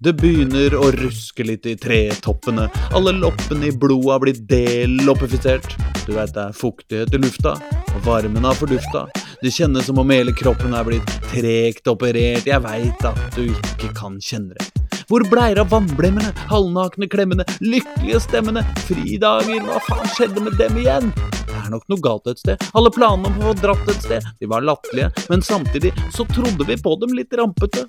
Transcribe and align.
Det 0.00 0.14
begynner 0.16 0.72
å 0.80 0.86
ruske 0.94 1.44
litt 1.44 1.66
i 1.68 1.74
tretoppene. 1.76 2.70
Alle 2.96 3.12
loppene 3.12 3.66
i 3.68 3.72
blodet 3.76 4.14
har 4.14 4.22
blitt 4.22 4.38
deloppifisert. 4.48 5.74
Du 6.06 6.14
veit 6.14 6.32
det 6.32 6.46
er 6.46 6.54
fuktighet 6.56 7.12
i 7.12 7.18
lufta, 7.20 7.52
og 7.92 7.98
varmen 8.06 8.46
har 8.48 8.56
fordufta. 8.56 9.02
Det 9.42 9.52
kjennes 9.52 9.84
som 9.90 10.00
om 10.00 10.14
hele 10.14 10.32
kroppen 10.32 10.72
er 10.72 10.86
blitt 10.88 11.12
tregt 11.28 11.90
operert. 11.92 12.48
Jeg 12.48 12.64
veit 12.64 13.04
at 13.10 13.20
du 13.36 13.42
ikke 13.50 13.90
kan 13.98 14.16
kjenne 14.24 14.56
det. 14.56 14.70
Hvor 15.10 15.26
bleier 15.28 15.60
av 15.60 15.68
vannblemmene, 15.74 16.32
halvnakne 16.48 17.10
klemmene, 17.12 17.44
lykkelige 17.60 18.22
stemmene, 18.24 18.64
fridager, 18.86 19.60
hva 19.68 19.82
faen 19.84 20.08
skjedde 20.14 20.46
med 20.46 20.56
dem 20.62 20.80
igjen? 20.80 21.12
Det 21.44 21.58
er 21.60 21.68
nok 21.74 21.84
noe 21.92 22.04
galt 22.08 22.32
et 22.32 22.40
sted. 22.40 22.64
Alle 22.72 22.94
planene 22.94 23.34
om 23.34 23.44
å 23.44 23.50
få 23.50 23.54
dratt 23.60 23.92
et 23.92 24.00
sted, 24.08 24.32
de 24.40 24.48
var 24.48 24.64
latterlige, 24.64 25.12
men 25.28 25.44
samtidig 25.44 25.92
så 26.16 26.24
trodde 26.32 26.64
vi 26.72 26.80
på 26.80 26.96
dem 27.04 27.12
litt 27.20 27.36
rampete. 27.36 27.84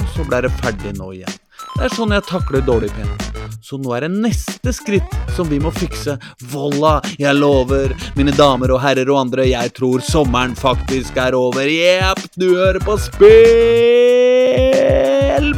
Og 0.00 0.12
så 0.16 0.26
ble 0.26 0.42
det 0.48 0.54
ferdig 0.58 0.96
nå 0.98 1.12
igjen. 1.20 1.41
Det 1.72 1.86
er 1.88 1.94
sånn 1.96 2.12
jeg 2.14 2.24
takler 2.28 2.64
dårlig 2.66 2.90
pen. 2.96 3.08
Så 3.62 3.78
nå 3.80 3.92
er 3.96 4.04
det 4.04 4.10
neste 4.12 4.72
skritt 4.74 5.14
som 5.36 5.48
vi 5.48 5.60
må 5.62 5.70
fikse. 5.74 6.18
Volla, 6.52 6.98
jeg 7.18 7.38
lover, 7.38 7.94
mine 8.18 8.34
damer 8.36 8.74
og 8.74 8.82
herrer 8.82 9.08
og 9.12 9.20
andre, 9.22 9.46
jeg 9.48 9.72
tror 9.78 10.02
sommeren 10.04 10.56
faktisk 10.58 11.16
er 11.22 11.38
over. 11.38 11.70
Jepp, 11.70 12.20
du 12.36 12.50
hører 12.56 12.82
på 12.82 12.98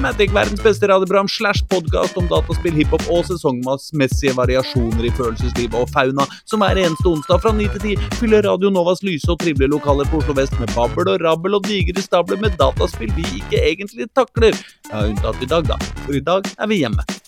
Spillmatic, 0.04 0.34
verdens 0.34 0.62
beste 0.62 0.88
radioprogram 0.88 1.28
slash 1.28 1.64
podkast 1.68 2.18
om 2.20 2.26
dataspill, 2.28 2.74
hiphop 2.76 3.06
og 3.08 3.22
sesongmessige 3.24 4.34
variasjoner 4.36 5.06
i 5.08 5.12
følelseslivet 5.16 5.78
og 5.80 5.88
fauna, 5.94 6.26
som 6.44 6.60
hver 6.60 6.76
eneste 6.82 7.08
onsdag 7.08 7.40
fra 7.40 7.54
9 7.56 7.70
til 7.72 7.86
10 7.94 8.12
fyller 8.20 8.44
Radio 8.44 8.68
Novas 8.68 9.00
lyse 9.00 9.32
og 9.32 9.40
trivelige 9.40 9.72
lokaler 9.72 10.04
på 10.12 10.20
Oslo 10.20 10.36
vest 10.36 10.60
med 10.60 10.68
babbel 10.76 11.08
og 11.08 11.24
rabbel 11.24 11.56
og 11.56 11.64
digre 11.64 12.04
stabler 12.04 12.44
med 12.44 12.60
dataspill 12.60 13.16
vi 13.16 13.24
ikke 13.40 13.64
egentlig 13.64 14.12
takler. 14.12 14.52
Ja, 14.90 15.06
unntatt 15.06 15.40
i 15.40 15.54
dag, 15.56 15.72
da. 15.72 15.80
For 16.04 16.20
i 16.20 16.26
dag 16.28 16.52
er 16.52 16.68
vi 16.68 16.84
hjemme. 16.84 17.23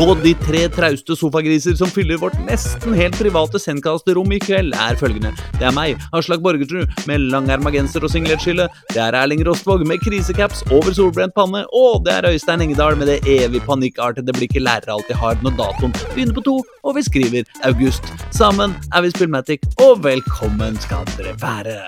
Og 0.00 0.16
de 0.24 0.32
tre 0.42 0.64
trauste 0.74 1.14
sofagriser 1.14 1.76
som 1.78 1.90
fyller 1.92 2.18
vårt 2.18 2.34
nesten 2.42 2.96
helt 2.98 3.14
private 3.14 3.60
sendkasterom 3.62 4.32
i 4.34 4.40
kveld, 4.42 4.74
er 4.74 4.98
følgende. 4.98 5.30
Det 5.54 5.68
er 5.68 5.76
meg, 5.76 6.02
Aslak 6.16 6.42
Borgertrud, 6.42 6.90
med 7.06 7.28
langerma 7.30 7.70
genser 7.74 8.02
og 8.02 8.10
singletskille. 8.10 8.66
Det 8.90 8.98
er 8.98 9.14
Erling 9.20 9.44
Rostvåg 9.46 9.86
med 9.86 10.02
krisecaps 10.02 10.64
over 10.74 10.90
solbrent 10.96 11.36
panne. 11.38 11.62
Og 11.70 12.02
det 12.06 12.16
er 12.16 12.30
Øystein 12.32 12.66
Engedal 12.66 12.98
med 12.98 13.12
det 13.12 13.20
evig 13.30 13.62
panikkartede 13.68 14.34
blikket 14.34 14.66
lærere 14.66 14.98
alltid 14.98 15.20
har 15.22 15.38
når 15.46 15.58
datoen 15.62 15.94
begynner 16.10 16.38
på 16.40 16.46
to, 16.50 16.60
og 16.82 16.98
vi 16.98 17.06
skriver 17.06 17.50
august. 17.62 18.10
Sammen 18.34 18.74
er 18.90 19.06
vi 19.06 19.14
Spillmatic, 19.14 19.68
og 19.78 20.02
velkommen 20.02 20.80
skal 20.82 21.06
dere 21.14 21.38
være. 21.38 21.84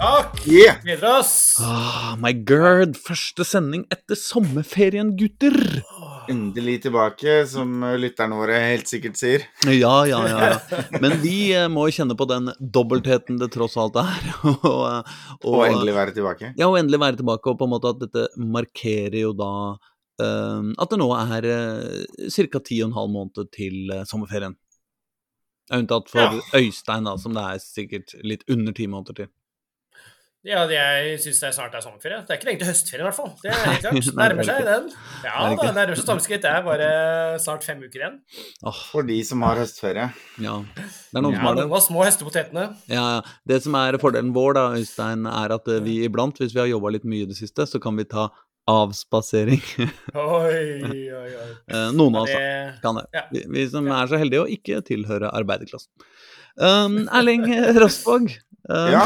Takk! 0.00 0.40
Yeah. 0.48 0.80
Gleder 0.82 1.20
oss. 1.20 1.60
Oh, 1.60 2.16
my 2.18 2.32
god, 2.32 2.96
første 2.98 3.44
sending 3.46 3.84
etter 3.92 4.18
sommerferien, 4.18 5.12
gutter. 5.16 5.56
Endelig 6.30 6.76
tilbake, 6.84 7.40
som 7.50 7.82
lytterne 7.98 8.36
våre 8.38 8.58
helt 8.62 8.86
sikkert 8.90 9.18
sier. 9.18 9.44
Ja, 9.66 10.06
ja, 10.06 10.20
ja. 10.30 10.38
ja. 10.52 10.82
Men 11.02 11.16
vi 11.24 11.50
eh, 11.56 11.66
må 11.72 11.88
kjenne 11.90 12.14
på 12.18 12.26
den 12.30 12.52
dobbeltheten 12.60 13.40
det 13.40 13.50
tross 13.54 13.74
alt 13.80 13.98
er. 13.98 14.28
og, 14.46 14.62
og, 14.70 15.48
Og 15.50 15.64
endelig 15.66 15.96
være 15.96 16.14
tilbake. 16.14 16.52
Ja, 16.54 16.68
og 16.68 16.78
endelig 16.78 17.02
være 17.02 17.20
tilbake, 17.20 17.50
og 17.50 17.58
på 17.58 17.66
en 17.66 17.74
måte 17.74 17.90
at 17.90 18.02
dette 18.04 18.28
markerer 18.38 19.18
jo 19.24 19.34
da 19.34 19.52
uh, 19.74 20.70
at 20.70 20.94
det 20.94 21.00
nå 21.02 21.10
er 21.18 21.50
uh, 21.50 22.30
ca. 22.30 22.62
ti 22.62 22.80
og 22.84 22.90
en 22.90 22.98
halv 23.00 23.14
måned 23.16 23.50
til 23.56 23.90
uh, 23.90 24.04
sommerferien. 24.06 24.54
Unntatt 25.74 26.10
for 26.10 26.40
Øystein, 26.58 27.06
da, 27.06 27.18
som 27.18 27.34
det 27.34 27.42
er 27.46 27.60
sikkert 27.62 28.14
litt 28.26 28.46
under 28.50 28.74
ti 28.74 28.86
måneder 28.90 29.22
til. 29.22 29.34
Ja, 30.48 30.62
jeg 30.72 31.18
syns 31.20 31.36
det 31.42 31.50
snart 31.52 31.74
er 31.76 31.82
sommerferie. 31.84 32.22
Det 32.24 32.32
er 32.32 32.38
ikke 32.38 32.46
lenge 32.48 32.60
til 32.62 32.68
høstferien, 32.70 33.02
i 33.04 33.08
hvert 33.10 33.16
fall. 33.18 33.32
Det 33.42 33.50
er 33.52 33.58
helt 33.66 33.82
klart. 33.84 34.06
Nærmer 34.16 34.46
seg 34.48 34.62
den. 34.64 34.86
Ja, 35.26 35.42
det 35.52 35.72
nærmer 35.76 35.98
seg 36.00 36.06
tomskritt. 36.08 36.40
Det 36.46 36.52
er 36.54 36.62
bare 36.64 36.86
snart 37.44 37.66
fem 37.66 37.82
uker 37.84 38.00
igjen. 38.00 38.16
For 38.86 39.04
de 39.10 39.18
som 39.28 39.44
har 39.44 39.60
høstferie. 39.60 40.06
ja. 40.40 40.54
Det 41.10 41.20
er 41.20 41.26
noen 41.26 41.34
Ja, 41.36 41.42
som 41.42 41.46
har 41.50 41.58
det. 41.58 41.66
Noen 41.66 41.76
av 41.76 41.84
små 41.84 42.06
hestepotetene. 42.08 42.64
Ja, 42.88 43.04
ja. 43.18 43.20
Det 43.52 43.60
som 43.66 43.76
er 43.82 43.98
fordelen 44.00 44.32
vår, 44.36 44.56
da, 44.56 44.64
Øystein, 44.80 45.28
er 45.28 45.56
at 45.58 45.68
eh, 45.68 45.82
vi 45.84 45.98
iblant, 46.08 46.40
hvis 46.40 46.56
vi 46.56 46.62
har 46.64 46.70
jobba 46.72 46.94
litt 46.96 47.04
mye 47.04 47.26
i 47.26 47.30
det 47.34 47.36
siste, 47.36 47.66
så 47.68 47.80
kan 47.82 48.00
vi 48.00 48.08
ta 48.08 48.30
avspasering. 48.70 49.60
Oi, 50.14 50.64
oi, 50.88 51.04
oi. 51.10 51.46
Eh, 51.68 51.88
Noen 51.96 52.16
av 52.16 52.24
oss 52.28 52.80
kan 52.84 52.96
det. 53.00 53.06
Ja. 53.16 53.26
Vi, 53.34 53.44
vi 53.58 53.68
som 53.72 53.88
er 53.92 54.08
så 54.08 54.20
heldige 54.20 54.44
å 54.44 54.50
ikke 54.56 54.80
tilhøre 54.86 55.32
arbeiderklassen. 55.36 55.90
Um, 56.56 57.02
Erling 57.12 57.44
Rostvåg, 57.78 58.30
um, 58.68 58.92
Ja. 58.92 59.04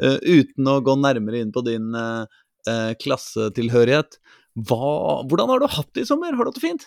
eh, 0.00 0.18
uten 0.38 0.70
å 0.70 0.80
gå 0.84 0.96
nærmere 1.00 1.42
inn 1.42 1.52
på 1.54 1.64
din 1.66 1.94
eh, 1.94 2.26
eh, 2.70 2.92
klassetilhørighet, 3.00 4.18
hva, 4.54 5.22
hvordan 5.26 5.50
har 5.50 5.64
du 5.64 5.66
hatt 5.66 5.90
det 5.96 6.04
i 6.04 6.10
sommer? 6.10 6.34
Har 6.36 6.46
du 6.46 6.52
hatt 6.52 6.60
det 6.60 6.68
fint? 6.68 6.86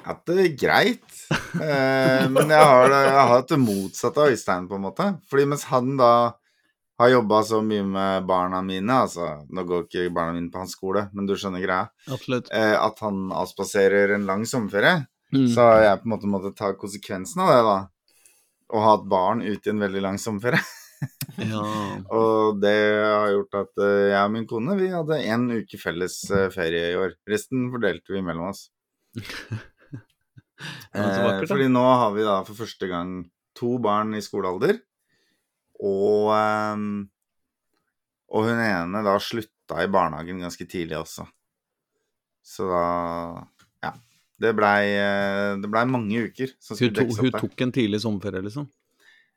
Jeg 0.00 0.06
har 0.06 0.14
Hatt 0.14 0.30
det 0.32 0.44
greit. 0.60 1.16
Eh, 1.60 2.26
men 2.32 2.48
jeg 2.52 2.60
har, 2.72 2.92
jeg 2.92 3.16
har 3.16 3.32
hatt 3.34 3.50
det 3.52 3.58
motsatte 3.60 4.22
av 4.22 4.32
Øystein, 4.32 4.68
på 4.68 4.78
en 4.78 4.84
måte. 4.86 5.08
Fordi 5.28 5.44
mens 5.48 5.66
han 5.68 5.96
da 6.00 6.12
har 7.00 7.12
jobba 7.14 7.42
så 7.48 7.62
mye 7.64 7.84
med 7.84 8.26
barna 8.28 8.60
mine, 8.64 8.96
altså 9.06 9.46
Nå 9.48 9.64
går 9.68 9.86
ikke 9.86 10.10
barna 10.12 10.34
mine 10.36 10.50
på 10.52 10.60
hans 10.60 10.74
skole, 10.76 11.06
men 11.16 11.28
du 11.28 11.32
skjønner 11.32 11.62
greia. 11.64 11.88
Eh, 12.12 12.76
at 12.76 13.00
han 13.04 13.30
avspaserer 13.32 14.12
en 14.16 14.26
lang 14.28 14.44
sommerferie. 14.48 15.06
Mm. 15.32 15.46
Så 15.48 15.64
har 15.64 15.84
jeg 15.84 16.02
på 16.02 16.08
en 16.08 16.14
måte 16.14 16.32
måttet 16.32 16.58
ta 16.58 16.72
konsekvensen 16.76 17.40
av 17.44 17.52
det, 17.52 17.60
da. 17.64 17.78
Og 18.70 18.84
ha 18.84 18.92
et 18.96 19.08
barn 19.10 19.42
ute 19.42 19.66
i 19.66 19.72
en 19.74 19.82
veldig 19.86 20.04
lang 20.08 20.20
sommerferie. 20.20 20.62
Ja. 21.40 21.62
Og 22.12 22.58
det 22.60 22.74
har 23.00 23.30
gjort 23.32 23.54
at 23.56 23.80
eh, 23.80 24.10
jeg 24.10 24.20
og 24.20 24.32
min 24.34 24.44
kone 24.50 24.74
vi 24.76 24.90
hadde 24.92 25.16
én 25.24 25.46
uke 25.48 25.78
felles 25.80 26.18
eh, 26.28 26.50
ferie 26.52 26.90
i 26.90 26.98
år. 27.00 27.14
Resten 27.30 27.70
fordelte 27.72 28.12
vi 28.12 28.20
mellom 28.26 28.50
oss. 28.50 28.66
Eh, 30.92 31.38
fordi 31.48 31.70
nå 31.72 31.80
har 31.80 32.10
vi 32.12 32.20
da 32.20 32.34
for 32.44 32.52
første 32.58 32.84
gang 32.90 33.14
to 33.56 33.78
barn 33.80 34.12
i 34.12 34.20
skolealder. 34.20 34.76
Og 35.80 36.28
eh, 36.36 36.82
Og 38.28 38.44
hun 38.44 38.60
ene 38.60 39.00
da 39.06 39.14
slutta 39.24 39.80
i 39.80 39.88
barnehagen 39.88 40.44
ganske 40.44 40.66
tidlig 40.68 40.98
også. 41.00 41.24
Så 42.44 42.68
da. 42.68 42.84
Det 44.40 44.52
blei 44.56 44.84
ble 45.60 45.86
mange 45.90 46.26
uker 46.30 46.54
som 46.62 46.78
Hun, 46.78 46.94
to, 46.96 47.06
hun 47.20 47.34
tok 47.34 47.64
en 47.66 47.74
tidlig 47.76 48.00
sommerferie, 48.04 48.44
liksom? 48.46 48.68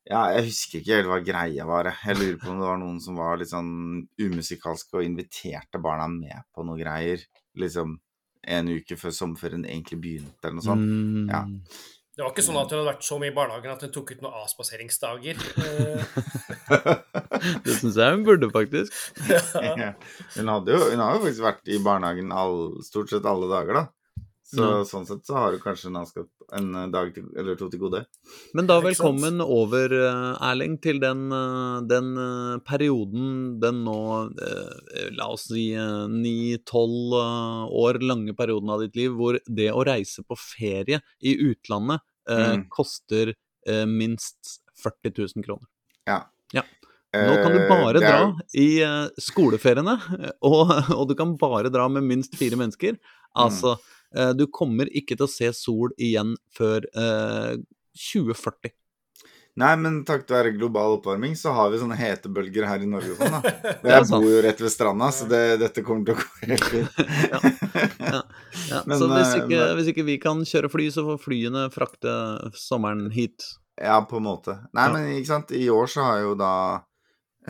Ja, 0.03 0.25
jeg 0.35 0.49
husker 0.49 0.81
ikke 0.81 0.97
helt 0.97 1.09
hva 1.11 1.19
greia 1.23 1.65
var. 1.67 1.87
jeg. 1.87 2.17
Lurer 2.19 2.39
på 2.41 2.51
om 2.51 2.59
det 2.59 2.67
var 2.67 2.79
noen 2.81 2.99
som 3.03 3.19
var 3.19 3.39
litt 3.39 3.51
sånn 3.51 4.03
umusikalske 4.19 4.99
og 4.99 5.07
inviterte 5.07 5.79
barna 5.83 6.09
med 6.11 6.43
på 6.51 6.65
noe 6.67 6.79
greier. 6.79 7.23
Liksom 7.59 7.95
en 8.43 8.71
uke 8.75 8.97
før 8.99 9.15
sommerferien 9.15 9.63
egentlig 9.63 10.01
begynte, 10.03 10.41
eller 10.43 10.57
noe 10.59 10.65
sånt. 10.65 10.83
Mm. 10.83 11.29
Ja. 11.31 11.45
det 12.17 12.25
var 12.25 12.33
ikke 12.33 12.43
sånn 12.43 12.59
at 12.59 12.73
hun 12.73 12.81
hadde 12.81 12.89
vært 12.91 13.07
så 13.07 13.19
mye 13.21 13.31
i 13.31 13.37
barnehagen 13.37 13.75
at 13.77 13.85
hun 13.85 13.93
tok 13.95 14.11
ut 14.11 14.25
noen 14.25 14.35
avspaseringsdager. 14.41 15.39
Eh, 15.63 16.03
Det 17.63 17.75
syns 17.79 17.97
jeg 17.99 18.17
hun 18.17 18.25
burde, 18.27 18.49
faktisk. 18.53 18.93
ja. 19.79 19.93
hun, 20.35 20.51
hadde 20.51 20.75
jo, 20.75 20.81
hun 20.91 21.03
har 21.03 21.17
jo 21.17 21.23
faktisk 21.25 21.45
vært 21.47 21.71
i 21.71 21.79
barnehagen 21.83 22.35
all, 22.35 22.81
stort 22.85 23.13
sett 23.13 23.27
alle 23.29 23.49
dager, 23.51 23.79
da. 23.79 23.85
Så 24.43 24.63
mm. 24.63 24.85
sånn 24.85 25.05
sett 25.07 25.23
så 25.25 25.37
har 25.39 25.53
du 25.53 25.59
kanskje 25.63 25.87
en, 25.87 26.01
en 26.57 26.65
eh, 26.75 26.87
dag 26.91 27.13
til, 27.15 27.29
eller 27.39 27.55
to 27.59 27.69
til 27.71 27.79
gode. 27.85 28.01
Men 28.57 28.67
da 28.67 28.79
velkommen 28.83 29.39
over, 29.43 29.93
eh, 29.95 30.43
Erling, 30.49 30.75
til 30.83 30.99
den, 30.99 31.29
eh, 31.31 31.77
den 31.87 32.11
perioden, 32.67 33.29
den 33.63 33.83
nå, 33.87 33.99
la 35.15 35.29
oss 35.31 35.47
si 35.47 35.69
ni-tolv 36.11 37.15
år 37.71 38.01
lange 38.03 38.35
perioden 38.35 38.75
av 38.75 38.83
ditt 38.83 38.99
liv, 38.99 39.15
hvor 39.15 39.39
det 39.47 39.71
å 39.71 39.85
reise 39.87 40.25
på 40.27 40.37
ferie 40.39 40.99
i 41.23 41.37
utlandet 41.47 42.03
eh, 42.29 42.53
Mm. 42.53 42.67
koster 42.71 43.33
eh, 43.67 43.85
minst 43.87 44.59
40 44.83 45.15
000 45.35 45.43
kroner. 45.45 45.67
Ja. 46.05 46.19
Ja. 46.53 46.63
Nå 47.13 47.33
kan 47.43 47.53
du 47.53 47.59
bare 47.69 47.99
er 47.99 48.01
dra 48.01 48.21
i 48.57 48.69
skoleferiene, 49.21 49.99
og, 50.50 50.71
og 50.97 51.03
du 51.09 51.15
kan 51.15 51.35
bare 51.38 51.71
dra 51.71 51.88
med 51.88 52.03
minst 52.09 52.35
fire 52.39 52.57
mennesker. 52.59 52.97
Altså, 53.38 53.75
eh, 53.77 53.93
du 54.38 54.45
kommer 54.54 54.89
ikke 54.94 55.15
til 55.18 55.25
å 55.25 55.31
se 55.31 55.50
sol 55.57 55.94
igjen 55.98 56.36
før 56.54 56.86
eh, 56.94 57.56
2040. 57.98 58.74
Nei, 59.62 59.71
men 59.77 60.00
takket 60.01 60.31
være 60.33 60.51
global 60.56 60.95
oppvarming 60.95 61.36
så 61.38 61.51
har 61.54 61.68
vi 61.69 61.77
sånne 61.77 61.94
hetebølger 62.00 62.65
her 62.65 62.81
i 62.81 62.88
Norge 62.89 63.13
sånn, 63.19 63.36
da. 63.38 63.51
Jeg 63.92 64.07
bor 64.10 64.24
jo 64.25 64.39
rett 64.42 64.62
ved 64.65 64.71
stranda, 64.74 65.12
så 65.13 65.27
det, 65.30 65.42
dette 65.62 65.83
kommer 65.86 66.07
til 66.07 66.15
å 66.15 66.24
gå 66.24 66.48
helt 66.50 66.69
fint. 66.71 66.89
Ja, 68.69 68.80
Men, 68.86 68.98
så 69.00 69.07
hvis 69.10 69.30
eh, 69.33 69.38
ikke, 69.44 69.50
men- 69.60 69.75
hvis 69.77 69.89
ikke 69.92 70.06
vi 70.07 70.16
kan 70.21 70.42
kjøre 70.48 70.69
fly, 70.74 70.88
så 70.94 71.04
får 71.07 71.19
flyene 71.24 71.63
frakte 71.74 72.12
sommeren 72.57 73.07
hit. 73.13 73.45
Ja, 73.81 74.00
på 74.06 74.18
en 74.19 74.25
måte. 74.27 74.56
Nei, 74.77 74.88
men 74.94 75.07
ikke 75.18 75.30
sant, 75.31 75.54
i 75.57 75.66
år 75.74 75.89
så 75.89 76.06
har 76.06 76.19
jo 76.24 76.33
da 76.39 76.51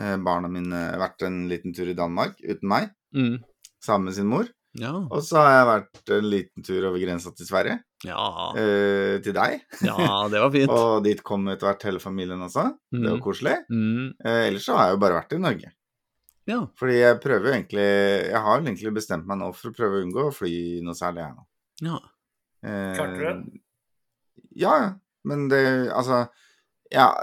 eh, 0.00 0.16
barna 0.24 0.48
mine 0.52 0.84
vært 1.00 1.24
en 1.28 1.42
liten 1.50 1.74
tur 1.76 1.88
i 1.92 1.96
Danmark 1.98 2.36
uten 2.44 2.68
meg, 2.70 2.92
Mm. 3.14 3.36
sammen 3.84 4.08
med 4.10 4.16
sin 4.16 4.26
mor. 4.26 4.48
Ja. 4.80 4.90
Og 5.06 5.20
så 5.22 5.38
har 5.38 5.52
jeg 5.54 5.66
vært 5.68 6.10
en 6.16 6.24
liten 6.32 6.64
tur 6.66 6.86
over 6.88 6.98
grensa 6.98 7.30
til 7.36 7.46
Sverige, 7.46 7.76
Ja. 8.04 8.24
eh, 8.58 9.20
til 9.22 9.32
deg. 9.36 9.60
ja, 9.86 10.28
det 10.28 10.40
var 10.42 10.50
fint. 10.50 10.70
Og 10.74 11.04
dit 11.04 11.22
kom 11.22 11.46
etter 11.48 11.68
hvert 11.68 11.82
hele 11.86 12.00
familien 12.02 12.42
også. 12.42 12.64
Det 12.90 13.04
var 13.06 13.18
Mm. 13.20 13.22
koselig. 13.22 13.54
Mm. 13.70 14.14
Eh, 14.24 14.48
ellers 14.48 14.64
så 14.66 14.74
har 14.76 14.88
jeg 14.88 14.96
jo 14.96 15.02
bare 15.04 15.20
vært 15.20 15.32
i 15.36 15.38
Norge. 15.38 15.70
Ja. 16.46 16.58
Fordi 16.76 16.98
jeg 17.00 17.20
prøver 17.22 17.46
jo 17.46 17.52
egentlig 17.54 17.84
Jeg 18.28 18.36
har 18.44 18.58
jo 18.60 18.64
egentlig 18.66 18.92
bestemt 18.94 19.24
meg 19.26 19.38
nå 19.40 19.46
for 19.54 19.70
å 19.70 19.74
prøve 19.78 19.96
å 19.96 20.02
unngå 20.04 20.26
å 20.28 20.34
fly 20.34 20.80
noe 20.84 20.92
særlig 20.98 21.22
her 21.24 21.34
nå. 21.38 21.46
ja. 21.80 21.98
Eh, 22.64 22.94
Klarte 22.98 23.16
du 23.16 23.24
det? 23.24 23.60
Ja, 24.56 24.74
ja. 24.82 24.90
Men 25.24 25.48
det 25.48 25.88
Altså, 25.92 26.28
ja, 26.92 27.14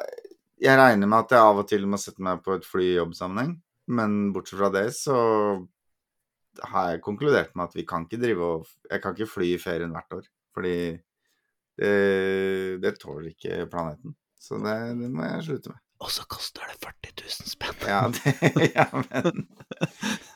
jeg 0.60 0.78
regner 0.78 1.08
med 1.08 1.20
at 1.20 1.30
jeg 1.36 1.40
av 1.40 1.58
og 1.62 1.68
til 1.70 1.86
må 1.86 1.98
sette 2.00 2.20
meg 2.22 2.42
på 2.44 2.56
et 2.56 2.66
fly 2.66 2.84
i 2.94 2.98
jobbsammenheng. 2.98 3.60
Men 3.90 4.32
bortsett 4.34 4.58
fra 4.60 4.70
det, 4.74 4.88
så 4.94 5.68
har 6.74 6.92
jeg 6.92 7.04
konkludert 7.06 7.56
med 7.56 7.70
at 7.70 7.78
vi 7.78 7.86
kan 7.88 8.06
ikke 8.06 8.22
drive 8.22 8.48
og 8.48 8.68
Jeg 8.90 9.02
kan 9.02 9.16
ikke 9.16 9.34
fly 9.34 9.54
i 9.54 9.62
ferien 9.62 9.94
hvert 9.96 10.18
år. 10.20 10.28
Fordi 10.56 10.76
det, 11.80 12.82
det 12.84 12.98
tåler 13.00 13.32
ikke 13.32 13.66
planeten. 13.72 14.16
Så 14.42 14.58
det, 14.60 14.76
det 15.00 15.10
må 15.14 15.24
jeg 15.24 15.48
slutte 15.48 15.74
med. 15.74 15.82
Og 16.02 16.10
så 16.10 16.24
koster 16.26 16.66
det 16.66 16.80
40 16.82 17.12
000 17.22 17.50
spenn. 17.52 17.84
Ja, 17.86 18.02
det, 18.16 18.72
ja 18.74 18.88
men 18.90 19.44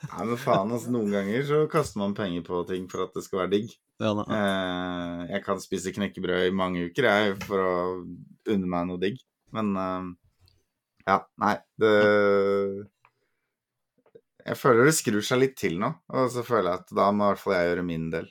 Nei, 0.05 0.25
men 0.29 0.37
faen, 0.37 0.71
altså. 0.71 0.91
Noen 0.93 1.09
ganger 1.11 1.41
så 1.47 1.63
kaster 1.71 1.99
man 1.99 2.13
penger 2.17 2.45
på 2.45 2.61
ting 2.69 2.85
for 2.91 3.07
at 3.07 3.17
det 3.17 3.25
skal 3.25 3.41
være 3.43 3.53
digg. 3.55 3.73
Ja. 4.03 4.11
Eh, 4.21 5.23
jeg 5.33 5.41
kan 5.45 5.61
spise 5.63 5.93
knekkebrød 5.95 6.49
i 6.49 6.53
mange 6.55 6.85
uker, 6.87 7.09
jeg, 7.09 7.33
for 7.47 7.63
å 7.63 7.73
unne 8.53 8.69
meg 8.69 8.87
noe 8.91 9.01
digg. 9.01 9.17
Men 9.55 9.73
eh, 9.81 10.11
ja, 11.09 11.17
nei, 11.41 11.55
det 11.81 11.95
Jeg 14.45 14.57
føler 14.61 14.85
det 14.85 14.93
skrur 14.93 15.23
seg 15.25 15.39
litt 15.41 15.55
til 15.57 15.79
nå, 15.81 15.89
og 16.13 16.27
så 16.29 16.43
føler 16.45 16.69
jeg 16.71 16.83
at 16.83 16.91
da 16.99 17.07
må 17.15 17.25
i 17.25 17.31
hvert 17.33 17.41
fall 17.41 17.55
jeg 17.57 17.69
gjøre 17.71 17.85
min 17.87 18.09
del. 18.13 18.27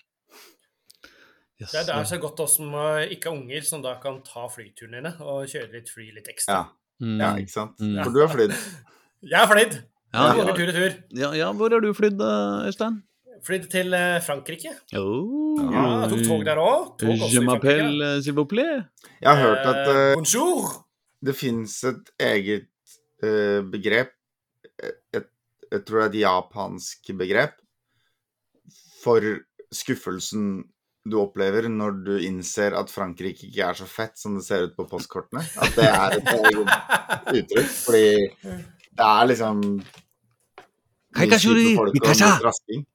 Yes. 1.61 1.71
Det 1.71 1.81
er, 1.81 1.87
det 1.89 1.95
er 1.97 2.07
så 2.11 2.19
godt 2.23 2.41
oss 2.45 2.57
som 2.59 2.73
eh, 2.75 3.13
ikke 3.15 3.31
er 3.31 3.37
unger, 3.39 3.63
som 3.67 3.83
da 3.83 3.95
kan 4.03 4.17
ta 4.27 4.47
flyturene 4.51 4.99
dine 5.01 5.13
og 5.23 5.45
kjøre 5.51 5.71
litt 5.75 5.91
fly 5.93 6.11
litt 6.17 6.31
ekstra. 6.35 6.63
Ja, 6.65 6.81
Mm. 7.03 7.17
ja 7.19 7.29
ikke 7.43 7.51
sant? 7.51 7.81
Mm. 7.83 7.97
For 8.05 8.15
du 8.15 8.21
har 8.23 8.29
flydd. 8.31 8.53
Jeg 9.33 9.35
har 9.41 9.49
flydd. 9.51 9.73
Ja, 10.15 10.21
Mange 10.29 10.45
ja, 10.47 10.53
tur 10.55 10.69
i 10.71 10.75
tur. 10.77 10.93
ja, 11.19 11.31
ja, 11.35 11.49
hvor 11.59 11.73
har 11.75 11.83
du 11.83 11.89
flydd, 11.99 12.21
eh, 12.23 12.69
Øystein? 12.69 13.01
Flydd 13.45 13.65
til 13.73 13.97
eh, 13.99 14.21
Frankrike. 14.23 14.71
Oh, 14.95 15.59
Ja, 15.59 15.83
jeg 16.05 16.13
tok 16.13 16.23
tog 16.29 16.45
der 16.47 16.61
òg. 16.63 17.03
Je 17.33 17.43
m'appelle 17.43 18.13
s'il 18.23 18.35
vous 18.39 18.47
plaît. 18.47 18.85
Jeg 19.21 19.27
har 19.27 19.43
hørt 19.43 19.67
at 19.73 19.91
uh, 19.91 20.15
Bonjour! 20.15 20.71
det 21.25 21.35
fins 21.39 21.75
et 21.91 22.15
eget 22.23 22.69
uh, 23.27 23.61
begrep 23.75 24.15
et, 24.79 25.27
Jeg 25.75 25.83
tror 25.87 26.01
det 26.01 26.07
er 26.07 26.13
et 26.13 26.21
japansk 26.23 27.11
begrep 27.19 27.59
for 29.03 29.27
skuffelsen 29.75 30.63
du 31.05 31.19
opplever 31.21 31.67
når 31.69 31.99
du 32.07 32.15
innser 32.25 32.77
at 32.79 32.93
Frankrike 32.93 33.49
ikke 33.51 33.67
er 33.67 33.77
så 33.77 33.89
fett 33.89 34.17
som 34.17 34.39
det 34.39 34.45
ser 34.47 34.69
ut 34.69 34.77
på 34.77 34.87
postkortene. 34.89 35.43
At 35.61 35.77
det 35.77 35.89
er 35.91 36.17
et 36.17 36.31
uttrykk. 37.43 37.75
Fordi 37.85 38.07
det 38.95 39.09
er 39.11 39.29
liksom. 39.29 39.61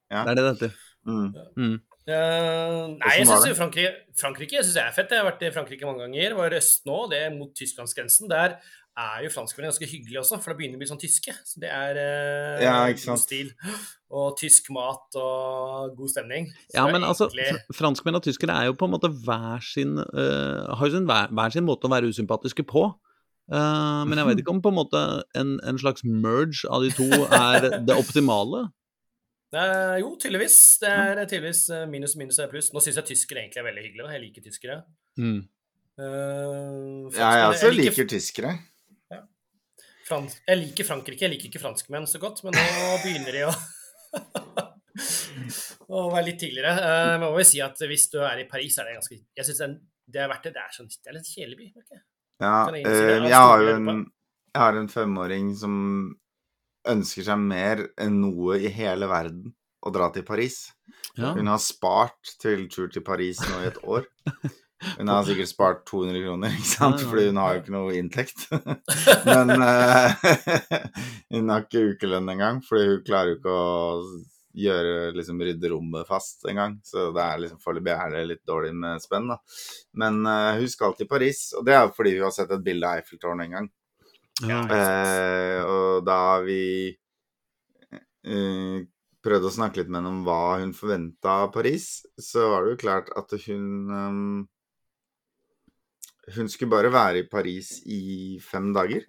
Ja. 0.10 0.24
Det 0.26 0.32
er 0.32 0.40
det 0.40 0.44
det 0.44 0.50
heter. 0.56 0.74
Mm. 1.06 1.30
Mm. 1.56 1.78
Eh, 2.10 2.80
nei, 2.98 3.12
jeg 3.20 3.28
synes 3.28 3.30
syns 3.30 3.44
det? 3.44 3.52
jo 3.52 3.58
Frankrike, 3.60 3.92
Frankrike 4.18 4.64
synes 4.64 4.78
jeg 4.80 4.90
er 4.90 4.96
fett. 4.96 5.14
Jeg 5.14 5.22
har 5.22 5.30
vært 5.30 5.46
i 5.46 5.54
Frankrike 5.54 5.86
mange 5.86 6.08
ganger. 6.08 6.36
Var 6.40 6.56
i 6.56 6.60
øst 6.64 6.90
nå, 6.90 7.04
det 7.12 7.22
er 7.28 7.36
mot 7.36 7.54
tysklandsgrensen. 7.54 8.32
Der 8.32 8.58
er 9.00 9.24
jo 9.26 9.32
franskmennene 9.34 9.72
ganske 9.72 9.88
hyggelige 9.90 10.20
også, 10.22 10.38
for 10.44 10.52
det 10.52 10.58
begynner 10.60 10.80
å 10.80 10.82
bli 10.84 10.90
sånn 10.90 11.02
tyske. 11.02 11.34
Så 11.48 11.62
det 11.64 11.70
er 11.72 12.00
eh, 12.02 12.64
Ja, 12.66 12.76
ikke 12.92 13.04
sant. 13.06 13.16
god 13.16 13.24
stil. 13.26 13.52
Og 14.12 14.38
tysk 14.40 14.70
mat 14.76 15.18
og 15.22 15.94
god 15.98 16.10
stemning. 16.14 16.50
Så 16.70 16.76
Ja, 16.80 16.88
men 16.92 17.04
altså, 17.08 17.28
egentlig- 17.30 17.54
altså, 17.60 17.78
franskmenn 17.80 18.20
og 18.20 18.24
tyskere 18.26 18.56
er 18.58 18.66
jo 18.70 18.74
på 18.80 18.90
en 18.90 18.96
måte 18.96 19.12
hver 19.24 19.62
sin 19.64 19.98
uh, 20.00 20.76
Har 20.76 20.88
jo 20.88 20.96
sin, 20.98 21.06
hver, 21.08 21.30
hver 21.32 21.54
sin 21.56 21.66
måte 21.68 21.88
å 21.88 21.94
være 21.94 22.10
usympatiske 22.12 22.66
på. 22.68 22.90
Uh, 23.50 24.06
men 24.06 24.20
jeg 24.20 24.28
vet 24.28 24.42
ikke 24.44 24.54
om 24.54 24.62
på 24.62 24.70
en 24.70 24.78
måte 24.78 25.00
en, 25.34 25.56
en 25.66 25.78
slags 25.82 26.04
merge 26.06 26.68
av 26.70 26.84
de 26.86 26.92
to 26.94 27.08
er 27.34 27.80
det 27.86 27.96
optimale. 27.98 28.68
Eh, 29.50 29.96
jo, 30.04 30.12
tydeligvis. 30.22 30.78
Det 30.78 30.90
er 30.94 31.24
tydeligvis 31.26 31.64
eh, 31.74 31.88
minus 31.90 32.12
minus 32.20 32.38
er 32.38 32.52
pluss. 32.52 32.68
Nå 32.70 32.84
syns 32.86 33.00
jeg 33.00 33.08
tyskere 33.08 33.42
egentlig 33.42 33.58
er 33.58 33.66
veldig 33.66 33.82
hyggelige. 33.82 34.06
da. 34.06 34.12
Jeg 34.14 34.22
liker 34.22 34.44
tyskere. 34.46 34.76
Mm. 35.18 35.40
Uh, 35.98 37.10
Ja, 37.18 37.30
jeg 37.34 37.48
også 37.56 37.72
liker 37.74 38.06
tyskere. 38.14 38.52
Frans 40.10 40.40
jeg 40.42 40.58
liker 40.64 40.88
Frankrike, 40.88 41.26
jeg 41.28 41.34
liker 41.36 41.52
ikke 41.52 41.62
franskmenn 41.62 42.08
så 42.10 42.22
godt, 42.22 42.42
men 42.46 42.58
nå 42.58 42.96
begynner 43.04 43.36
de 43.36 43.46
å 43.50 43.54
å 45.90 46.06
være 46.14 46.26
litt 46.30 46.40
tidligere. 46.42 46.74
Uh, 46.78 47.16
men 47.16 47.26
må 47.28 47.42
jo 47.42 47.48
si 47.48 47.62
at 47.64 47.82
hvis 47.90 48.08
du 48.14 48.20
er 48.22 48.44
i 48.44 48.48
Paris, 48.50 48.78
er 48.78 48.90
det 48.90 48.98
ganske 49.00 49.18
Jeg 49.18 49.48
syns 49.48 49.62
det, 49.62 49.70
det 50.10 50.24
er 50.24 50.32
verdt 50.32 50.48
det. 50.48 50.56
Det 50.56 50.64
er, 50.64 50.74
sånn, 50.76 50.90
det 50.90 51.12
er 51.12 51.18
litt 51.18 51.30
kjedelig 51.30 51.60
by. 51.60 51.70
merker 51.76 52.00
jeg. 52.00 52.04
Ja, 52.40 52.56
jeg 52.72 52.88
eh, 52.88 53.28
jeg 53.28 53.36
har 53.36 53.62
jo 53.66 53.72
en, 53.76 54.04
jeg 54.54 54.64
har 54.64 54.78
en 54.80 54.92
femåring 54.92 55.50
som 55.60 55.74
ønsker 56.90 57.26
seg 57.28 57.42
mer 57.44 57.82
enn 58.00 58.22
noe 58.22 58.56
i 58.64 58.72
hele 58.72 59.10
verden 59.12 59.52
å 59.84 59.92
dra 59.96 60.08
til 60.16 60.24
Paris. 60.28 60.62
Ja. 61.20 61.34
Hun 61.36 61.52
har 61.52 61.60
spart 61.64 62.38
til 62.40 62.68
tur 62.72 62.88
til 62.92 63.04
Paris 63.06 63.42
nå 63.44 63.60
i 63.64 63.70
et 63.74 63.84
år. 63.84 64.08
Hun 64.98 65.12
har 65.12 65.26
sikkert 65.28 65.52
spart 65.52 65.86
200 65.90 66.24
kroner, 66.24 66.56
ikke 66.56 66.70
sant? 66.70 67.04
Fordi 67.04 67.28
hun 67.30 67.40
har 67.42 67.56
jo 67.56 67.62
ikke 67.64 67.76
noe 67.76 67.96
inntekt. 68.00 68.46
Men 69.30 69.56
uh, 69.60 70.28
hun 71.36 71.52
har 71.54 71.66
ikke 71.66 71.86
ukelønn 71.94 72.32
engang, 72.36 72.62
fordi 72.66 72.94
hun 72.94 73.02
klarer 73.08 73.34
jo 73.34 73.40
ikke 73.40 73.56
å 73.56 74.04
gjøre 74.60 74.94
liksom 75.16 75.42
rydde 75.44 75.72
rommet 75.72 76.08
fast 76.10 76.48
engang. 76.50 76.78
Så 76.86 77.10
det 77.16 77.26
er 77.26 77.44
liksom 77.44 77.60
foreløpig 77.64 77.96
er 77.96 78.16
det 78.16 78.24
litt 78.32 78.46
dårlig 78.48 78.72
med 78.76 79.04
spenn, 79.04 79.28
da. 79.34 79.40
Men 80.00 80.24
uh, 80.28 80.56
hun 80.60 80.72
skal 80.72 80.96
til 80.98 81.10
Paris, 81.12 81.50
og 81.60 81.68
det 81.68 81.76
er 81.76 81.86
jo 81.86 81.94
fordi 81.98 82.16
hun 82.18 82.30
har 82.30 82.36
sett 82.36 82.56
et 82.56 82.66
bilde 82.66 82.88
av 82.88 83.02
Eiffeltårnet 83.02 83.50
en 83.50 83.60
gang. 83.60 83.70
Ja. 84.48 84.62
Eh, 84.72 85.60
og 85.68 86.06
da 86.08 86.40
vi 86.46 86.62
eh, 88.24 88.78
prøvde 89.26 89.50
å 89.50 89.54
snakke 89.54 89.82
litt 89.82 89.92
med 89.92 90.00
henne 90.00 90.14
om 90.14 90.22
hva 90.28 90.60
hun 90.62 90.72
forventa 90.78 91.42
av 91.44 91.52
Paris, 91.56 91.90
så 92.16 92.48
var 92.54 92.64
det 92.64 92.76
jo 92.76 92.82
klart 92.86 93.12
at 93.20 93.36
hun 93.48 93.66
ehm, 93.96 94.38
Hun 96.36 96.50
skulle 96.52 96.72
bare 96.72 96.92
være 96.94 97.24
i 97.24 97.28
Paris 97.30 97.80
i 97.90 98.38
fem 98.44 98.72
dager. 98.76 99.06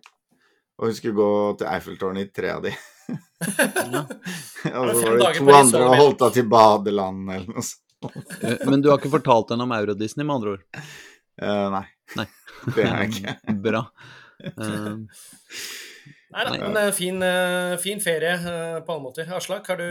Og 0.80 0.88
hun 0.88 0.96
skulle 0.96 1.16
gå 1.18 1.30
til 1.60 1.68
Eiffeltårnet 1.68 2.28
i 2.28 2.32
tre 2.32 2.54
av 2.54 2.64
de. 2.64 2.72
Ja. 3.10 4.04
og 4.80 4.92
så 4.94 5.10
var 5.10 5.18
det 5.18 5.30
to 5.36 5.52
andre 5.52 5.84
og 5.88 5.96
holdt 5.98 6.24
av 6.24 6.34
til 6.36 6.46
badeland 6.48 7.32
eller 7.34 7.50
noe 7.50 7.64
sånt. 7.66 7.84
Eh, 8.40 8.62
Men 8.64 8.80
du 8.80 8.88
har 8.88 9.00
ikke 9.00 9.12
fortalt 9.12 9.52
henne 9.52 9.66
om 9.66 9.74
Euro-Disney, 9.76 10.24
med 10.24 10.38
andre 10.38 10.54
ord? 10.54 10.64
Uh, 11.40 11.68
nei. 11.74 11.84
Nei. 12.16 12.26
Det 12.76 12.86
har 12.86 13.04
jeg 13.04 13.12
ikke. 13.12 13.36
Bra. 13.66 13.84
Uh, 14.56 15.04
Nei 16.30 16.44
da, 16.46 16.50
er 16.54 16.60
men 16.62 16.76
eh, 16.78 16.92
fin, 16.94 17.16
fin 17.82 18.00
ferie 18.00 18.36
på 18.86 18.94
alle 18.94 19.02
måter. 19.02 19.30
Aslak, 19.34 19.66
har 19.66 19.80
du 19.80 19.88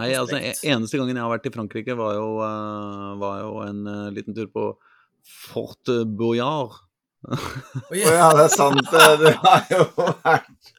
Nei, 0.00 0.08
altså, 0.16 0.38
e- 0.40 0.54
Eneste 0.72 0.96
gangen 0.96 1.18
jeg 1.18 1.20
har 1.20 1.34
vært 1.34 1.50
i 1.50 1.52
Frankrike, 1.52 1.96
var 1.98 2.14
jo, 2.16 2.30
var 3.20 3.42
jo 3.42 3.50
en 3.66 3.82
liten 4.16 4.32
tur 4.34 4.48
på 4.54 4.70
Fort 5.24 5.90
Boyard. 6.18 6.78
Å 7.20 7.36
Å 7.92 7.96
ja, 7.98 8.28
det 8.36 8.44
er 8.46 8.52
sant. 8.54 8.80
det. 8.92 9.08
Du 9.20 9.26
har 9.42 9.66
jo 9.74 9.82
vært 9.98 10.70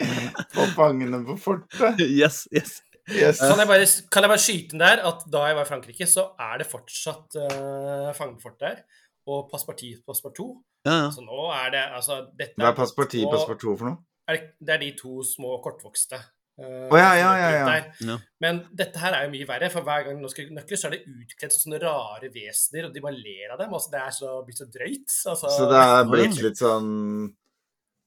på 0.55 0.65
Fangene 0.77 1.19
på 1.27 1.35
fortet. 1.37 2.01
Yes, 2.01 2.47
yes. 2.55 2.79
Yes. 3.11 3.41
Kan 3.41 3.57
jeg, 3.59 3.67
bare, 3.67 3.85
kan 4.13 4.23
jeg 4.23 4.31
bare 4.31 4.41
skyte 4.41 4.75
inn 4.77 4.81
der 4.81 5.01
at 5.09 5.23
da 5.33 5.41
jeg 5.49 5.57
var 5.57 5.65
i 5.65 5.69
Frankrike, 5.69 6.07
så 6.07 6.27
er 6.39 6.61
det 6.61 6.67
fortsatt 6.69 7.35
uh, 7.41 8.11
fangefort 8.15 8.59
der. 8.61 8.83
Og 9.27 9.49
Passepartout 9.51 10.01
Passepartout. 10.07 10.61
Ja, 10.87 10.93
ja. 11.05 11.09
Så 11.13 11.21
nå 11.25 11.47
er 11.53 11.73
det 11.75 11.81
altså 11.97 12.21
dette 12.37 12.57
Hva 12.61 12.71
er 12.71 12.77
Passepartout 12.77 13.25
og- 13.27 13.33
Passepartout 13.35 13.77
for 13.81 13.89
noe? 13.91 13.97
er 14.31 14.37
det, 14.37 14.45
det 14.63 14.73
er 14.77 14.81
de 14.85 14.91
to 15.01 15.23
små 15.27 15.57
kortvokste. 15.65 16.17
Å, 16.61 16.97
ja, 16.99 17.11
ja, 17.17 17.31
ja, 17.39 17.49
ja. 17.57 18.15
Men 18.43 18.63
dette 18.77 19.01
her 19.01 19.15
er 19.17 19.25
jo 19.25 19.33
mye 19.33 19.47
verre, 19.49 19.69
for 19.73 19.85
hver 19.87 20.07
gang 20.07 20.17
noen 20.21 20.31
skal 20.31 20.49
nøkler, 20.53 20.79
så 20.79 20.89
er 20.89 20.95
det 20.97 21.03
utkledd 21.09 21.53
som 21.55 21.65
sånne 21.65 21.81
rare 21.83 22.31
vesener, 22.33 22.87
og 22.87 22.95
de 22.95 23.03
bare 23.03 23.17
ler 23.17 23.53
av 23.53 23.61
dem. 23.61 23.75
Altså, 23.77 23.93
det 23.93 24.01
er 24.01 24.15
så, 24.17 24.33
blitt 24.47 24.61
så 24.61 24.67
drøyt. 24.71 25.07
Altså, 25.33 25.53
Så 25.57 25.69
det 25.71 25.83
er 25.83 26.09
blitt 26.09 26.41
litt 26.45 26.61
sånn 26.61 26.91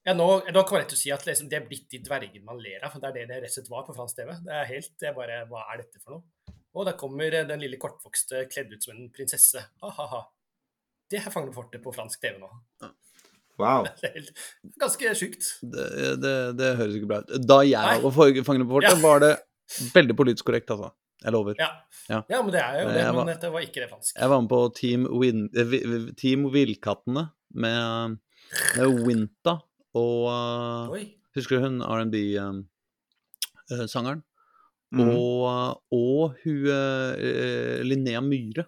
ja, 0.05 0.13
nå, 0.13 0.27
nå 0.53 0.63
kan 0.69 0.77
man 0.77 0.83
rett 0.83 0.91
og 0.93 0.99
slett 0.99 1.01
si 1.01 1.13
at 1.15 1.23
liksom, 1.25 1.47
det 1.49 1.57
er 1.57 1.69
blitt 1.69 1.87
de 1.89 2.03
dvergene 2.05 2.45
man 2.45 2.59
ler 2.61 2.83
av, 2.85 2.93
for 2.93 3.01
det 3.01 3.09
er 3.09 3.15
det 3.17 3.29
det 3.31 3.39
rett 3.41 3.55
og 3.55 3.57
slett 3.57 3.71
var 3.73 3.87
på 3.87 3.95
fransk 3.97 4.19
TV. 4.19 4.35
Det 4.45 4.53
er 4.59 4.67
helt, 4.69 4.91
det 5.01 5.09
er 5.09 5.15
bare, 5.17 5.39
Hva 5.49 5.63
er 5.73 5.81
dette 5.81 6.03
for 6.03 6.19
noe? 6.19 6.55
Og 6.75 6.85
der 6.89 6.97
kommer 7.01 7.33
eh, 7.39 7.47
den 7.49 7.63
lille 7.63 7.79
kortvokste 7.81 8.43
kledd 8.51 8.75
ut 8.75 8.85
som 8.85 8.93
en 8.93 9.09
prinsesse. 9.15 9.63
Ha-ha-ha. 9.81 10.21
Det 11.09 11.23
er 11.23 11.33
Fangene 11.33 11.57
fortet 11.57 11.81
på 11.85 11.93
fransk 11.95 12.21
TV 12.21 12.37
nå. 12.43 12.51
Wow. 13.59 13.85
Ganske 14.83 15.15
sjukt. 15.15 15.45
Det, 15.63 16.17
det, 16.23 16.35
det 16.59 16.73
høres 16.79 16.95
ikke 16.99 17.07
bra 17.13 17.19
ut. 17.23 17.31
Da 17.47 17.61
jeg 17.63 17.79
Nei. 17.79 18.01
var 18.03 18.11
på 18.11 18.17
Fangene 18.47 18.65
på 18.67 18.73
fortet, 18.81 18.97
Ja. 18.97 19.01
var 19.05 19.19
det 19.23 19.35
veldig 19.95 20.17
politisk 20.19 20.45
korrekt, 20.49 20.71
altså. 20.75 20.89
Jeg 21.25 21.33
lover. 21.33 21.55
Ja. 21.57 21.69
Ja. 22.11 22.19
ja, 22.29 22.43
men 22.43 22.51
det 22.53 22.61
er 22.61 22.83
jo 22.83 22.89
det. 22.91 22.97
jeg 23.01 23.07
Men 23.07 23.15
var- 23.17 23.27
dette 23.31 23.51
var 23.55 23.61
ikke 23.65 23.81
det 23.81 23.89
franske. 23.91 24.19
Jeg 24.21 24.29
var 24.29 24.41
med 24.43 24.51
på 24.51 24.59
Team, 24.77 25.07
Win, 25.21 25.39
eh, 25.57 26.13
Team 26.21 26.41
Villkattene 26.53 27.23
med, 27.55 28.19
med 28.77 28.87
Winta 29.07 29.55
og 29.95 30.29
eh, 30.29 30.89
Oi. 30.99 31.05
Husker 31.39 31.57
du 31.57 31.63
hun 31.65 31.81
R&B-sangeren? 31.83 34.21
Mm. 34.95 35.09
Og, 35.11 35.81
og 35.97 36.35
hun 36.45 36.67
eh, 36.71 37.83
Linnea 37.87 38.21
Myhre. 38.23 38.65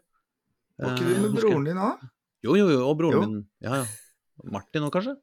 Var 0.80 0.90
ikke 0.96 1.06
Eh, 1.06 1.10
du 1.12 1.16
med 1.28 1.32
broren 1.38 1.64
din 1.68 1.78
òg? 1.78 1.96
Jo, 2.46 2.52
jo, 2.58 2.66
jo, 2.72 2.80
og 2.88 2.94
broren 2.98 3.16
Jo. 3.16 3.20
min. 3.26 3.36
Ja, 3.62 3.72
ja. 3.82 3.86
Martin 4.52 4.86
òg, 4.86 4.92
kanskje? 4.94 5.16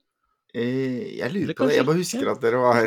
Eh, 0.53 1.15
jeg 1.17 1.33
lurer 1.33 1.57
på 1.57 1.69
det. 1.69 1.79
Jeg 1.79 1.87
bare 1.87 2.01
husker 2.01 2.27
ja. 2.27 2.35
at 2.35 2.43
dere 2.43 2.61
var 2.61 2.83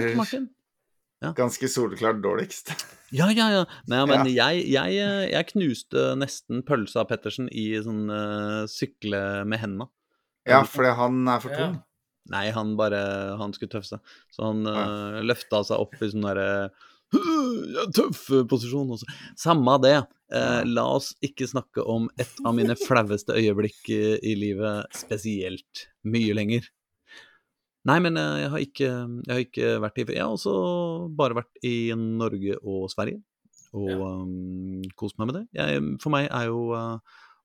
Ja. 1.22 1.32
ganske 1.32 1.68
soleklart 1.72 2.20
dårligst. 2.22 2.74
Ja, 3.14 3.30
ja, 3.30 3.48
ja. 3.50 3.64
Nei, 3.88 4.04
men 4.06 4.26
Jeg, 4.26 4.66
jeg, 4.68 4.96
eh, 4.98 5.30
jeg 5.30 5.46
knuste 5.52 6.16
nesten 6.18 6.62
pølsa 6.66 7.04
av 7.04 7.08
Pettersen 7.08 7.48
i 7.48 7.72
sånn 7.82 8.10
uh, 8.10 8.66
sykle 8.66 9.44
med 9.46 9.62
hendene. 9.62 9.86
Ja, 10.46 10.62
fordi 10.62 10.92
han 10.94 11.22
er 11.26 11.40
for 11.42 11.54
tung. 11.54 11.78
Nei, 12.30 12.50
han 12.50 12.74
bare 12.78 13.36
Han 13.38 13.54
skulle 13.54 13.70
tøffe 13.70 13.94
seg. 13.94 14.14
Så 14.34 14.46
han 14.46 14.66
uh, 14.66 15.22
løfta 15.22 15.62
seg 15.66 15.82
opp 15.82 15.94
i 16.00 16.10
sånn 16.10 16.26
derre 16.26 16.48
«Øh, 16.66 16.84
Tøff 17.96 18.24
posisjon. 18.50 18.90
også. 18.96 19.06
Samme 19.38 19.76
det. 19.82 19.96
Eh, 20.34 20.62
la 20.66 20.84
oss 20.96 21.12
ikke 21.24 21.46
snakke 21.46 21.84
om 21.86 22.08
et 22.18 22.32
av 22.44 22.54
mine 22.56 22.74
flaueste 22.86 23.36
øyeblikk 23.38 23.90
i, 23.94 24.32
livet 24.38 24.88
spesielt 24.96 25.86
mye 26.10 26.34
lenger. 26.34 26.66
Nei, 27.86 28.00
men 28.02 28.18
eh, 28.18 28.40
jeg 28.42 28.50
har 28.50 28.64
ikke, 28.64 28.90
jeg 29.28 29.30
har 29.36 29.44
ikke 29.44 29.70
vært 29.84 30.00
i 30.02 30.06
Jeg 30.16 30.24
har 30.24 30.34
også 30.34 30.56
bare 31.14 31.38
vært 31.38 31.62
i 31.62 31.76
Norge 31.94 32.58
og 32.62 32.88
Sverige. 32.90 33.22
Og 33.76 33.90
Ja. 33.92 33.96
um, 34.24 34.82
kost 34.96 35.18
meg 35.18 35.28
med 35.30 35.34
det. 35.40 35.44
Jeg, 35.58 35.82
for 36.02 36.10
meg 36.14 36.26
er 36.30 36.46
jo 36.50 36.70
eh, 36.74 36.98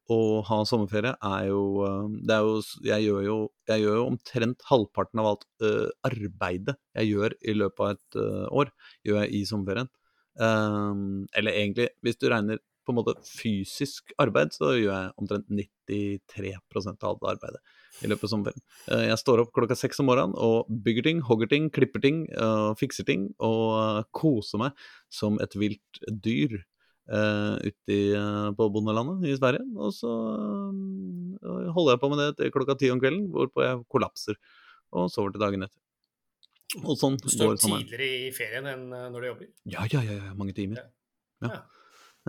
å 0.10 0.42
ha 0.48 0.58
sommerferie 0.68 1.14
er 1.14 1.48
jo 1.50 1.62
eh, 1.86 2.34
er 2.34 2.46
jo 2.46 2.58
Jeg 2.88 3.06
gjør 3.06 3.22
jo, 3.26 3.38
jeg 3.70 3.84
gjør 3.84 4.00
jo 4.00 4.08
omtrent 4.10 4.66
halvparten 4.70 5.22
av 5.22 5.30
alt 5.34 5.46
uh, 5.64 5.88
arbeidet 6.08 6.78
jeg 6.98 7.12
gjør 7.14 7.36
i 7.42 7.56
løpet 7.56 7.86
av 7.86 7.94
et 7.94 8.20
uh, 8.20 8.48
år, 8.62 8.72
gjør 9.08 9.22
jeg 9.24 9.34
i 9.38 9.46
sommerferien. 9.48 9.90
Um, 10.42 11.28
eller 11.38 11.56
egentlig, 11.56 11.90
hvis 12.04 12.20
du 12.20 12.28
regner 12.32 12.60
på 12.82 12.94
en 12.94 12.98
måte 12.98 13.14
fysisk 13.28 14.12
arbeid, 14.20 14.56
så 14.56 14.74
gjør 14.74 14.96
jeg 14.96 15.14
omtrent 15.22 15.52
93% 15.54 17.06
av 17.06 17.14
alt 17.14 17.28
arbeidet 17.36 17.62
i 18.02 18.10
løpet 18.10 18.26
av 18.26 18.34
sommerferien. 18.34 18.66
Uh, 18.90 19.06
Jeg 19.12 19.22
står 19.22 19.44
opp 19.46 19.54
klokka 19.56 19.78
seks 19.80 20.02
om 20.04 20.10
morgenen 20.10 20.36
og 20.36 20.72
bygger 20.84 21.08
ting, 21.08 21.24
hogger 21.30 21.52
ting, 21.52 21.70
klipper 21.72 22.04
ting, 22.04 22.26
fikser 22.80 23.08
ting 23.08 23.30
og 23.44 24.10
koser 24.18 24.66
meg 24.66 24.86
som 25.14 25.40
et 25.44 25.56
vilt 25.60 26.04
dyr 26.26 26.64
uh, 27.12 27.60
ute 27.60 27.94
i, 27.94 28.02
eh, 28.16 28.48
på 28.58 28.68
bondelandet 28.74 29.28
i 29.30 29.36
Sverige. 29.38 29.66
Og 29.78 29.94
så 29.96 30.12
uh, 30.12 31.70
holder 31.76 31.96
jeg 31.96 32.02
på 32.02 32.12
med 32.12 32.24
det 32.24 32.30
til 32.40 32.54
klokka 32.56 32.78
ti 32.80 32.92
om 32.94 33.02
kvelden, 33.04 33.28
hvorpå 33.34 33.66
jeg 33.66 33.84
kollapser 33.92 34.40
og 34.92 35.12
sover 35.12 35.36
til 35.36 35.44
dagen 35.44 35.68
etter. 35.68 35.80
Og 36.86 36.96
sånn 36.96 37.18
Du 37.20 37.28
står 37.32 37.52
går 37.52 37.58
opp 37.58 37.64
tidligere 37.66 38.08
i 38.08 38.32
ferien 38.36 38.68
enn 38.72 38.86
eh, 38.96 39.08
når 39.12 39.24
du 39.24 39.28
jobber. 39.28 39.50
Ja, 39.68 39.84
ja, 39.92 40.04
ja, 40.08 40.18
ja, 40.22 40.36
mange 40.40 40.56
timer. 40.56 40.80
Ja. 40.80 41.50
Ja. 41.50 41.60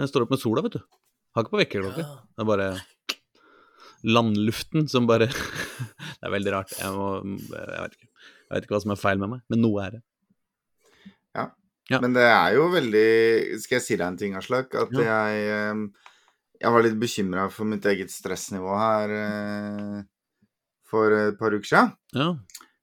Jeg 0.03 0.11
står 0.11 0.25
opp 0.25 0.33
med 0.35 0.41
sola, 0.43 0.65
vet 0.65 0.79
du. 0.79 0.83
Har 1.37 1.45
ikke 1.45 1.55
på 1.55 1.61
vekkerklokke. 1.61 2.03
Det 2.03 2.43
er 2.43 2.49
bare 2.49 2.69
landluften 4.03 4.89
som 4.91 5.07
bare 5.07 5.29
Det 6.23 6.27
er 6.27 6.33
veldig 6.35 6.55
rart. 6.55 6.75
Jeg, 6.79 6.91
må, 6.95 7.37
jeg, 7.51 7.83
vet 7.85 7.95
ikke. 7.99 8.09
jeg 8.09 8.55
vet 8.57 8.67
ikke 8.67 8.75
hva 8.77 8.83
som 8.85 8.95
er 8.95 9.01
feil 9.01 9.23
med 9.23 9.31
meg, 9.35 9.45
men 9.53 9.62
noe 9.62 9.85
er 9.85 9.97
det. 9.97 10.03
Ja. 11.93 12.01
Men 12.01 12.15
det 12.17 12.25
er 12.25 12.55
jo 12.57 12.69
veldig 12.73 13.61
Skal 13.61 13.77
jeg 13.79 13.85
si 13.85 13.97
deg 13.99 14.07
en 14.07 14.17
ting, 14.21 14.35
Aslak? 14.39 14.73
At 14.75 14.93
Ja. 14.97 15.05
jeg 15.29 15.47
eh, 15.53 16.09
Jeg 16.63 16.73
var 16.73 16.83
litt 16.87 16.99
bekymra 17.01 17.49
for 17.53 17.65
mitt 17.69 17.85
eget 17.91 18.11
stressnivå 18.15 18.73
her 18.79 19.13
eh, 19.19 20.03
for 20.89 21.13
et 21.17 21.39
par 21.41 21.53
uker 21.57 21.69
siden. 21.69 21.93
Ja. 22.15 22.29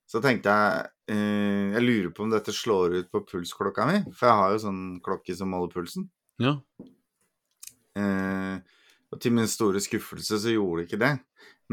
Så 0.09 0.21
tenkte 0.21 0.49
jeg 0.53 0.89
eh, 1.15 1.73
Jeg 1.77 1.83
lurer 1.85 2.11
på 2.15 2.23
om 2.25 2.33
dette 2.33 2.53
slår 2.55 2.97
ut 2.99 3.11
på 3.13 3.23
pulsklokka 3.29 3.85
mi. 3.89 3.99
For 4.13 4.27
jeg 4.29 4.39
har 4.41 4.51
jo 4.55 4.63
sånn 4.67 4.81
klokke 5.05 5.35
som 5.37 5.49
måler 5.53 5.71
pulsen. 5.73 6.09
ja. 6.39 6.57
Og 9.09 9.17
til 9.21 9.33
min 9.33 9.47
store 9.49 9.79
skuffelse 9.81 10.37
så 10.37 10.51
gjorde 10.53 10.83
det 10.83 10.87
ikke 10.89 10.99
det. 11.01 11.13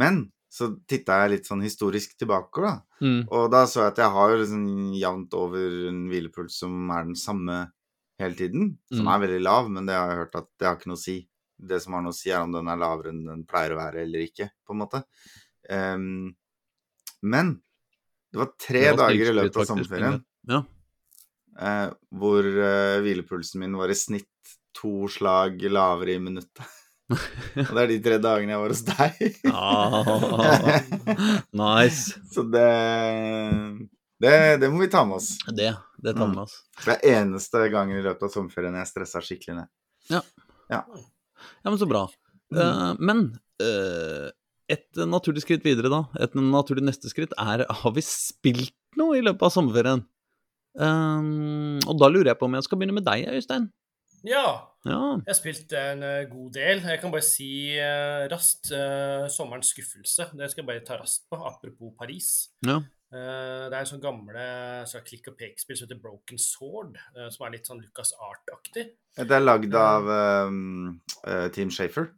Men 0.00 0.23
så 0.56 0.70
titta 0.88 1.18
jeg 1.22 1.32
litt 1.34 1.48
sånn 1.48 1.60
historisk 1.64 2.14
tilbake, 2.16 2.62
da. 2.64 2.75
Mm. 3.04 3.26
Og 3.28 3.50
da 3.52 3.64
så 3.68 3.82
jeg 3.84 3.92
at 3.92 3.98
jeg 4.00 4.14
har 4.14 4.36
liksom 4.40 4.66
jevnt 4.96 5.34
over 5.36 5.75
en 5.90 5.98
hvilepuls 6.08 6.56
som 6.62 6.90
er 6.96 7.04
den 7.10 7.18
samme 7.20 7.58
hele 8.20 8.38
tiden. 8.38 8.70
Som 8.88 9.04
Mm. 9.04 9.10
er 9.12 9.25
veldig 9.26 9.40
lav, 9.44 9.68
men 9.70 9.84
det 9.88 9.94
har 9.98 10.08
jeg 10.14 10.20
hørt 10.22 10.38
at 10.40 10.48
det 10.58 10.66
har 10.68 10.78
ikke 10.78 10.88
noe 10.92 10.96
å 11.00 11.04
si. 11.04 11.18
Det 11.60 11.80
som 11.82 11.92
har 11.96 12.02
noe 12.04 12.12
å 12.12 12.16
si, 12.16 12.30
er 12.30 12.40
om 12.44 12.52
den 12.52 12.68
er 12.68 12.80
lavere 12.80 13.12
enn 13.12 13.25
den 13.26 13.44
pleier 13.48 13.72
å 13.76 13.80
være 13.80 14.02
eller 14.04 14.25
ikke, 14.25 14.48
på 14.66 14.72
en 14.72 14.80
måte. 14.80 15.02
Um, 15.68 16.36
men 17.22 17.52
det 18.32 18.40
var 18.40 18.50
tre 18.60 18.80
Det 18.80 18.96
var 18.96 19.08
dager 19.10 19.30
i 19.30 19.36
løpet 19.36 19.56
av 19.56 19.68
sommerferien 19.70 20.18
Ja. 20.48 20.62
uh, 21.60 21.90
hvor 22.12 22.44
uh, 22.44 23.00
hvilepulsen 23.02 23.60
min 23.60 23.76
var 23.76 23.88
i 23.92 23.96
snitt 23.98 24.28
to 24.76 25.08
slag 25.08 25.60
lavere 25.72 26.14
i 26.16 26.18
minuttet. 26.22 26.64
Og 27.06 27.72
det 27.72 27.82
er 27.82 27.90
de 27.92 27.98
tre 28.02 28.16
dagene 28.22 28.54
jeg 28.54 28.62
var 28.62 28.72
hos 28.75 28.82
deg. 28.88 29.36
Ah, 29.52 29.92
nice. 31.54 32.16
Så 32.34 32.42
det, 32.50 32.66
det 34.22 34.32
Det 34.62 34.70
må 34.72 34.82
vi 34.82 34.90
ta 34.90 35.04
med 35.06 35.20
oss. 35.20 35.36
Det, 35.46 35.70
det 36.02 36.16
tar 36.18 36.32
med 36.32 36.44
oss. 36.46 36.58
Det 36.82 36.96
er 36.96 37.20
eneste 37.20 37.68
gangen 37.72 38.00
i 38.00 38.04
løpet 38.04 38.26
av 38.26 38.34
sommerferien 38.34 38.78
jeg 38.80 38.90
stressa 38.90 39.22
skikkelig 39.22 39.60
ned. 39.60 39.72
Ja, 41.62 41.70
men 41.70 41.78
så 41.78 41.86
bra. 41.86 42.06
Eh, 42.54 42.90
men 42.98 43.22
uh, 43.62 44.26
et 44.70 45.06
naturlig 45.06 45.44
skritt 45.44 45.64
videre, 45.66 45.90
da. 45.92 46.02
Et 46.22 46.34
naturlig 46.38 46.84
neste 46.86 47.10
skritt 47.10 47.34
er 47.38 47.64
Har 47.70 47.94
vi 47.94 48.02
spilt 48.02 48.75
noe 48.98 49.18
i 49.18 49.25
løpet 49.25 49.46
av 49.46 49.54
sommerferien? 49.54 50.02
Um, 50.76 51.78
og 51.86 51.96
da 52.00 52.10
lurer 52.10 52.32
jeg 52.32 52.38
på 52.40 52.48
om 52.48 52.56
jeg 52.58 52.66
skal 52.66 52.80
begynne 52.80 52.98
med 52.98 53.06
deg, 53.06 53.28
Øystein. 53.32 53.70
Ja, 54.26 54.66
Ja. 54.87 54.99
jeg 55.23 55.28
har 55.30 55.38
spilt 55.38 55.73
en 55.78 56.02
eh, 56.02 56.25
god 56.30 56.52
del. 56.56 56.80
Jeg 56.83 57.00
kan 57.00 57.12
bare 57.14 57.23
si 57.26 57.49
uh, 57.78 58.26
raskt 58.30 58.73
uh, 58.75 59.26
sommerens 59.30 59.71
skuffelse. 59.75 60.28
Det 60.35 60.50
skal 60.50 60.62
jeg 60.64 60.68
bare 60.73 60.85
ta 60.87 60.99
raskt 61.00 61.28
på, 61.30 61.38
apropos 61.47 61.95
Paris. 61.99 62.50
ja. 62.66 62.80
Uh, 63.06 63.71
det 63.71 63.76
er 63.76 63.85
en 63.85 63.87
sånn 63.87 64.00
gamle 64.02 64.45
så 64.90 64.99
klikk 65.06 65.28
og 65.30 65.37
pek-spill 65.38 65.76
som 65.78 65.87
heter 65.87 66.00
Broken 66.02 66.40
Sword, 66.42 66.97
uh, 67.14 67.28
som 67.30 67.47
er 67.47 67.52
litt 67.54 67.68
sånn 67.71 67.78
Lucas 67.80 68.11
Art-aktig. 68.18 68.88
Det 69.14 69.30
er 69.30 69.45
lagd 69.45 69.73
av 69.78 70.09
um, 70.50 71.00
eh, 71.25 71.47
Team 71.54 71.71
Shafer. 71.71 72.11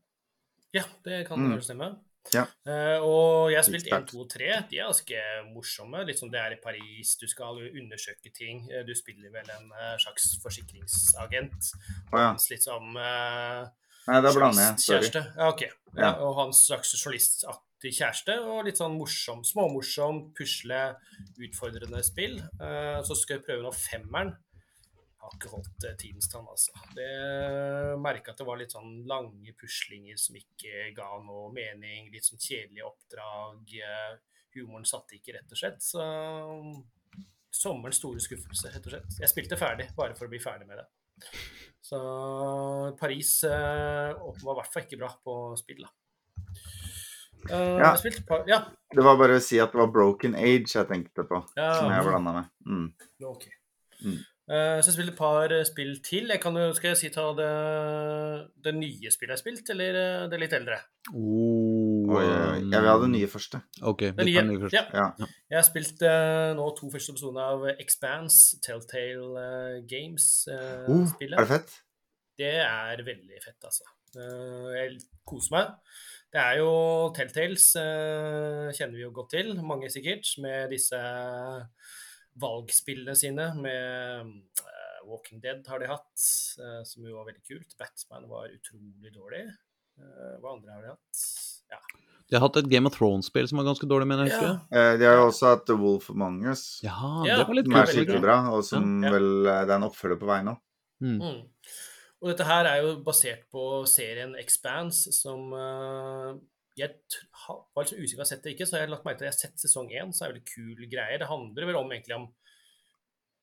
Ja, 0.75 0.83
det 1.05 1.27
kan 1.29 1.39
Mm. 1.45 1.53
mm. 1.53 1.61
stemme. 1.63 1.91
Ja. 2.35 2.45
Uh, 2.69 2.99
og 3.07 3.51
jeg 3.53 3.59
har 3.59 3.67
spilt 3.67 3.89
1, 3.89 4.07
2 4.11 4.21
og 4.25 4.29
3. 4.33 4.49
De 4.71 4.79
er 4.81 4.89
ganske 4.89 5.23
morsomme. 5.55 6.03
Litt 6.09 6.21
som 6.21 6.33
det 6.33 6.41
er 6.43 6.57
i 6.57 6.61
Paris, 6.63 7.15
du 7.21 7.27
skal 7.31 7.61
undersøke 7.69 8.33
ting. 8.35 8.67
Eh, 8.73 8.85
Du 8.89 8.95
spiller 8.97 9.33
vel 9.33 9.49
en 9.55 9.71
uh, 9.73 9.95
slags 10.01 10.35
forsikringsagent. 10.43 11.73
Oh, 12.13 12.19
ja. 12.19 12.27
Hans 12.33 12.49
litt 12.53 12.67
som 12.67 12.97
eh, 12.97 13.63
Nei, 14.09 14.21
da 14.25 14.33
blander 14.33 14.71
jeg. 14.71 14.85
Sorry. 14.85 15.11
Ja, 15.15 15.49
ok. 15.49 15.65
Ja, 15.97 16.13
og 16.25 16.37
hans 16.39 16.63
slags 16.69 16.95
journalistaktig 16.97 17.93
kjæreste, 17.97 18.39
og 18.41 18.63
litt 18.67 18.81
sånn 18.81 18.97
morsom, 18.97 19.43
småmorsom, 19.45 20.23
pusle, 20.37 20.81
utfordrende 21.45 22.01
spill. 22.07 22.39
Så 23.05 23.17
skal 23.21 23.37
jeg 23.37 23.45
prøve 23.45 23.67
nå 23.67 23.73
femmeren. 23.77 24.33
Ikke 25.35 25.51
holdt 25.53 25.85
eh, 25.87 25.97
tidens 26.01 26.31
tann, 26.33 26.47
altså. 26.49 26.73
Det 26.97 27.09
merka 28.03 28.33
at 28.33 28.41
det 28.41 28.47
var 28.49 28.61
litt 28.61 28.75
sånn 28.75 29.03
lange 29.11 29.55
puslinger 29.59 30.19
som 30.21 30.39
ikke 30.39 30.91
ga 30.97 31.11
noe 31.25 31.53
mening. 31.55 32.11
Litt 32.15 32.29
sånn 32.29 32.41
kjedelige 32.41 32.89
oppdrag. 32.89 33.77
eh, 33.83 34.17
Humoren 34.57 34.87
satte 34.89 35.19
ikke, 35.19 35.37
rett 35.37 35.53
og 35.53 35.61
slett. 35.61 35.83
Så 35.85 36.03
sommerens 37.59 37.99
store 38.01 38.23
skuffelse, 38.23 38.73
rett 38.73 38.87
og 38.87 38.95
slett. 38.95 39.19
Jeg 39.21 39.33
spilte 39.33 39.59
ferdig, 39.61 39.91
bare 39.97 40.17
for 40.19 40.29
å 40.29 40.33
bli 40.33 40.41
ferdig 40.43 40.69
med 40.69 40.81
det. 40.81 40.87
Så 41.85 41.99
Paris 43.01 43.33
eh, 43.45 44.13
var 44.15 44.53
i 44.55 44.59
hvert 44.61 44.73
fall 44.73 44.87
ikke 44.87 45.01
bra 45.01 45.11
på 45.25 45.39
spill, 45.61 45.85
da. 45.87 45.93
Uh, 47.49 47.79
Ja. 47.79 47.95
Ja. 48.47 48.59
Det 48.95 49.05
var 49.05 49.17
bare 49.21 49.39
å 49.39 49.43
si 49.43 49.61
at 49.63 49.73
det 49.73 49.79
var 49.81 49.93
Broken 49.93 50.35
Age 50.37 50.75
jeg 50.75 50.89
tenkte 50.91 51.25
på, 51.29 51.41
ja. 51.57 51.69
som 51.79 51.93
jeg 51.93 52.05
blanda 52.09 52.35
med. 52.35 52.51
Mm. 52.67 52.89
Ok. 53.31 53.47
Mm. 54.03 54.19
Eh, 54.49 54.79
så 54.81 54.89
jeg 54.89 54.95
spilte 54.97 55.13
et 55.13 55.19
par 55.19 55.53
eh, 55.53 55.65
spill 55.69 55.91
til. 56.01 56.31
Jeg 56.33 56.41
kan 56.41 56.57
jo, 56.57 56.71
skal 56.73 56.95
jeg 56.95 56.99
si 57.03 57.09
ta 57.13 57.27
det, 57.37 57.49
det 58.65 58.73
nye 58.79 59.11
spillet 59.13 59.35
jeg 59.35 59.37
har 59.37 59.43
spilt, 59.43 59.73
eller 59.75 59.99
eh, 60.01 60.23
det 60.33 60.39
litt 60.41 60.55
eldre? 60.57 60.79
Oh, 61.13 62.09
Oi, 62.17 62.23
oi. 62.25 62.63
Jeg 62.63 62.81
vil 62.81 62.89
ha 62.89 62.95
det 63.03 63.11
nye 63.13 63.29
første. 63.29 63.61
Ok, 63.91 64.07
Det 64.17 64.25
nye. 64.25 64.45
nye 64.49 64.63
først. 64.63 64.79
Ja. 64.79 64.87
Ja. 64.97 65.29
Jeg 65.53 65.59
har 65.59 65.67
spilt 65.69 66.01
uh, 66.09 66.55
nå 66.57 66.65
to 66.79 66.89
første 66.95 67.13
episoder 67.13 67.43
av 67.45 67.67
Expanse, 67.77 68.57
Telltale 68.65 69.27
Uh, 69.29 69.77
Games-spillet. 69.91 71.37
er 71.37 71.45
det 71.45 71.51
fett? 71.53 71.75
Det 72.39 72.55
er 72.65 73.03
veldig 73.05 73.41
fett, 73.45 73.59
altså. 73.69 73.85
Eh, 74.17 74.69
Jeg 74.79 75.01
koser 75.29 75.53
meg. 75.59 75.75
Det 76.33 76.41
er 76.41 76.59
jo 76.63 76.71
Telltales, 77.17 77.67
eh, 77.77 78.69
kjenner 78.79 78.97
vi 78.97 79.05
jo 79.05 79.11
godt 79.17 79.31
til, 79.37 79.53
mange 79.65 79.91
sikkert, 79.93 80.25
med 80.41 80.71
disse 80.73 80.97
valgspillene 82.41 83.15
sine. 83.19 83.49
Med 83.61 84.21
eh, 84.21 85.07
Walking 85.09 85.41
Dead 85.45 85.67
har 85.69 85.79
de 85.83 85.87
hatt, 85.91 86.27
eh, 86.61 86.83
som 86.89 87.07
jo 87.07 87.17
var 87.19 87.29
veldig 87.31 87.45
kult. 87.47 87.77
Batman 87.81 88.29
var 88.31 88.49
utrolig 88.53 89.13
dårlig. 89.15 89.45
Eh, 89.99 90.35
Hva 90.43 90.55
andre 90.57 90.73
har 90.77 90.83
de 90.87 90.93
hatt? 90.95 91.25
Ja. 91.73 91.81
De 92.29 92.37
har 92.37 92.43
hatt 92.45 92.59
et 92.61 92.69
Game 92.69 92.87
of 92.91 92.93
Thrones-spill 92.99 93.47
som 93.49 93.57
var 93.61 93.65
ganske 93.71 93.87
dårlig, 93.89 94.07
mener 94.11 94.29
jeg. 94.29 94.37
Ja. 94.37 94.55
Eh, 94.71 94.97
De 95.01 95.07
har 95.09 95.17
jo 95.17 95.29
også 95.31 95.49
hatt 95.55 95.67
The 95.67 95.77
Wolf 95.81 96.11
Among 96.13 96.43
Us, 96.51 96.81
Ja, 96.85 96.93
det 97.25 97.39
var 97.49 97.55
litt 97.57 97.65
som 97.71 97.77
er 97.81 97.87
skikkelig 97.89 98.19
ikke? 98.19 98.27
bra, 98.27 98.39
og 98.53 98.65
som 98.69 99.03
Ja. 99.03 99.11
vel 99.15 99.29
Det 99.45 99.71
er 99.71 99.77
en 99.79 99.89
oppfølger 99.89 100.21
på 100.21 100.27
vei 100.29 100.43
nå. 100.45 100.59
Mm. 101.01 101.21
Mm. 101.23 101.41
Og 102.21 102.29
dette 102.33 102.45
her 102.45 102.67
er 102.67 102.83
jo 102.83 102.97
basert 103.07 103.45
på 103.51 103.87
serien 103.87 104.35
Expanse, 104.37 105.13
som 105.15 105.53
eh, 105.55 106.35
jeg 106.79 106.95
var 107.75 107.87
litt 107.87 107.95
usikker 107.95 107.99
på 107.99 108.03
om 108.03 108.11
jeg 108.13 108.25
har 108.25 108.31
sett 108.33 108.45
det 108.45 108.53
ikke, 108.55 108.67
så 108.69 108.79
jeg 108.79 108.87
har 108.87 108.93
lagt 108.93 109.07
merke 109.07 109.21
til 109.21 109.29
at 109.29 109.33
jeg 109.33 109.35
har 109.35 109.41
sett 109.47 109.65
sesong 109.65 109.91
én, 109.95 110.13
så 110.15 110.25
er 110.25 110.31
det 110.31 110.39
veldig 110.39 110.53
kul 110.53 110.91
greie. 110.93 111.19
Det 111.21 111.31
handler 111.31 111.69
vel 111.69 111.79
om 111.81 111.91
egentlig 111.95 112.17
om 112.17 112.27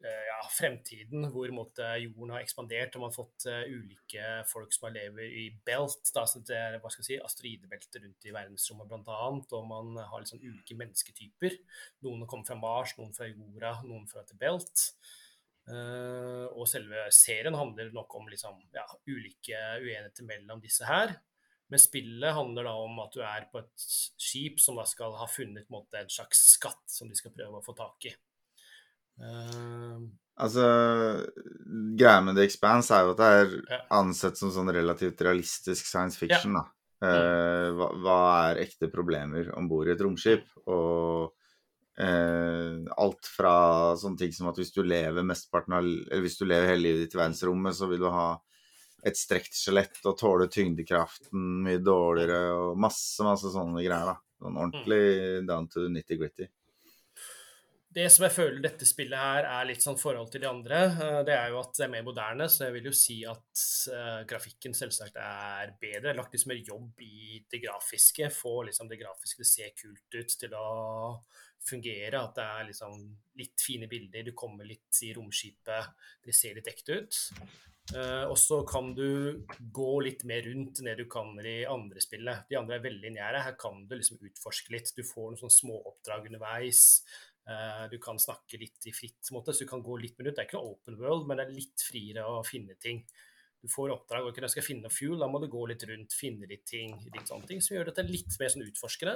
eh, 0.06 0.24
ja, 0.30 0.38
fremtiden, 0.56 1.28
hvor 1.34 1.52
måtte, 1.56 1.90
jorden 2.04 2.34
har 2.36 2.46
ekspandert, 2.46 2.96
og 2.96 3.04
man 3.04 3.12
har 3.12 3.18
fått 3.18 3.48
uh, 3.50 3.62
ulike 3.68 4.32
folk 4.52 4.76
som 4.76 4.88
lever 4.96 5.36
i 5.44 5.46
belt, 5.68 6.14
da, 6.16 6.26
så 6.30 6.42
det 6.48 6.58
er 6.62 6.80
hva 6.80 6.94
skal 6.94 7.04
jeg 7.04 7.10
si, 7.10 7.20
asteroidebelter 7.28 8.06
rundt 8.06 8.30
i 8.30 8.34
verdensrommet 8.36 8.90
bl.a., 8.94 9.20
og 9.60 9.70
man 9.70 10.00
har 10.00 10.24
liksom 10.24 10.44
ulike 10.44 10.80
mennesketyper. 10.80 11.60
Noen 12.08 12.26
kommer 12.30 12.48
fra 12.48 12.60
Mars, 12.60 12.96
noen 13.00 13.14
fra 13.18 13.30
jorda, 13.30 13.78
noen 13.88 14.10
fra 14.12 14.24
et 14.26 14.36
belt. 14.40 14.90
Uh, 15.66 16.46
og 16.54 16.68
selve 16.70 17.08
serien 17.10 17.56
handler 17.58 17.90
nok 17.94 18.20
om 18.20 18.28
liksom, 18.30 18.60
ja, 18.76 18.86
ulike 19.10 19.58
uenigheter 19.82 20.28
mellom 20.28 20.62
disse 20.62 20.86
her. 20.86 21.18
Men 21.72 21.82
spillet 21.82 22.36
handler 22.38 22.68
da 22.68 22.76
om 22.78 23.00
at 23.02 23.16
du 23.16 23.24
er 23.26 23.48
på 23.52 23.62
et 23.64 23.86
skip 24.22 24.60
som 24.62 24.78
da 24.78 24.86
skal 24.86 25.16
ha 25.18 25.26
funnet 25.30 25.64
en, 25.66 25.74
måte, 25.74 25.98
en 25.98 26.12
slags 26.12 26.44
skatt 26.54 26.84
som 26.92 27.10
de 27.10 27.18
skal 27.18 27.34
prøve 27.34 27.58
å 27.58 27.66
få 27.66 27.74
tak 27.78 28.10
i. 28.12 28.14
Uh, 29.16 30.04
altså, 30.44 30.66
greia 31.98 32.20
med 32.22 32.38
The 32.38 32.46
Expanse 32.46 32.94
er 32.94 33.08
jo 33.08 33.16
at 33.16 33.22
det 33.22 33.32
er 33.32 33.54
Ja. 33.72 33.82
ansett 33.98 34.38
som 34.38 34.52
sånn 34.54 34.70
relativt 34.76 35.24
realistisk 35.26 35.88
science 35.88 36.20
fiction, 36.20 36.60
da. 36.60 36.68
Uh, 37.06 37.74
hva, 37.76 37.90
hva 38.02 38.20
er 38.50 38.62
ekte 38.64 38.88
problemer 38.92 39.50
om 39.58 39.68
bord 39.70 39.90
i 39.90 39.96
et 39.96 40.02
romskip? 40.06 40.46
Og 40.70 41.34
uh, 42.00 42.78
alt 42.98 43.30
fra 43.30 43.56
sånne 44.00 44.22
ting 44.22 44.36
som 44.36 44.52
at 44.52 44.60
hvis 44.62 44.74
du 44.76 44.84
lever 44.84 45.26
mesteparten 45.26 45.76
av 45.76 45.86
Eller 45.86 46.24
hvis 46.24 46.38
du 46.40 46.46
lever 46.46 46.72
hele 46.72 46.88
livet 46.88 47.06
ditt 47.06 47.18
i 47.18 47.22
verdensrommet, 47.24 47.76
så 47.76 47.90
vil 47.90 48.06
du 48.06 48.10
ha 48.12 48.36
et 49.06 49.18
strekt 49.20 49.58
skjelett 49.58 50.02
og 50.10 50.18
tåle 50.20 50.50
tyngdekraften 50.52 51.64
mye 51.66 51.82
dårligere 51.84 52.54
og 52.58 52.80
masse, 52.82 53.22
masse 53.26 53.52
sånne 53.54 53.84
greier, 53.86 54.14
da. 54.14 54.20
Sånn 54.42 54.58
ordentlig 54.60 55.46
down 55.48 55.70
to 55.72 55.88
nitty-gritty. 55.90 56.50
Det 57.96 58.10
som 58.12 58.26
jeg 58.26 58.36
føler 58.36 58.58
dette 58.60 58.84
spillet 58.84 59.16
her 59.16 59.46
er 59.48 59.68
litt 59.70 59.84
sånn 59.84 59.96
forhold 59.96 60.28
til 60.34 60.42
de 60.44 60.50
andre, 60.50 60.80
eh, 60.92 61.20
det 61.24 61.32
er 61.32 61.54
jo 61.54 61.62
at 61.62 61.78
det 61.78 61.86
er 61.86 61.94
mer 61.94 62.04
moderne, 62.04 62.48
så 62.52 62.66
jeg 62.66 62.76
vil 62.76 62.90
jo 62.90 62.96
si 62.98 63.22
at 63.30 63.62
uh, 63.94 64.26
grafikken 64.28 64.76
selvsagt 64.76 65.16
er 65.16 65.72
bedre. 65.80 66.10
Jeg 66.10 66.12
har 66.12 66.20
lagt 66.20 66.36
litt 66.36 66.44
mer 66.52 66.60
jobb 66.60 67.06
i 67.06 67.40
det 67.48 67.62
grafiske, 67.64 68.28
få 68.36 68.66
liksom 68.68 68.92
det 68.92 69.00
grafiske 69.00 69.40
til 69.40 69.48
å 69.48 69.52
se 69.54 69.70
kult 69.80 70.20
ut, 70.20 70.36
til 70.42 70.58
å 70.60 70.68
fungere. 71.68 72.22
At 72.22 72.40
det 72.40 72.48
er 72.48 72.68
liksom 72.70 73.06
litt 73.40 73.62
fine 73.62 73.90
bilder, 73.92 74.26
du 74.26 74.34
kommer 74.38 74.68
litt 74.68 75.04
i 75.04 75.14
romskipet, 75.16 75.94
det 76.26 76.36
ser 76.36 76.58
litt 76.58 76.72
ekte 76.72 77.00
ut. 77.02 77.22
Eh, 77.94 78.24
og 78.26 78.38
så 78.42 78.64
kan 78.66 78.96
du 78.98 79.46
gå 79.60 79.92
litt 80.02 80.24
mer 80.26 80.42
rundt 80.48 80.80
enn 80.82 80.90
det 80.90 80.96
du 81.04 81.06
kan 81.12 81.36
i 81.46 81.60
andre 81.70 82.02
spillet. 82.02 82.48
De 82.50 82.58
andre 82.58 82.80
er 82.80 82.88
veldig 82.88 83.12
lineære. 83.12 83.44
Her 83.46 83.60
kan 83.62 83.84
du 83.86 83.94
liksom 83.98 84.24
utforske 84.26 84.74
litt. 84.74 84.90
Du 84.98 85.04
får 85.06 85.32
noen 85.32 85.42
sånne 85.44 85.58
småoppdrag 85.60 86.32
underveis. 86.32 86.82
Eh, 87.46 87.86
du 87.92 88.00
kan 88.02 88.18
snakke 88.22 88.58
litt 88.58 88.90
i 88.90 88.96
fritt 88.96 89.30
måte, 89.36 89.54
så 89.54 89.66
du 89.66 89.70
kan 89.70 89.86
gå 89.86 90.00
litt 90.02 90.18
mer 90.18 90.32
rundt. 90.32 90.40
Det 90.40 90.46
er 90.46 90.50
ikke 90.50 90.62
noe 90.64 90.74
open 90.74 90.98
world, 91.02 91.30
men 91.30 91.38
det 91.38 91.46
er 91.46 91.58
litt 91.60 91.86
friere 91.86 92.26
å 92.26 92.42
finne 92.48 92.78
ting. 92.82 93.04
Du 93.62 93.70
får 93.70 93.94
oppdrag 93.94 94.28
og 94.28 94.38
jeg 94.38 94.54
skal 94.54 94.66
finne 94.66 94.92
fuel, 94.94 95.18
da 95.22 95.30
må 95.30 95.40
du 95.42 95.48
gå 95.50 95.64
litt 95.70 95.82
rundt, 95.90 96.14
finne 96.14 96.50
litt 96.50 96.68
ting, 96.70 96.92
litt 97.14 97.30
sånne 97.30 97.50
ting, 97.50 97.62
som 97.66 97.74
gjør 97.74 97.90
dette 97.90 98.06
litt 98.06 98.34
mer 98.38 98.52
sånn 98.54 98.66
utforskende. 98.66 99.16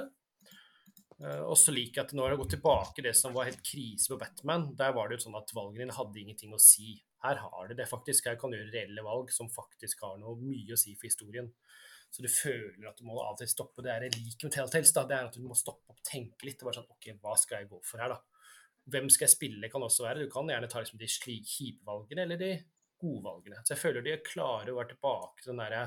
Uh, 1.20 1.44
og 1.50 1.56
så 1.60 1.72
liker 1.76 2.00
jeg 2.00 2.08
at 2.08 2.16
når 2.16 2.32
jeg 2.32 2.40
går 2.40 2.50
tilbake 2.54 3.04
det 3.04 3.12
som 3.18 3.34
var 3.36 3.48
helt 3.50 3.62
krise 3.66 4.08
på 4.08 4.18
Batman, 4.20 4.70
der 4.76 4.94
var 4.96 5.08
det 5.08 5.18
jo 5.18 5.26
sånn 5.26 5.36
at 5.36 5.52
valgene 5.56 5.84
dine 5.84 5.96
hadde 5.96 6.22
ingenting 6.22 6.54
å 6.56 6.60
si. 6.62 6.94
Her 7.20 7.42
har 7.42 7.68
det 7.68 7.76
det 7.82 7.88
faktisk. 7.90 8.30
Her 8.30 8.38
kan 8.40 8.52
du 8.52 8.56
gjøre 8.56 8.72
reelle 8.72 9.04
valg 9.04 9.32
som 9.34 9.50
faktisk 9.52 10.06
har 10.06 10.16
noe 10.22 10.38
mye 10.40 10.72
å 10.72 10.80
si 10.80 10.94
for 10.96 11.10
historien. 11.10 11.50
Så 12.10 12.24
du 12.24 12.30
føler 12.32 12.88
at 12.88 12.98
du 12.98 13.06
må 13.06 13.20
av 13.20 13.36
og 13.36 13.38
til 13.38 13.50
stoppe. 13.50 13.84
Det 13.86 13.92
er 13.92 14.06
det 14.06 14.16
like 14.16 14.48
med 14.48 14.54
Telltales, 14.54 14.92
da. 14.96 15.04
Det 15.06 15.16
er 15.16 15.28
at 15.28 15.36
du 15.36 15.44
må 15.46 15.58
stoppe 15.58 15.92
opp 15.92 16.00
tenke 16.06 16.48
litt. 16.48 16.62
og 16.62 16.70
bare 16.70 16.80
sånn, 16.80 16.90
ok, 16.96 17.12
Hva 17.22 17.36
skal 17.38 17.62
jeg 17.62 17.70
gå 17.70 17.80
for 17.86 18.02
her, 18.02 18.16
da? 18.16 18.48
Hvem 18.90 19.10
skal 19.12 19.28
jeg 19.28 19.36
spille, 19.36 19.70
kan 19.70 19.84
også 19.86 20.08
være. 20.08 20.24
Du 20.24 20.32
kan 20.32 20.48
gjerne 20.50 20.70
ta 20.70 20.82
liksom 20.82 20.98
de 20.98 21.10
kjipe 21.10 21.86
valgene 21.86 22.24
eller 22.24 22.40
de 22.40 22.50
gode 23.00 23.22
valgene. 23.28 23.60
Så 23.62 23.76
jeg 23.76 23.82
føler 23.84 24.04
de 24.04 24.14
er 24.16 24.24
klare 24.26 24.72
å 24.72 24.80
være 24.80 24.94
tilbake 24.94 25.44
til 25.44 25.52
den 25.52 25.62
derre 25.62 25.84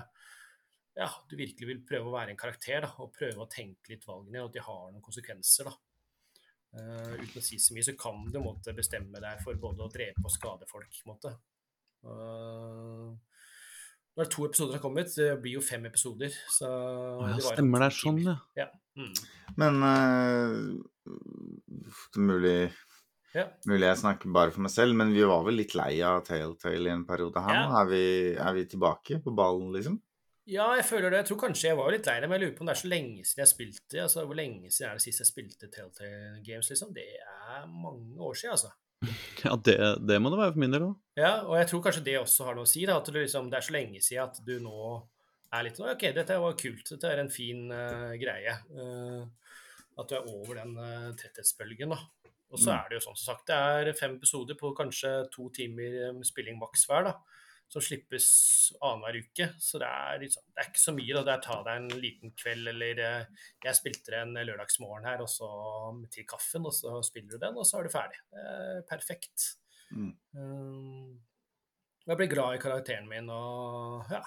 ja, 0.95 1.07
du 1.29 1.35
virkelig 1.39 1.69
vil 1.69 1.81
prøve 1.87 2.09
å 2.09 2.13
være 2.13 2.33
en 2.33 2.39
karakter 2.39 2.83
da, 2.85 2.91
og 3.01 3.13
prøve 3.15 3.41
å 3.41 3.49
tenke 3.49 3.93
litt 3.93 4.05
valgene, 4.05 4.43
og 4.43 4.51
at 4.51 4.57
de 4.59 4.63
har 4.67 4.85
noen 4.91 5.05
konsekvenser. 5.05 5.69
da. 5.69 5.75
Uh, 6.73 7.15
uten 7.21 7.37
å 7.37 7.45
si 7.45 7.59
så 7.61 7.75
mye, 7.75 7.85
så 7.85 7.93
kan 7.97 8.23
du 8.33 8.39
måtte 8.41 8.73
bestemme 8.77 9.21
deg 9.21 9.41
for 9.45 9.57
både 9.61 9.85
å 9.85 9.91
drepe 9.93 10.23
og 10.25 10.33
skade 10.33 10.69
folk. 10.69 11.01
måte. 11.09 11.33
Uh, 12.05 13.13
nå 14.13 14.21
er 14.21 14.27
det 14.27 14.33
to 14.33 14.45
episoder 14.45 14.75
som 14.75 14.77
har 14.77 14.85
kommet, 14.85 15.13
det 15.17 15.31
blir 15.41 15.57
jo 15.57 15.65
fem 15.65 15.85
episoder. 15.89 16.33
Så 16.53 16.69
oh, 16.69 17.25
ja, 17.25 17.37
det 17.37 17.45
stemmer 17.47 17.81
det 17.81 17.89
er 17.89 17.97
sånn, 17.97 18.21
timer. 18.21 18.41
ja. 18.59 18.69
Mm. 18.93 19.13
Men 19.57 19.79
uh, 19.81 21.13
det 21.73 22.21
er 22.21 22.27
mulig, 22.29 22.57
Ja. 23.33 23.47
mulig 23.65 23.87
jeg 23.87 24.01
snakker 24.03 24.33
bare 24.33 24.53
for 24.53 24.61
meg 24.65 24.73
selv, 24.73 24.93
men 24.97 25.13
vi 25.15 25.25
var 25.25 25.41
vel 25.47 25.57
litt 25.57 25.73
lei 25.77 25.95
av 26.05 26.21
Telltale 26.27 26.91
i 26.91 26.93
en 26.93 27.05
periode 27.09 27.41
her. 27.41 27.57
Ja. 27.57 27.69
Er, 27.81 27.89
vi, 27.89 28.03
er 28.37 28.57
vi 28.59 28.67
tilbake 28.69 29.17
på 29.25 29.33
ballen, 29.33 29.73
liksom? 29.73 29.97
Ja, 30.49 30.65
jeg 30.75 30.83
føler 30.83 31.09
det. 31.13 31.21
Jeg 31.21 31.27
tror 31.31 31.39
kanskje 31.45 31.69
jeg 31.69 31.77
var 31.79 31.91
litt 31.93 32.07
lei 32.09 32.17
det, 32.19 32.27
men 32.27 32.35
jeg 32.39 32.43
lurer 32.49 32.55
på 32.57 32.63
om 32.65 32.67
det 32.67 32.73
er 32.75 32.81
så 32.81 32.89
lenge 32.91 33.21
siden 33.23 33.41
jeg 33.45 33.51
spilte. 33.53 34.01
altså 34.03 34.25
Hvor 34.27 34.35
lenge 34.35 34.71
siden 34.71 34.89
er 34.89 34.97
det 34.99 35.05
sist 35.05 35.21
jeg 35.23 35.29
spilte 35.29 35.69
Telltale 35.71 36.41
Games, 36.43 36.69
liksom? 36.73 36.91
Det 36.95 37.05
er 37.21 37.67
mange 37.71 38.17
år 38.19 38.33
siden, 38.35 38.57
altså. 38.57 38.73
Ja, 39.43 39.55
det, 39.59 39.77
det 40.07 40.17
må 40.23 40.29
det 40.33 40.39
være 40.41 40.53
for 40.55 40.59
min 40.63 40.71
del 40.75 40.85
òg. 40.89 40.97
Ja, 41.19 41.31
og 41.47 41.55
jeg 41.59 41.67
tror 41.71 41.81
kanskje 41.87 42.03
det 42.09 42.17
også 42.19 42.45
har 42.49 42.55
noe 42.59 42.67
å 42.67 42.71
si, 42.73 42.83
da. 42.87 42.97
At 42.99 43.07
det, 43.11 43.23
liksom, 43.25 43.47
det 43.51 43.59
er 43.61 43.67
så 43.69 43.75
lenge 43.75 44.01
siden 44.03 44.23
at 44.27 44.41
du 44.47 44.53
nå 44.63 44.75
er 45.53 45.65
litt 45.67 45.79
sånn 45.79 45.91
OK, 45.93 46.05
dette 46.15 46.37
var 46.43 46.55
kult. 46.59 46.83
Dette 46.91 47.11
er 47.13 47.21
en 47.23 47.31
fin 47.31 47.63
uh, 47.71 48.11
greie. 48.19 48.53
Uh, 48.73 49.23
at 50.01 50.09
du 50.09 50.15
er 50.17 50.27
over 50.31 50.57
den 50.59 50.71
uh, 50.79 51.11
tretthetsbølgen, 51.19 51.91
da. 51.95 51.99
Og 52.53 52.59
så 52.61 52.69
Mm. 52.69 52.75
er 52.77 52.89
det 52.91 52.97
jo 52.99 53.03
sånn 53.07 53.15
som 53.17 53.31
sagt, 53.33 53.47
det 53.49 53.55
er 53.57 53.95
fem 53.97 54.15
episoder 54.19 54.57
på 54.59 54.69
kanskje 54.77 55.11
to 55.33 55.47
timer 55.55 56.09
um, 56.11 56.19
spilling 56.27 56.59
maks 56.61 56.83
hver, 56.89 57.07
da. 57.07 57.13
Som 57.73 57.81
slippes 57.81 58.27
annenhver 58.77 59.17
uke. 59.23 59.49
Så 59.57 59.81
det 59.81 59.89
er, 59.89 60.21
liksom, 60.21 60.45
det 60.53 60.61
er 60.61 60.69
ikke 60.69 60.83
så 60.83 60.93
mye. 60.93 61.09
da, 61.17 61.25
Det 61.25 61.33
er 61.33 61.43
ta 61.47 61.59
deg 61.65 61.81
en 61.81 62.03
liten 62.03 62.33
kveld, 62.37 62.69
eller 62.69 63.03
eh, 63.07 63.43
Jeg 63.65 63.79
spilte 63.79 64.19
en 64.19 64.37
lørdagsmorgen 64.37 65.09
her, 65.09 65.25
og 65.25 65.31
så 65.31 65.49
til 66.13 66.27
kaffen, 66.29 66.69
og 66.69 66.75
så 66.77 66.99
spiller 67.05 67.33
du 67.33 67.45
den, 67.47 67.57
og 67.57 67.65
så 67.65 67.79
er 67.79 67.87
du 67.89 67.93
ferdig. 67.93 68.21
Det 68.29 68.47
er 68.53 68.83
perfekt. 68.89 69.49
Mm. 69.93 70.13
Um, 70.37 71.21
jeg 72.03 72.19
blir 72.19 72.31
glad 72.31 72.57
i 72.57 72.61
karakteren 72.61 73.05
min 73.07 73.29
og 73.31 74.09
ja, 74.11 74.21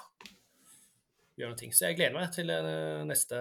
gjør 1.36 1.52
noe 1.52 1.60
ting. 1.60 1.74
Så 1.76 1.90
jeg 1.90 1.98
gleder 1.98 2.16
meg 2.16 2.30
til 2.34 2.52
eh, 2.52 3.02
neste, 3.08 3.40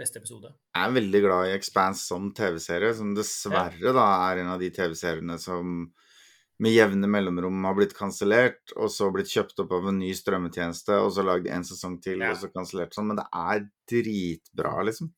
neste 0.00 0.22
episode. 0.22 0.54
Jeg 0.72 0.86
er 0.86 0.94
veldig 0.96 1.22
glad 1.26 1.50
i 1.50 1.56
Expanse 1.56 2.06
som 2.08 2.30
TV-serie, 2.36 2.94
som 2.96 3.12
dessverre 3.16 3.92
da 3.96 4.06
er 4.30 4.42
en 4.42 4.54
av 4.54 4.62
de 4.62 4.70
TV-seriene 4.72 5.36
som 5.42 5.90
med 6.60 6.72
jevne 6.74 7.06
mellomrom 7.06 7.64
har 7.68 7.74
blitt 7.78 7.94
kansellert, 7.94 8.72
og 8.76 8.90
så 8.90 9.12
blitt 9.14 9.30
kjøpt 9.30 9.60
opp 9.62 9.72
av 9.76 9.86
en 9.92 9.98
ny 10.00 10.10
strømmetjeneste, 10.16 10.96
og 10.98 11.12
så 11.14 11.22
lagd 11.26 11.46
en 11.46 11.62
sesong 11.62 12.00
til, 12.02 12.18
Ja. 12.18 12.32
og 12.32 12.36
så 12.40 12.48
kansellert 12.52 12.92
sånn. 12.96 13.06
Men 13.06 13.16
det 13.16 13.26
er 13.32 13.68
dritbra, 13.90 14.82
liksom. 14.84 15.12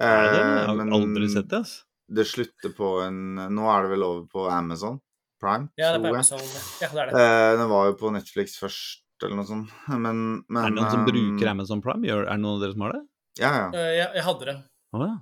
Er 0.00 0.30
det? 0.30 0.38
Jeg 0.38 0.46
Eh, 0.46 0.66
har 0.66 0.76
aldri 0.96 1.28
sett 1.28 1.48
det, 1.48 1.60
ass. 1.60 1.84
det 2.08 2.24
slutter 2.26 2.72
på 2.74 3.02
en 3.06 3.34
Nå 3.54 3.66
er 3.68 3.82
det 3.82 3.90
vel 3.90 4.02
over 4.06 4.26
på 4.26 4.48
Amazon 4.50 5.00
Prime, 5.40 5.68
Ja, 5.76 5.92
det 5.98 6.02
tror 6.04 6.14
Amazon, 6.14 6.38
jeg. 6.38 6.62
ja, 6.80 6.88
det 6.88 7.00
er 7.00 7.06
det. 7.10 7.14
Eh, 7.20 7.56
den 7.58 7.68
var 7.68 7.86
jo 7.90 7.94
på 7.94 8.12
Netflix 8.12 8.56
først, 8.60 9.02
eller 9.22 9.36
noe 9.36 9.44
sånt. 9.46 9.68
Men, 9.88 10.44
men 10.48 10.64
er 10.64 10.70
det 10.70 10.76
noen 10.80 10.90
som 10.90 11.00
eh, 11.00 11.06
bruker 11.12 11.48
Amazon 11.48 11.80
Prime? 11.82 12.04
Er 12.08 12.24
det 12.24 12.38
noen 12.40 12.56
av 12.56 12.60
dere 12.60 12.72
som 12.72 12.80
har 12.82 12.92
det? 12.92 13.02
Ja, 13.38 13.52
ja. 13.52 13.70
Jeg, 13.72 14.08
jeg 14.14 14.22
hadde 14.24 14.44
det. 14.46 14.56
Oh, 14.92 15.00
ja. 15.06 15.18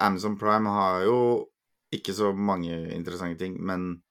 Amazon 0.00 0.36
Prime 0.38 0.68
har 0.72 1.04
jo 1.04 1.18
ikke 1.92 2.12
så 2.16 2.32
mange 2.36 2.72
interessante 2.94 3.38
ting, 3.38 3.56
men 3.60 4.02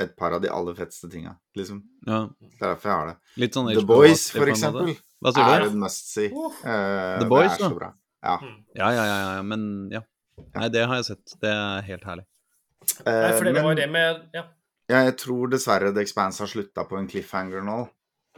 et 0.00 0.16
par 0.18 0.34
av 0.34 0.40
de 0.42 0.50
aller 0.50 0.74
feteste 0.74 1.08
tinga, 1.10 1.36
liksom. 1.54 1.82
ja. 2.06 2.24
Det 2.40 2.58
er 2.58 2.72
derfor 2.72 2.90
jeg 2.90 2.98
har 2.98 3.10
det. 3.12 3.16
Litt 3.44 3.58
sånn 3.58 3.68
The 3.70 3.84
Boys, 3.86 4.24
for 4.34 4.50
eksempel, 4.50 4.94
Hva 5.22 5.32
sier 5.36 5.52
er 5.54 5.66
et 5.68 5.76
must 5.78 6.10
see. 6.10 6.32
Uh. 6.34 6.56
Eh, 6.66 7.20
The 7.20 7.28
Boys, 7.30 7.52
det 7.52 7.60
er 7.60 7.62
så 7.62 7.70
da. 7.70 7.78
bra. 7.78 7.90
Ja. 8.24 8.34
Mm. 8.42 8.58
Ja, 8.74 8.90
ja, 8.96 9.04
ja, 9.06 9.16
ja, 9.36 9.44
men 9.46 9.66
ja. 9.92 10.02
Nei, 10.56 10.68
det 10.74 10.82
har 10.90 10.98
jeg 10.98 11.06
sett. 11.12 11.36
Det 11.40 11.50
er 11.52 11.86
helt 11.86 12.08
herlig. 12.08 12.26
Nei, 12.26 13.12
Eh, 13.14 13.30
for 13.38 13.48
det, 13.48 13.62
var 13.64 13.76
det 13.78 13.86
med 13.88 14.18
ja, 14.36 14.42
ja, 14.90 14.98
jeg 15.06 15.14
tror 15.22 15.48
dessverre 15.48 15.92
The 15.94 16.02
Expanse 16.04 16.42
har 16.42 16.50
slutta 16.50 16.84
på 16.84 16.98
en 16.98 17.08
cliffhanger 17.08 17.64
nå. 17.64 17.78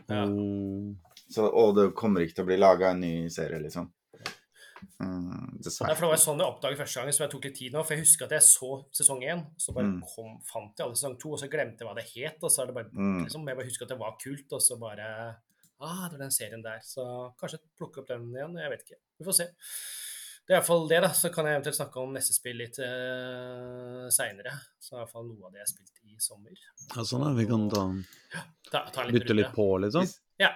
Ja. 0.07 0.23
Oh. 0.23 0.93
Så, 1.27 1.49
og 1.49 1.75
det 1.75 1.89
kommer 1.99 2.23
ikke 2.23 2.37
til 2.39 2.45
å 2.45 2.51
bli 2.53 2.59
laga 2.61 2.93
en 2.93 3.01
ny 3.03 3.15
serie, 3.35 3.59
liksom. 3.65 3.89
Mm, 5.01 5.61
dessverre. 5.63 5.95
for 5.97 6.07
Det 6.07 6.11
var 6.13 6.21
sånn 6.23 6.39
jeg 6.41 6.47
oppdaget 6.53 6.79
første 6.83 7.01
gangen, 7.01 7.13
som 7.17 7.25
jeg 7.25 7.31
tok 7.35 7.45
litt 7.49 7.57
tid 7.57 7.73
nå. 7.73 7.83
For 7.87 7.95
jeg 7.95 8.03
husker 8.05 8.25
at 8.27 8.31
jeg 8.37 8.45
så 8.47 8.71
sesong 8.93 9.23
én, 9.25 9.43
så 9.57 9.73
bare 9.75 9.85
Mm. 9.87 10.03
kom, 10.15 10.41
fant 10.45 10.77
jeg 10.77 10.85
alle 10.87 10.95
sesong 10.97 11.19
to, 11.19 11.33
og 11.33 11.39
så 11.41 11.49
glemte 11.51 11.81
jeg 11.81 11.89
hva 11.89 11.95
det 11.95 12.09
het. 12.15 12.39
Og 12.43 12.51
så 12.51 12.63
er 12.63 12.67
det 12.67 12.75
bare 12.75 12.91
Mm. 12.93 13.25
liksom, 13.25 13.47
Jeg 13.47 13.57
bare 13.57 13.67
husker 13.67 13.83
at 13.85 13.89
det 13.89 13.99
var 13.99 14.17
kult, 14.23 14.53
og 14.53 14.61
så 14.61 14.79
bare 14.79 15.37
Ah, 15.79 16.09
det 16.09 16.19
var 16.19 16.25
den 16.25 16.31
serien 16.31 16.63
der. 16.63 16.79
Så 16.81 17.35
kanskje 17.37 17.59
plukke 17.79 17.99
opp 17.99 18.07
den 18.09 18.33
igjen. 18.33 18.57
Jeg 18.57 18.71
vet 18.71 18.83
ikke. 18.87 18.97
Vi 19.19 19.25
får 19.27 19.35
se. 19.35 19.45
Det 20.49 20.55
er 20.55 20.61
iallfall 20.61 20.89
det, 20.89 21.03
da. 21.03 21.09
Så 21.09 21.29
kan 21.35 21.45
jeg 21.45 21.61
eventuelt 21.61 21.77
snakke 21.77 21.97
om 22.01 22.15
neste 22.15 22.33
spill 22.33 22.57
litt 22.57 22.79
uh, 22.79 24.09
seinere. 24.09 24.55
Så 24.81 24.95
er 24.95 25.01
iallfall 25.05 25.27
noe 25.29 25.47
av 25.49 25.53
det 25.53 25.61
jeg 25.67 25.73
spilte 25.75 26.01
i 26.07 26.17
sommer. 26.19 26.55
Ja, 26.95 27.03
sånn, 27.03 27.27
ja. 27.27 27.33
Vi 27.35 27.47
kan 27.47 27.69
ta, 27.69 27.83
Ta, 28.71 28.91
ta 28.91 29.03
litt 29.05 29.23
bytte 29.23 29.35
litt 29.37 29.53
på, 29.53 29.67
liksom. 29.83 30.07
Ja. 30.41 30.51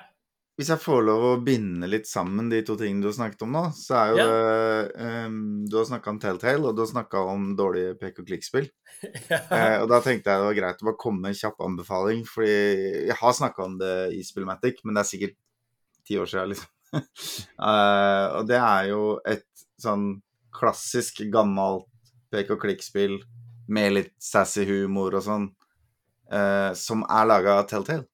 Hvis 0.61 0.69
jeg 0.75 0.83
får 0.83 1.05
lov 1.07 1.23
å 1.25 1.37
binde 1.41 1.89
litt 1.89 2.05
sammen 2.09 2.51
de 2.53 2.59
to 2.69 2.75
tingene 2.77 3.01
du 3.01 3.09
har 3.09 3.15
snakket 3.17 3.45
om 3.47 3.55
nå, 3.57 3.63
så 3.73 3.95
er 3.97 4.11
jo 4.11 4.17
Ja. 4.21 4.27
det 4.29 5.07
um, 5.27 5.39
Du 5.71 5.79
har 5.79 5.87
snakka 5.89 6.13
om 6.13 6.19
Telltale, 6.21 6.69
og 6.69 6.77
du 6.77 6.83
har 6.83 6.91
snakka 6.91 7.23
om 7.33 7.47
dårlige 7.57 7.95
pek 8.01 8.21
og 8.21 8.27
klikk-spill. 8.29 8.69
Ja. 9.31 9.39
Eh, 9.57 9.77
og 9.81 9.87
da 9.89 10.01
tenkte 10.05 10.29
jeg 10.29 10.43
det 10.43 10.49
var 10.51 10.57
greit 10.59 10.83
å 10.83 10.89
bare 10.91 10.99
komme 11.01 11.23
med 11.25 11.33
en 11.33 11.39
kjapp 11.39 11.63
anbefaling, 11.65 12.21
fordi 12.29 13.07
jeg 13.09 13.17
har 13.17 13.33
snakka 13.39 13.65
om 13.65 13.79
det 13.81 13.95
i 14.13 14.21
Spillmatic, 14.27 14.83
men 14.85 14.99
det 14.99 15.05
er 15.07 15.09
sikkert 15.09 15.37
ti 16.05 16.19
år 16.21 16.29
siden, 16.29 16.53
liksom. 16.53 16.77
Eh, 17.71 18.27
og 18.37 18.47
det 18.51 18.59
er 18.59 18.91
jo 18.91 19.03
et 19.25 19.47
sånn 19.81 20.09
klassisk, 20.53 21.23
gammelt 21.33 21.87
pek 22.35 22.51
og 22.53 22.61
klikk-spill 22.67 23.21
med 23.73 23.95
litt 23.95 24.15
sassy 24.21 24.67
humor 24.69 25.15
og 25.17 25.25
sånn, 25.25 25.49
eh, 26.33 26.73
som 26.77 27.07
er 27.09 27.29
laga 27.31 27.61
av 27.63 27.69
Telltale. 27.71 28.05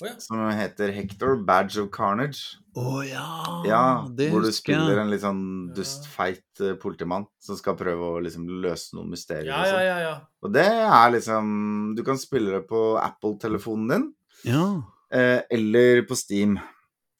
Ja. 0.00 0.14
Som 0.22 0.40
heter 0.56 0.88
Hector 0.94 1.36
Badge 1.44 1.82
of 1.82 1.90
Carnage. 1.92 2.56
Å 2.78 3.00
ja, 3.04 3.24
Ja, 3.66 3.80
det 4.16 4.28
hvor 4.32 4.44
du 4.46 4.50
spiller 4.54 5.00
en 5.02 5.10
litt 5.10 5.20
sånn 5.24 5.42
dustfeit 5.76 6.60
eh, 6.62 6.76
politimann 6.80 7.26
som 7.42 7.58
skal 7.58 7.76
prøve 7.76 8.12
å 8.14 8.20
liksom 8.22 8.46
løse 8.62 8.94
noen 8.96 9.10
mysterier. 9.12 9.50
Ja, 9.50 9.58
og 9.60 9.66
ja, 9.66 9.74
sånn. 9.74 9.86
ja, 9.88 9.98
ja. 10.06 10.14
Og 10.46 10.54
det 10.54 10.66
er 10.70 11.10
liksom 11.16 11.52
Du 11.98 12.02
kan 12.06 12.18
spille 12.22 12.54
det 12.54 12.62
på 12.70 12.82
Apple-telefonen 13.02 13.88
din, 13.92 14.08
Ja. 14.48 14.64
eh, 15.12 15.42
eller 15.50 16.02
på 16.08 16.16
Steam. 16.16 16.58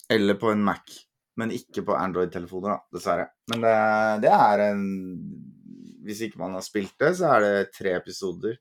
Eller 0.08 0.34
på 0.34 0.50
en 0.52 0.62
Mac. 0.64 0.80
Men 1.36 1.50
ikke 1.54 1.84
på 1.86 1.94
Android-telefoner, 1.96 2.68
da, 2.74 2.80
dessverre. 2.98 3.28
Men 3.52 3.60
det, 3.62 3.76
det 4.24 4.32
er 4.34 4.64
en 4.70 4.82
Hvis 6.04 6.22
ikke 6.26 6.38
man 6.40 6.56
har 6.56 6.62
spilt 6.64 6.94
det, 6.98 7.12
så 7.18 7.28
er 7.36 7.40
det 7.44 7.72
tre 7.76 7.92
episoder 7.98 8.56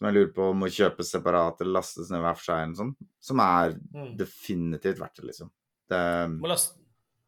som 0.00 0.08
jeg 0.08 0.16
lurer 0.16 0.32
på 0.34 0.46
om 0.50 0.60
må 0.64 0.70
kjøpes 0.72 1.10
separat 1.12 1.60
eller 1.60 1.76
lastes 1.76 2.08
ned 2.10 2.22
hver 2.24 2.38
for 2.38 2.46
seg, 2.48 2.56
eller 2.62 2.72
noe 2.72 2.80
sånt, 2.80 2.96
som 3.20 3.40
er 3.44 3.74
Mm. 3.94 4.16
definitivt 4.16 4.98
verdt 4.98 5.16
det, 5.20 5.26
liksom. 5.28 5.50
Det, 5.90 6.00
Du 6.30 6.40
må 6.40 6.48
laste, 6.48 6.78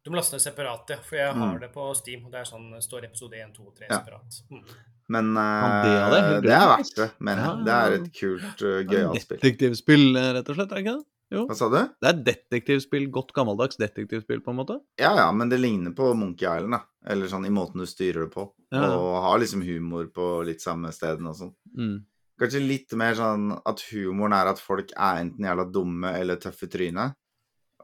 du 0.05 0.11
må 0.11 0.17
laste 0.17 0.33
ned 0.39 0.41
separat, 0.41 0.89
ja. 0.91 0.97
For 0.97 1.17
jeg 1.17 1.35
Mm. 1.37 1.41
har 1.43 1.59
det 1.59 1.73
på 1.75 1.95
Steam. 1.97 2.25
og 2.25 2.33
Det 2.33 2.41
er 2.41 2.45
sånn, 2.45 2.73
står 2.83 3.05
episode 3.05 3.35
1, 3.35 3.53
2 3.55 3.67
og 3.67 3.75
3 3.77 3.87
Ja. 3.91 3.99
separat. 4.01 4.43
Mm. 4.51 4.65
Men 5.09 5.37
uh, 5.37 5.83
det 5.83 5.91
er 5.93 6.23
helt 6.33 6.43
det 6.43 6.51
er 6.53 6.69
verdt 6.77 6.95
det, 6.97 7.11
mener 7.21 7.43
jeg. 7.43 7.59
Ja, 7.59 7.65
Det 7.65 7.75
er 7.75 8.05
et 8.05 8.13
kult, 8.15 8.63
uh, 8.63 8.83
gøyalt 8.89 9.21
spill. 9.21 9.39
Detektivspill, 9.39 10.17
eh, 10.17 10.33
rett 10.33 10.49
og 10.49 10.57
slett, 10.57 10.73
er 10.73 10.75
det 10.77 10.85
ikke 10.87 10.99
det? 10.99 11.07
Jo. 11.33 11.47
Hva 11.49 11.55
sa 11.57 11.69
du? 11.69 11.77
Det 12.01 12.09
er 12.09 12.23
detektivspill, 12.25 13.11
godt 13.11 13.33
gammeldags 13.33 13.77
detektivspill, 13.77 14.41
på 14.41 14.49
en 14.51 14.57
måte. 14.57 14.81
Ja 14.99 15.15
ja, 15.17 15.33
men 15.33 15.49
det 15.49 15.61
ligner 15.61 15.95
på 15.95 16.15
Monkey 16.15 16.45
Island, 16.47 16.73
da. 16.73 16.83
Eller 17.07 17.27
sånn 17.27 17.47
i 17.47 17.51
måten 17.51 17.79
du 17.81 17.87
styrer 17.87 18.25
det 18.27 18.33
på. 18.33 18.51
Ja. 18.71 18.85
Og 18.97 19.23
har 19.23 19.39
liksom 19.41 19.63
humor 19.65 20.07
på 20.13 20.45
litt 20.45 20.61
samme 20.61 20.93
stedene 20.93 21.29
og 21.31 21.37
sånn. 21.37 21.55
Mm. 21.77 22.05
Kanskje 22.41 22.63
litt 22.65 22.95
mer 22.99 23.15
sånn 23.19 23.51
at 23.55 23.85
humoren 23.91 24.35
er 24.37 24.51
at 24.51 24.63
folk 24.63 24.95
er 24.97 25.21
enten 25.21 25.47
jævla 25.47 25.69
dumme 25.71 26.15
eller 26.19 26.41
tøffe 26.43 26.67
i 26.69 26.73
trynet. 26.73 27.19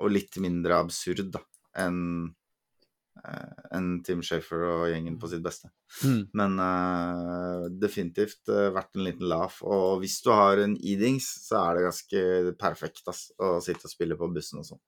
Og 0.03 0.13
litt 0.15 0.39
mindre 0.41 0.79
absurd, 0.79 1.27
da, 1.35 1.41
enn 1.83 1.99
eh, 3.19 3.65
enn 3.75 3.89
Tim 4.07 4.21
Shafer 4.23 4.63
og 4.69 4.85
gjengen 4.93 5.17
på 5.19 5.31
sitt 5.31 5.43
beste. 5.43 5.73
Mm. 6.07 6.21
Men 6.39 6.55
uh, 6.63 7.67
definitivt 7.83 8.51
uh, 8.53 8.69
verdt 8.75 8.95
en 8.95 9.07
liten 9.09 9.27
laugh. 9.31 9.59
Og 9.67 10.05
hvis 10.05 10.21
du 10.25 10.31
har 10.33 10.63
en 10.63 10.77
Edings, 10.79 11.27
så 11.49 11.65
er 11.65 11.79
det 11.79 11.89
ganske 11.89 12.23
perfekt 12.63 13.11
ass, 13.11 13.27
å 13.43 13.59
sitte 13.65 13.91
og 13.91 13.95
spille 13.95 14.19
på 14.19 14.31
bussen 14.33 14.63
og 14.63 14.71
sånn. 14.71 14.83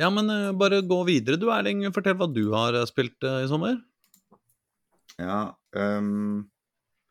Ja, 0.00 0.08
men 0.08 0.32
uh, 0.32 0.50
bare 0.56 0.80
gå 0.80 1.02
videre 1.08 1.36
du, 1.36 1.50
Erling. 1.52 1.84
Fortell 1.92 2.16
hva 2.16 2.30
du 2.32 2.46
har 2.56 2.80
spilt 2.88 3.28
i 3.28 3.46
sommer. 3.50 3.76
Ja 5.20 5.40
ehm, 5.76 6.48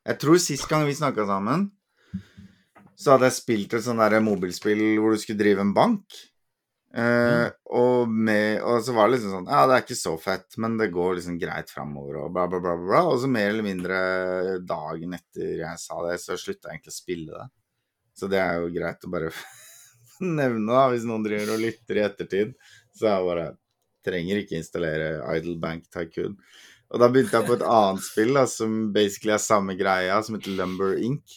Jeg 0.07 0.21
tror 0.21 0.39
sist 0.41 0.67
gang 0.69 0.87
vi 0.87 0.95
snakka 0.97 1.25
sammen, 1.27 1.67
så 2.99 3.13
hadde 3.13 3.29
jeg 3.29 3.37
spilt 3.37 3.75
et 3.77 3.85
sånn 3.85 4.01
mobilspill 4.25 4.81
hvor 4.99 5.15
du 5.15 5.21
skulle 5.21 5.39
drive 5.39 5.63
en 5.63 5.75
bank. 5.75 6.19
Eh, 6.89 7.47
og, 7.77 8.09
med, 8.09 8.63
og 8.65 8.79
så 8.81 8.95
var 8.95 9.05
det 9.05 9.19
liksom 9.19 9.33
sånn 9.35 9.49
Ja, 9.51 9.59
det 9.69 9.75
er 9.75 9.83
ikke 9.83 9.95
så 9.99 10.15
fett, 10.17 10.55
men 10.57 10.73
det 10.79 10.87
går 10.89 11.19
liksom 11.19 11.35
greit 11.37 11.69
framover, 11.69 12.23
og 12.23 12.33
bla, 12.33 12.47
bla, 12.49 12.57
bla, 12.63 12.73
bla, 12.79 12.87
bla. 12.87 13.03
Og 13.11 13.21
så 13.21 13.29
mer 13.29 13.51
eller 13.51 13.67
mindre 13.67 13.99
dagen 14.65 15.13
etter 15.19 15.61
jeg 15.61 15.81
sa 15.83 16.01
det, 16.07 16.17
så 16.23 16.37
slutta 16.39 16.71
jeg 16.71 16.79
egentlig 16.79 16.95
å 16.95 16.97
spille 16.97 17.37
det. 17.37 17.47
Så 18.17 18.27
det 18.31 18.41
er 18.41 18.59
jo 18.59 18.73
greit 18.73 19.05
å 19.05 19.13
bare 19.13 19.31
nevne, 20.41 20.73
da, 20.73 20.87
hvis 20.91 21.07
noen 21.07 21.27
driver 21.27 21.55
og 21.55 21.63
lytter 21.63 22.01
i 22.01 22.05
ettertid. 22.07 22.57
Så 22.97 23.07
jeg 23.07 23.27
bare 23.29 23.47
trenger 24.05 24.41
ikke 24.41 24.57
installere 24.57 25.37
Idle 25.37 25.59
Bank 25.61 25.87
Tycoon. 25.93 26.35
Og 26.89 26.99
da 27.03 27.07
begynte 27.13 27.37
jeg 27.37 27.45
på 27.45 27.53
et 27.57 27.65
annet 27.69 28.01
spill 28.05 28.33
da, 28.33 28.45
som 28.49 28.77
basically 28.95 29.33
er 29.35 29.43
samme 29.43 29.75
greia, 29.77 30.15
som 30.25 30.35
heter 30.39 30.55
Lumber 30.57 30.95
Inc. 30.97 31.35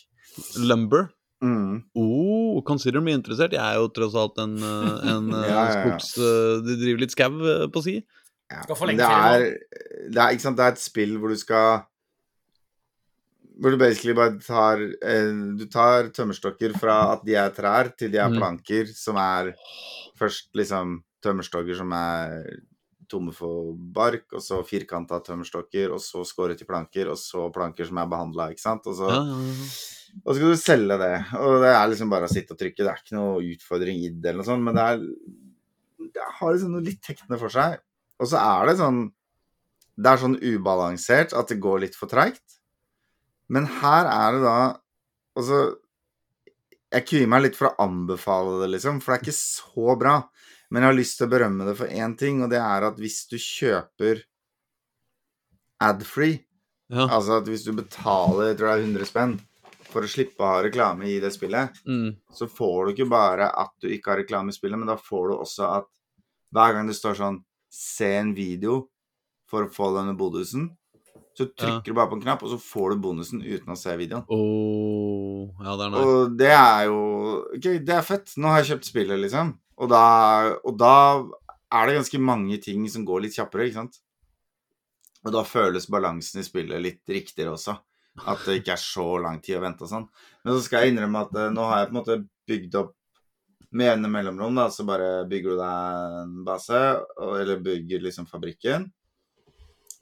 Lumber. 0.56 1.10
Mm. 1.44 1.82
Oh, 1.98 2.62
consider 2.64 3.02
me 3.04 3.12
interessert. 3.12 3.52
Jeg 3.52 3.60
er 3.60 3.80
jo 3.82 3.88
tross 3.92 4.14
alt 4.16 4.38
en, 4.40 4.54
eh, 4.62 5.08
en 5.12 5.28
eh, 5.36 5.46
Ja, 5.50 5.52
ja, 5.52 5.62
ja. 5.66 5.78
skogs... 5.98 6.12
eh, 6.16 6.62
De 6.64 6.76
driver 6.80 7.02
litt 7.04 7.12
skau 7.16 7.30
på 7.74 7.82
si. 7.84 7.98
Ja, 8.52 8.62
det 8.68 9.06
er, 9.08 9.46
det 10.12 10.20
er, 10.20 10.30
ikke 10.36 10.44
sant, 10.44 10.58
det 10.60 10.64
er 10.66 10.74
et 10.76 10.80
spill 10.82 11.14
hvor 11.18 11.32
du 11.32 11.38
skal 11.40 11.80
Hvor 13.62 13.72
du 13.72 13.78
basically 13.80 14.12
bare 14.16 14.36
tar 14.44 14.82
eh, 14.82 15.30
Du 15.56 15.64
tar 15.72 16.10
tømmerstokker 16.12 16.74
fra 16.76 16.98
at 17.14 17.22
de 17.24 17.36
er 17.40 17.48
trær, 17.56 17.92
til 17.96 18.12
de 18.12 18.20
er 18.20 18.28
Mhm. 18.28 18.36
planker, 18.40 18.92
som 18.92 19.16
er 19.16 19.52
først 20.20 20.50
liksom 20.54 20.98
tømmerstokker 21.24 21.76
som 21.80 21.92
er 21.96 22.44
tomme 23.12 23.33
for 23.37 23.72
bark, 23.96 24.27
og 24.33 24.42
så 24.42 24.62
firkanta 24.66 25.20
tømmerstokker, 25.27 25.92
og 25.94 26.01
så 26.03 26.25
skåret 26.27 26.64
i 26.64 26.68
planker, 26.68 27.11
og 27.12 27.18
så 27.20 27.46
planker 27.55 27.87
som 27.88 28.01
er 28.03 28.09
behandla, 28.11 28.48
ikke 28.55 28.64
sant. 28.64 28.88
Og 28.88 28.96
så, 28.98 29.11
Ja, 29.12 29.20
ja, 29.29 29.38
ja. 29.53 29.68
og 30.25 30.33
så 30.33 30.37
skal 30.40 30.53
du 30.57 30.61
selge 30.64 30.98
det. 31.05 31.12
Og 31.38 31.55
det 31.62 31.70
er 31.77 31.88
liksom 31.92 32.11
bare 32.12 32.29
å 32.29 32.33
sitte 32.33 32.57
og 32.57 32.61
trykke. 32.61 32.81
Det 32.83 32.90
er 32.92 33.01
ikke 33.05 33.18
noe 33.20 33.44
utfordring 33.53 34.01
i 34.03 34.11
det, 34.11 34.33
eller 34.33 34.42
noe 34.42 34.51
sånt, 34.51 34.64
men 34.66 34.77
det 34.81 34.88
er 34.90 35.07
Det 36.12 36.25
har 36.40 36.53
liksom 36.53 36.72
noe 36.75 36.85
litt 36.85 37.01
tektende 37.05 37.38
for 37.40 37.48
seg. 37.53 37.79
Og 38.20 38.29
så 38.29 38.40
er 38.40 38.66
det 38.68 38.79
sånn 38.81 38.98
Det 39.96 40.11
er 40.11 40.20
sånn 40.20 40.38
ubalansert 40.42 41.33
at 41.37 41.48
det 41.48 41.61
går 41.62 41.81
litt 41.87 41.96
for 41.96 42.11
treigt. 42.11 42.59
Men 43.48 43.66
her 43.81 44.09
er 44.11 44.37
det 44.37 44.42
da 44.44 44.57
Altså 45.38 45.59
Jeg 46.92 47.07
kvier 47.09 47.29
meg 47.33 47.42
litt 47.46 47.57
for 47.57 47.70
å 47.70 47.77
anbefale 47.87 48.59
det, 48.62 48.70
liksom, 48.75 49.01
for 49.01 49.12
det 49.14 49.20
er 49.20 49.25
ikke 49.25 49.38
så 49.38 49.96
bra. 49.98 50.16
Men 50.72 50.82
jeg 50.87 50.88
har 50.88 50.96
lyst 50.96 51.18
til 51.20 51.26
å 51.28 51.32
berømme 51.35 51.66
det 51.68 51.76
for 51.76 51.90
én 51.92 52.14
ting, 52.16 52.40
og 52.42 52.48
det 52.52 52.61
er 52.64 52.87
at 52.88 52.96
hvis 53.00 53.18
du 53.28 53.37
kjøper 53.37 54.22
adfree 55.82 56.38
ja. 56.92 57.06
Altså 57.08 57.38
at 57.40 57.48
hvis 57.48 57.64
du 57.64 57.72
betaler 57.76 58.50
jeg 58.50 58.58
tror 58.61 58.68
det 58.68 58.74
er 58.76 58.85
100 58.87 59.08
spenn 59.08 59.32
for 59.92 60.04
å 60.06 60.08
slippe 60.08 60.40
å 60.44 60.48
ha 60.54 60.61
reklame 60.64 61.04
i 61.08 61.18
det 61.20 61.30
spillet, 61.35 61.74
Mm. 61.85 62.14
så 62.32 62.46
får 62.48 62.87
du 62.87 62.90
ikke 62.94 63.11
bare 63.12 63.50
at 63.61 63.72
du 63.80 63.88
ikke 63.92 64.08
har 64.12 64.20
reklame 64.22 64.48
i 64.48 64.56
spillet, 64.56 64.78
men 64.80 64.88
da 64.88 64.96
får 64.96 65.28
du 65.28 65.35
også 65.37 65.66
at 65.68 65.88
hver 66.52 66.72
gang 66.76 66.87
det 66.88 66.96
står 66.96 67.16
sånn 67.18 67.38
'se 67.70 68.08
en 68.20 68.32
video 68.35 68.88
for 69.48 69.64
å 69.66 69.72
få 69.72 69.90
denne 69.96 70.16
bonusen', 70.16 70.70
så 71.37 71.44
trykker 71.52 71.85
du 71.85 71.94
bare 71.94 72.08
på 72.08 72.16
en 72.16 72.22
knapp, 72.22 72.42
og 72.42 72.50
så 72.52 72.58
får 72.61 72.90
du 72.94 73.00
bonusen 73.04 73.42
uten 73.44 73.68
å 73.72 73.76
se 73.76 73.96
videoen. 73.96 74.24
Oh, 74.28 75.48
ja, 75.64 75.76
det 75.76 75.85
er 75.85 75.90
nice. 75.90 76.04
Og 76.04 76.37
det 76.38 76.52
er 76.52 76.85
jo 76.87 77.44
Ok, 77.54 77.62
det 77.85 77.88
er 77.90 78.02
fett. 78.02 78.32
Nå 78.38 78.48
har 78.48 78.62
jeg 78.62 78.76
kjøpt 78.78 78.85
spillet, 78.88 79.18
liksom. 79.20 79.58
Og 79.83 79.90
da, 79.90 80.05
og 80.62 80.77
da 80.79 80.95
er 81.73 81.88
det 81.88 81.99
ganske 81.99 82.21
mange 82.23 82.59
ting 82.62 82.85
som 82.92 83.07
går 83.07 83.25
litt 83.25 83.37
kjappere, 83.37 83.66
ikke 83.66 83.81
sant? 83.81 83.99
Og 85.23 85.35
da 85.35 85.45
føles 85.47 85.88
balansen 85.90 86.42
i 86.42 86.47
spillet 86.47 86.83
litt 86.83 87.14
riktigere 87.14 87.55
også. 87.57 87.77
At 88.29 88.42
det 88.45 88.61
ikke 88.61 88.75
er 88.75 88.83
så 88.83 89.07
lang 89.23 89.38
tid 89.42 89.57
å 89.59 89.62
vente 89.64 89.87
og 89.87 89.90
sånn. 89.90 90.09
Men 90.45 90.57
så 90.57 90.64
skal 90.66 90.85
jeg 90.85 90.92
innrømme 90.92 91.23
at 91.25 91.38
eh, 91.38 91.53
nå 91.55 91.68
har 91.71 91.81
jeg 91.81 91.88
på 91.88 91.95
en 91.95 92.01
måte 92.01 92.18
bygd 92.51 92.77
opp 92.83 92.97
med 93.73 93.88
jevne 93.88 94.11
mellomrom, 94.12 94.59
da, 94.59 94.66
så 94.68 94.85
bare 94.85 95.23
bygger 95.31 95.55
du 95.55 95.61
deg 95.62 96.16
en 96.18 96.33
base, 96.45 96.81
eller 97.25 97.62
bygger 97.64 98.03
liksom 98.05 98.27
fabrikken. 98.29 98.85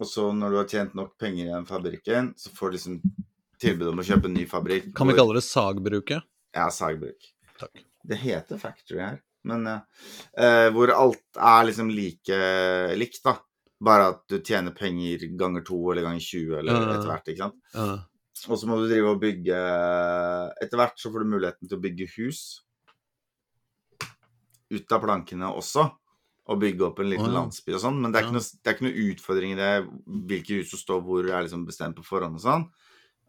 Og 0.01 0.09
så 0.11 0.25
når 0.35 0.51
du 0.51 0.59
har 0.59 0.71
tjent 0.73 0.97
nok 0.99 1.15
penger 1.21 1.45
i 1.45 1.53
den 1.53 1.69
fabrikken, 1.69 2.33
så 2.41 2.51
får 2.57 2.73
du 2.73 2.77
liksom 2.77 2.97
tilbud 3.63 3.93
om 3.93 4.03
å 4.03 4.07
kjøpe 4.09 4.27
en 4.27 4.35
ny 4.35 4.47
fabrikk. 4.51 4.91
Kan 4.97 5.13
vi 5.13 5.15
kalle 5.15 5.39
det 5.39 5.45
sagbruket? 5.47 6.27
ja, 6.57 6.67
sagbruk. 6.75 7.31
Takk. 7.61 7.85
Det 8.03 8.17
heter 8.17 8.59
factory 8.59 8.99
her, 9.05 9.21
men. 9.49 9.67
Eh, 10.37 10.69
hvor 10.75 10.93
alt 10.93 11.41
er 11.41 11.69
liksom 11.69 11.93
like 11.95 12.41
likt, 12.99 13.23
da. 13.25 13.37
Bare 13.81 14.11
at 14.13 14.25
du 14.29 14.41
tjener 14.45 14.77
penger 14.77 15.25
ganger 15.41 15.65
to 15.65 15.79
eller 15.93 16.05
ganger 16.05 16.21
20 16.21 16.59
eller 16.59 16.81
etter 16.83 17.09
hvert, 17.09 17.31
ikke 17.33 17.47
sant. 17.47 17.61
Ja. 17.73 17.93
Og 18.49 18.57
så 18.61 18.69
må 18.69 18.79
du 18.81 18.87
drive 18.89 19.13
og 19.13 19.21
bygge 19.21 19.57
Etter 20.65 20.81
hvert 20.81 21.01
så 21.01 21.11
får 21.13 21.25
du 21.25 21.33
muligheten 21.35 21.69
til 21.69 21.77
å 21.77 21.83
bygge 21.83 22.07
hus 22.17 22.43
ut 24.71 24.93
av 24.95 25.03
plankene 25.03 25.49
også. 25.51 25.89
Og 26.51 26.61
bygge 26.63 26.87
opp 26.87 27.01
en 27.03 27.11
liten 27.11 27.29
oh, 27.29 27.33
ja. 27.33 27.39
landsby 27.41 27.75
og 27.77 27.83
sånn. 27.83 27.99
Men 28.03 28.15
det 28.15 28.21
er, 28.21 28.29
Ja. 28.29 28.35
noe, 28.35 28.43
det 28.43 28.71
er 28.71 28.77
ikke 28.77 28.87
noe 28.87 29.09
utfordring 29.11 29.53
i 29.55 29.59
det 29.59 29.73
hvilke 30.31 30.61
hus 30.61 30.71
som 30.73 30.83
står 30.83 31.03
hvor, 31.07 31.27
er 31.27 31.45
liksom 31.47 31.67
bestemt 31.67 31.99
på 31.99 32.07
forhånd 32.07 32.39
og 32.39 32.45
sånn. 32.45 32.69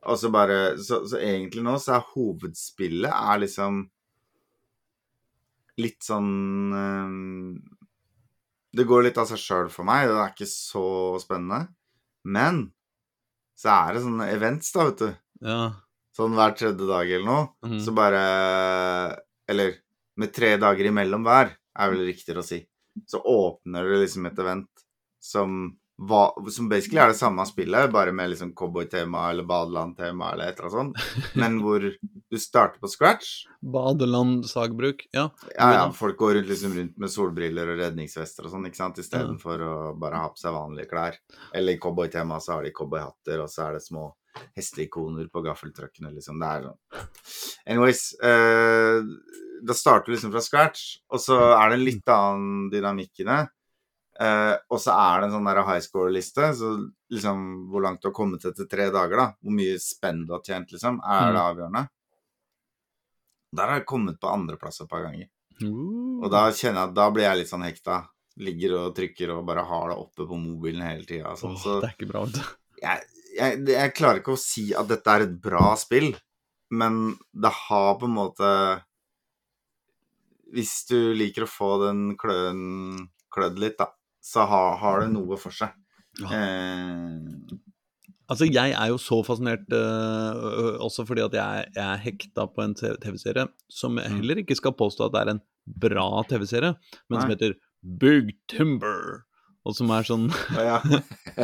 Og 0.10 0.18
så 0.18 0.32
bare 0.34 0.60
så, 0.82 1.04
så 1.06 1.20
egentlig 1.22 1.64
nå 1.66 1.76
så 1.82 2.00
er 2.00 2.08
hovedspillet 2.16 3.12
er 3.12 3.44
liksom 3.44 3.84
litt 5.82 6.04
sånn 6.06 6.32
eh, 6.78 7.14
Det 8.78 8.86
går 8.88 9.04
litt 9.10 9.18
av 9.20 9.28
seg 9.30 9.42
sjøl 9.42 9.70
for 9.74 9.84
meg. 9.88 10.08
Det 10.08 10.20
er 10.22 10.32
ikke 10.36 10.48
så 10.52 10.86
spennende. 11.20 11.66
Men 12.24 12.68
så 13.60 13.74
er 13.76 13.94
det 13.98 14.04
sånne 14.06 14.28
events, 14.34 14.72
da, 14.76 14.88
vet 14.90 15.02
du. 15.06 15.16
ja. 15.48 15.64
Sånn 16.12 16.34
hver 16.36 16.52
tredje 16.60 16.84
dag 16.90 17.08
eller 17.08 17.24
noe. 17.24 17.44
Mhm. 17.64 17.78
Så 17.80 17.94
bare 17.96 18.22
Eller 19.48 19.78
med 20.20 20.34
tre 20.36 20.58
dager 20.60 20.86
imellom 20.90 21.24
hver, 21.24 21.54
er 21.80 21.92
vel 21.94 22.02
riktigere 22.06 22.42
å 22.44 22.46
si, 22.46 22.58
så 23.08 23.22
åpner 23.24 23.88
det 23.88 24.02
liksom 24.02 24.26
et 24.28 24.40
event 24.44 24.68
som, 25.24 25.56
hva, 25.98 26.26
som 26.52 26.68
basically 26.70 27.00
er 27.00 27.14
det 27.14 27.18
samme 27.20 27.46
spillet, 27.48 27.88
bare 27.96 28.12
med 28.12 28.30
liksom 28.34 28.52
cowboytema 28.60 29.30
eller 29.32 29.48
badelandtema 29.48 30.34
eller 30.34 30.52
et 30.52 30.60
eller 30.60 30.68
annet 30.82 31.00
sånt, 31.00 31.36
men 31.42 31.58
hvor 31.64 31.88
du 32.32 32.40
starter 32.40 32.80
på 32.80 32.88
scratch. 32.88 33.44
Badeland 33.60 34.46
sagbruk, 34.48 35.04
ja. 35.12 35.28
Ja, 35.58 35.68
ja, 35.74 35.84
folk 35.92 36.18
går 36.18 36.38
rundt, 36.38 36.48
liksom 36.48 36.74
rundt 36.78 36.98
med 36.98 37.12
solbriller 37.12 37.74
og 37.74 37.82
redningsvester 37.84 38.48
og 38.48 38.54
sånn, 38.54 38.70
ikke 38.70 38.80
sant, 38.80 39.02
istedenfor 39.04 39.66
å 39.68 39.76
bare 40.00 40.24
ha 40.24 40.32
på 40.32 40.40
seg 40.40 40.56
vanlige 40.56 40.90
klær. 40.94 41.20
Eller 41.54 41.76
i 41.76 41.82
cowboytema 41.84 42.40
så 42.40 42.56
har 42.56 42.66
de 42.66 42.74
cowboyhatter, 42.76 43.44
og 43.44 43.52
så 43.52 43.68
er 43.68 43.78
det 43.78 43.86
små 43.86 44.08
hesteikoner 44.56 45.28
på 45.28 45.44
gaffeltruckene, 45.44 46.14
liksom. 46.16 46.40
Det 46.40 46.52
er 46.52 46.68
sånn 46.70 47.72
Anyways. 47.74 48.04
Eh, 48.24 49.02
da 49.62 49.76
starter 49.78 50.10
du 50.10 50.16
liksom 50.16 50.32
fra 50.34 50.42
scratch, 50.42 50.86
og 51.12 51.22
så 51.22 51.38
er 51.52 51.70
det 51.70 51.80
en 51.82 51.86
litt 51.86 52.16
annen 52.16 52.70
dynamikk 52.72 53.22
i 53.22 53.28
det. 53.28 53.42
Eh, 54.22 54.56
og 54.70 54.80
så 54.82 54.96
er 54.96 55.22
det 55.22 55.30
en 55.30 55.36
sånn 55.36 55.48
der 55.50 55.64
high 55.68 55.84
score-liste, 55.84 56.52
så 56.58 56.76
liksom 57.12 57.46
hvor 57.72 57.84
langt 57.86 58.02
du 58.02 58.10
har 58.10 58.16
kommet 58.16 58.46
etter 58.48 58.68
tre 58.72 58.88
dager, 58.94 59.20
da. 59.20 59.28
Hvor 59.42 59.56
mye 59.60 59.80
spenn 59.82 60.26
du 60.28 60.36
har 60.36 60.46
tjent, 60.46 60.72
liksom. 60.74 61.02
Er 61.04 61.36
det 61.36 61.44
avgjørende? 61.44 61.90
Der 63.52 63.68
har 63.68 63.82
jeg 63.82 63.90
kommet 63.90 64.20
på 64.22 64.32
andreplass 64.32 64.82
et 64.84 64.90
par 64.92 65.04
ganger. 65.06 65.28
Uh. 65.62 66.22
Og 66.24 66.32
da 66.32 66.48
kjenner 66.50 66.84
jeg 66.84 66.90
at 66.90 66.98
da 66.98 67.08
blir 67.14 67.28
jeg 67.28 67.42
litt 67.42 67.52
sånn 67.52 67.68
hekta. 67.68 68.02
Ligger 68.42 68.78
og 68.80 68.96
trykker 68.96 69.34
og 69.36 69.46
bare 69.48 69.66
har 69.68 69.92
det 69.92 70.00
oppe 70.00 70.26
på 70.28 70.40
mobilen 70.40 70.86
hele 70.86 71.06
tida. 71.08 71.36
Sånn. 71.40 71.58
Åh, 71.60 71.82
det 71.84 71.92
er 71.92 71.96
ikke 71.98 72.12
bra, 72.14 72.26
vet 72.30 72.42
jeg, 72.82 73.08
jeg, 73.38 73.64
jeg 73.70 73.96
klarer 73.98 74.22
ikke 74.22 74.36
å 74.36 74.42
si 74.42 74.70
at 74.78 74.90
dette 74.90 75.14
er 75.14 75.26
et 75.28 75.36
bra 75.44 75.74
spill, 75.80 76.12
men 76.74 77.02
det 77.32 77.52
har 77.68 77.98
på 78.00 78.08
en 78.08 78.16
måte 78.16 78.50
Hvis 80.52 80.86
du 80.90 81.14
liker 81.16 81.46
å 81.46 81.52
få 81.52 81.72
den 81.86 82.16
kløen 82.20 83.10
klødd 83.32 83.60
litt, 83.64 83.78
da, 83.80 83.92
så 84.20 84.44
har, 84.50 84.74
har 84.82 85.04
det 85.04 85.12
noe 85.14 85.38
for 85.40 85.56
seg. 85.56 85.72
Ja. 86.20 86.28
Eh, 86.36 87.60
Altså, 88.32 88.48
jeg 88.48 88.72
er 88.72 88.88
jo 88.94 88.98
så 89.02 89.18
fascinert 89.28 89.66
øh, 89.76 90.78
også 90.80 91.04
fordi 91.08 91.22
at 91.26 91.34
jeg, 91.36 91.66
jeg 91.76 91.84
er 91.94 91.98
hekta 92.06 92.46
på 92.48 92.64
en 92.64 92.76
TV- 92.80 92.96
TV-serie 93.04 93.48
som 93.70 93.98
jeg 94.00 94.08
Mm. 94.12 94.16
heller 94.22 94.40
ikke 94.44 94.56
skal 94.56 94.72
påstå 94.80 95.10
at 95.10 95.18
det 95.18 95.22
er 95.26 95.32
en 95.36 95.42
bra 95.84 96.06
TV-serie, 96.30 96.74
men 97.10 97.20
som 97.22 97.30
heter 97.34 97.54
Big 98.00 98.32
Timber. 98.50 99.26
Og 99.66 99.76
som 99.78 99.92
er 99.94 100.02
sånn 100.08 100.24
ja. 100.58 100.80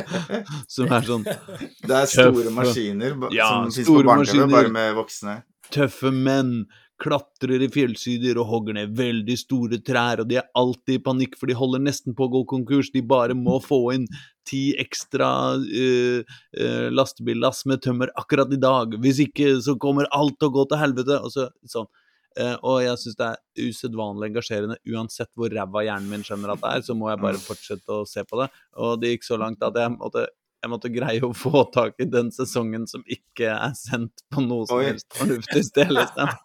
Som 0.74 0.88
er 0.90 1.04
sånn 1.06 1.26
Det 1.28 1.94
er 1.94 2.08
store 2.10 2.32
Tøffe. 2.34 2.54
maskiner 2.56 3.14
Ja, 3.36 3.50
som 3.68 3.72
fins 3.76 3.88
på 3.92 4.02
barne-TV, 4.08 4.48
bare 4.52 4.72
med 4.74 4.96
voksne. 4.98 5.36
tøffe 5.76 6.10
menn 6.16 6.66
klatrer 7.02 7.62
i 7.62 7.70
fjellsider 7.72 8.40
og 8.42 8.50
hogger 8.52 8.78
ned 8.78 8.96
veldig 8.98 9.36
store 9.38 9.80
trær, 9.86 10.24
og 10.24 10.32
de 10.32 10.40
er 10.42 10.48
alltid 10.58 10.98
i 10.98 11.04
panikk, 11.04 11.38
for 11.38 11.50
de 11.50 11.58
holder 11.58 11.84
nesten 11.86 12.16
på 12.18 12.26
å 12.26 12.34
gå 12.34 12.42
konkurs. 12.50 12.90
De 12.94 13.04
bare 13.06 13.38
må 13.38 13.60
få 13.64 13.82
inn 13.94 14.08
ti 14.48 14.72
ekstra 14.80 15.30
uh, 15.60 16.36
uh, 16.58 16.88
lastebillass 16.94 17.66
med 17.70 17.84
tømmer 17.86 18.12
akkurat 18.18 18.52
i 18.54 18.62
dag. 18.62 18.98
Hvis 19.04 19.22
ikke, 19.28 19.54
så 19.64 19.78
kommer 19.82 20.10
alt 20.16 20.40
til 20.40 20.50
å 20.50 20.56
gå 20.58 20.68
til 20.72 20.82
helvete. 20.82 21.20
Og, 21.22 21.34
så, 21.34 21.50
sånn. 21.68 21.90
Uh, 22.38 22.56
og 22.56 22.82
jeg 22.86 23.02
syns 23.02 23.20
det 23.20 23.30
er 23.30 23.70
usedvanlig 23.70 24.32
engasjerende. 24.32 24.80
Uansett 24.94 25.32
hvor 25.38 25.54
ræva 25.54 25.86
hjernen 25.86 26.10
min 26.12 26.26
skjønner 26.26 26.56
at 26.56 26.64
det 26.64 26.74
er, 26.74 26.88
så 26.88 26.98
må 26.98 27.12
jeg 27.12 27.24
bare 27.24 27.44
fortsette 27.44 28.02
å 28.02 28.08
se 28.10 28.26
på 28.28 28.42
det. 28.42 28.50
Og 28.82 28.98
det 29.02 29.16
gikk 29.16 29.28
så 29.28 29.42
langt 29.42 29.66
at 29.66 29.78
jeg 29.78 29.96
måtte 29.98 30.28
jeg 30.68 30.74
måtte 30.74 30.92
greie 30.92 31.24
å 31.24 31.32
få 31.36 31.64
tak 31.74 31.96
i 32.04 32.08
den 32.12 32.28
sesongen 32.36 32.84
som 32.90 33.04
ikke 33.08 33.54
er 33.56 33.74
sendt 33.80 34.26
på 34.34 34.44
noe 34.44 34.68
som 34.68 34.82
Oi. 34.82 34.90
helst 34.92 35.08
fornuftig 35.16 35.64
sted, 35.70 35.94
liksom. 35.96 36.28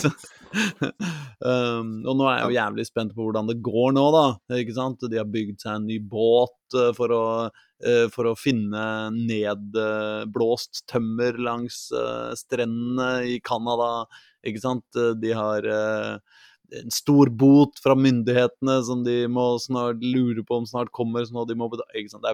Så, 0.00 0.10
um, 1.46 1.90
og 2.02 2.16
nå 2.18 2.26
er 2.26 2.40
jeg 2.40 2.46
jo 2.48 2.56
jævlig 2.56 2.86
spent 2.88 3.14
på 3.14 3.22
hvordan 3.24 3.46
det 3.50 3.60
går 3.64 3.94
nå, 3.96 4.04
da. 4.16 4.24
Ikke 4.58 4.74
sant? 4.76 5.06
De 5.06 5.20
har 5.20 5.28
bygd 5.30 5.62
seg 5.62 5.78
en 5.78 5.86
ny 5.86 5.98
båt 6.10 6.76
eh, 6.76 6.90
for 6.96 7.08
å, 7.14 7.24
eh, 7.86 8.06
for 8.12 8.24
å 8.30 8.36
finne 8.38 8.84
nedblåst 9.14 10.84
tømmer 10.90 11.38
langs 11.38 11.86
eh, 11.94 12.32
strendene 12.38 13.10
i 13.30 13.38
Canada. 13.46 14.06
Ikke 14.46 14.62
sant? 14.62 14.86
Eh, 14.98 15.14
De 15.22 15.30
har 15.36 15.66
eh, 15.70 16.14
en 16.78 16.92
stor 16.94 17.26
bot 17.40 17.80
fra 17.82 17.94
myndighetene 17.98 18.76
som 18.86 19.02
de 19.06 19.16
må 19.30 19.46
snart 19.62 20.02
lure 20.04 20.42
på 20.46 20.56
om 20.60 20.66
snart 20.68 20.92
kommer. 20.96 21.24
Så 21.26 21.32
nå 21.36 21.42
de 21.48 21.56
må 21.58 21.66
betale, 21.72 22.08
sånn. 22.12 22.26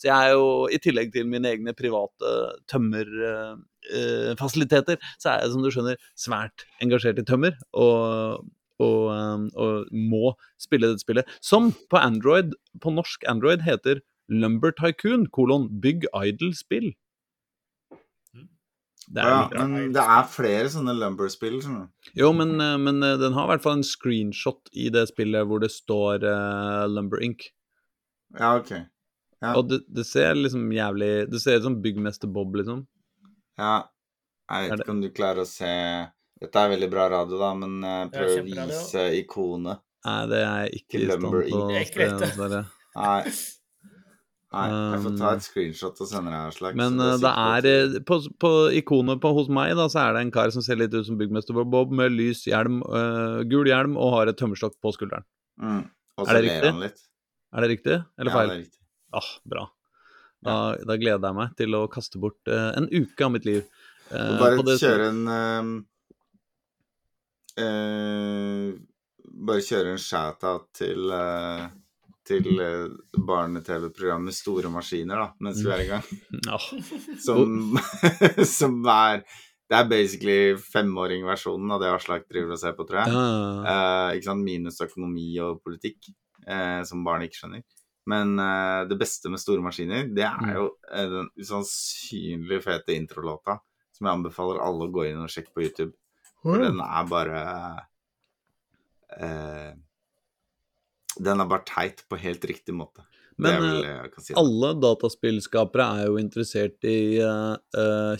Så 0.00 0.04
jeg 0.08 0.16
er 0.16 0.30
jo, 0.36 0.46
i 0.72 0.78
tillegg 0.82 1.08
til 1.14 1.24
mine 1.30 1.48
egne 1.50 1.72
private 1.76 2.28
tømmerfasiliteter, 2.70 4.96
så 5.20 5.26
er 5.32 5.36
jeg, 5.44 5.50
som 5.54 5.62
du 5.64 5.70
skjønner, 5.74 5.96
svært 6.18 6.56
engasjert 6.84 7.20
i 7.22 7.28
tømmer. 7.28 7.54
Og, 7.72 7.98
og, 8.80 9.00
um, 9.12 9.44
og 9.60 9.72
må 9.92 10.24
spille 10.60 10.86
dette 10.90 11.04
spillet. 11.04 11.26
Som 11.44 11.62
på 11.92 11.96
Android, 12.00 12.48
på 12.80 12.88
norsk 12.94 13.18
Android 13.30 13.60
heter 13.66 13.96
Lumber 14.30 14.72
Tycoon, 14.78 15.22
kolon 15.34 15.64
bygg 15.82 16.00
idle 16.14 16.54
spill. 16.56 16.88
Det 19.10 19.22
er 19.24 19.30
Ja, 19.30 19.64
men 19.66 19.92
det 19.94 20.02
er 20.02 20.26
flere 20.30 20.68
sånne 20.70 20.94
Lumber-spill, 20.94 21.58
Sånn. 21.64 21.88
Jo, 22.14 22.30
men, 22.36 22.54
eh, 22.62 22.76
men 22.78 23.02
eh, 23.02 23.16
den 23.18 23.34
har 23.34 23.48
i 23.48 23.52
hvert 23.54 23.64
fall 23.64 23.80
en 23.80 23.86
screenshot 23.86 24.70
i 24.72 24.86
det 24.94 25.08
spillet 25.10 25.48
hvor 25.50 25.62
det 25.62 25.72
står 25.74 26.22
uh, 26.22 26.86
Lumber 26.86 27.22
Inc. 27.26 27.48
Ja, 28.38 28.54
ok. 28.60 28.70
Ja. 29.40 29.54
Og 29.56 29.66
det, 29.70 29.80
det 29.88 30.04
ser 30.06 30.36
liksom 30.36 30.68
jævlig 30.70 31.30
Det 31.32 31.38
ser 31.40 31.56
ut 31.58 31.64
som 31.64 31.78
Byggmester 31.82 32.28
Bob, 32.30 32.54
liksom. 32.60 32.84
Ja. 33.58 33.88
Jeg 34.50 34.70
vet 34.70 34.82
ikke 34.84 34.94
om 34.94 35.02
du 35.02 35.10
klarer 35.14 35.42
å 35.42 35.48
se 35.48 35.70
Dette 36.40 36.62
er 36.62 36.72
veldig 36.72 36.88
bra 36.92 37.06
radio, 37.12 37.38
da, 37.40 37.50
men 37.58 37.80
uh, 37.82 38.04
prøv 38.12 38.38
å 38.38 38.44
vise 38.46 39.08
ikonet. 39.18 39.82
Nei, 40.06 40.20
det 40.30 40.38
er 40.40 40.60
jeg 40.62 40.78
ikke 40.80 40.94
Til 40.94 41.02
i 41.02 41.08
stand 41.10 41.26
Lumber 41.26 41.42
å 41.44 41.64
lett, 41.74 42.76
Nei. 43.00 43.22
Nei, 44.50 44.64
jeg 44.66 45.02
får 45.04 45.12
ta 45.14 45.28
Um, 45.30 45.36
et 45.38 45.44
screenshot 45.46 46.00
og 46.02 46.08
sende 46.10 46.30
deg, 46.32 46.48
Aslak. 46.50 46.74
Men 46.74 46.96
eh, 46.98 47.12
du 47.14 47.22
det 47.22 47.30
er 47.30 47.66
eh, 47.70 47.98
på, 48.08 48.16
på 48.42 48.50
ikonet 48.80 49.20
på, 49.22 49.30
hos 49.36 49.46
meg, 49.52 49.76
da, 49.78 49.84
så 49.92 50.00
er 50.08 50.16
det 50.16 50.24
en 50.24 50.32
kar 50.34 50.50
som 50.50 50.64
ser 50.66 50.80
litt 50.80 50.94
ut 50.96 51.06
som 51.06 51.18
Byggmester 51.20 51.54
Bob, 51.54 51.92
med 51.94 52.10
lys 52.16 52.42
hjelm, 52.50 52.80
eh, 52.82 53.44
gul 53.50 53.70
hjelm 53.70 53.94
og 53.94 54.10
har 54.16 54.30
et 54.32 54.38
tømmerstokk 54.40 54.74
på 54.82 54.90
skulderen. 54.96 55.22
mm. 55.62 55.84
Og 56.18 56.26
Er 56.26 56.26
så 56.26 56.34
det 56.34 56.42
ler 56.42 56.50
riktig? 56.50 56.72
han 56.72 56.80
litt. 56.82 57.04
Er 57.54 57.60
det 57.64 57.68
riktig, 57.70 57.94
eller 58.18 58.30
Ja, 58.34 58.40
det 58.42 58.50
er 58.50 58.58
riktig. 58.64 58.80
Ah, 59.20 59.28
bra. 59.54 59.62
Da, 60.42 60.56
da 60.88 60.96
gleder 60.96 61.28
jeg 61.30 61.36
meg 61.38 61.54
til 61.56 61.76
å 61.78 61.84
kaste 61.92 62.18
bort 62.20 62.50
eh, 62.50 62.70
en 62.80 62.88
uke 62.90 63.24
av 63.24 63.30
mitt 63.36 63.46
liv. 63.46 63.62
Uh, 64.10 64.34
bare 64.40 64.58
på 64.58 64.66
det- 64.66 64.80
kjøre 64.82 65.06
en 65.12 65.84
eh, 67.56 68.74
Bare 69.46 69.62
kjøre 69.64 69.94
en 69.94 70.02
shout-out 70.02 70.66
til 70.74 71.12
eh, 71.14 71.68
til 72.30 72.46
eh, 72.62 72.86
barne-TV-programmet 73.28 74.36
Store 74.36 74.70
maskiner, 74.72 75.20
da, 75.20 75.28
mens 75.44 75.60
vi 75.64 75.70
er 75.74 75.84
i 75.84 75.88
gang. 75.90 76.06
Ah, 76.50 76.66
Som, 77.26 77.76
som 78.58 78.80
er 78.90 79.24
Det 79.70 79.78
er 79.78 79.90
basically 79.90 80.54
femåringversjonen 80.58 81.70
av 81.76 81.82
det 81.82 81.90
Aslak 81.94 82.24
driver 82.30 82.56
og 82.56 82.62
ser 82.62 82.72
på, 82.78 82.86
tror 82.88 83.02
jeg. 83.04 83.12
ja. 83.14 83.26
Eh, 83.74 84.16
ikke 84.18 84.30
sant? 84.30 84.42
Minus 84.46 84.80
økonomi 84.82 85.28
og 85.44 85.60
politikk, 85.62 86.08
eh, 86.46 86.80
som 86.88 87.04
barn 87.06 87.22
ikke 87.26 87.42
skjønner. 87.42 87.62
Men 88.10 88.32
eh, 88.42 88.80
det 88.90 88.96
beste 88.98 89.30
med 89.30 89.38
store 89.38 89.62
maskiner, 89.62 90.08
det 90.10 90.24
er 90.26 90.56
jo 90.56 90.64
eh, 90.90 91.06
den 91.12 91.28
usannsynlig 91.38 92.58
fete 92.64 92.96
introlåta, 92.98 93.60
som 93.94 94.08
jeg 94.08 94.18
anbefaler 94.18 94.58
alle 94.64 94.88
å 94.88 94.92
gå 94.96 95.04
inn 95.10 95.22
og 95.22 95.30
sjekke 95.30 95.54
på 95.54 95.62
YouTube. 95.68 95.92
For 96.40 96.58
den 96.64 96.80
er 96.82 97.06
bare 97.10 97.40
eh, 99.20 99.70
Den 101.20 101.42
er 101.42 101.48
bare 101.50 101.66
teit 101.68 102.04
på 102.08 102.18
helt 102.20 102.44
riktig 102.48 102.74
måte. 102.76 103.04
Men 103.40 103.64
eh, 103.84 104.18
si. 104.20 104.34
alle 104.36 104.74
dataspillskapere 104.76 105.86
er 105.96 106.08
jo 106.10 106.18
interessert 106.20 106.84
i 106.84 107.20
uh, 107.24 107.56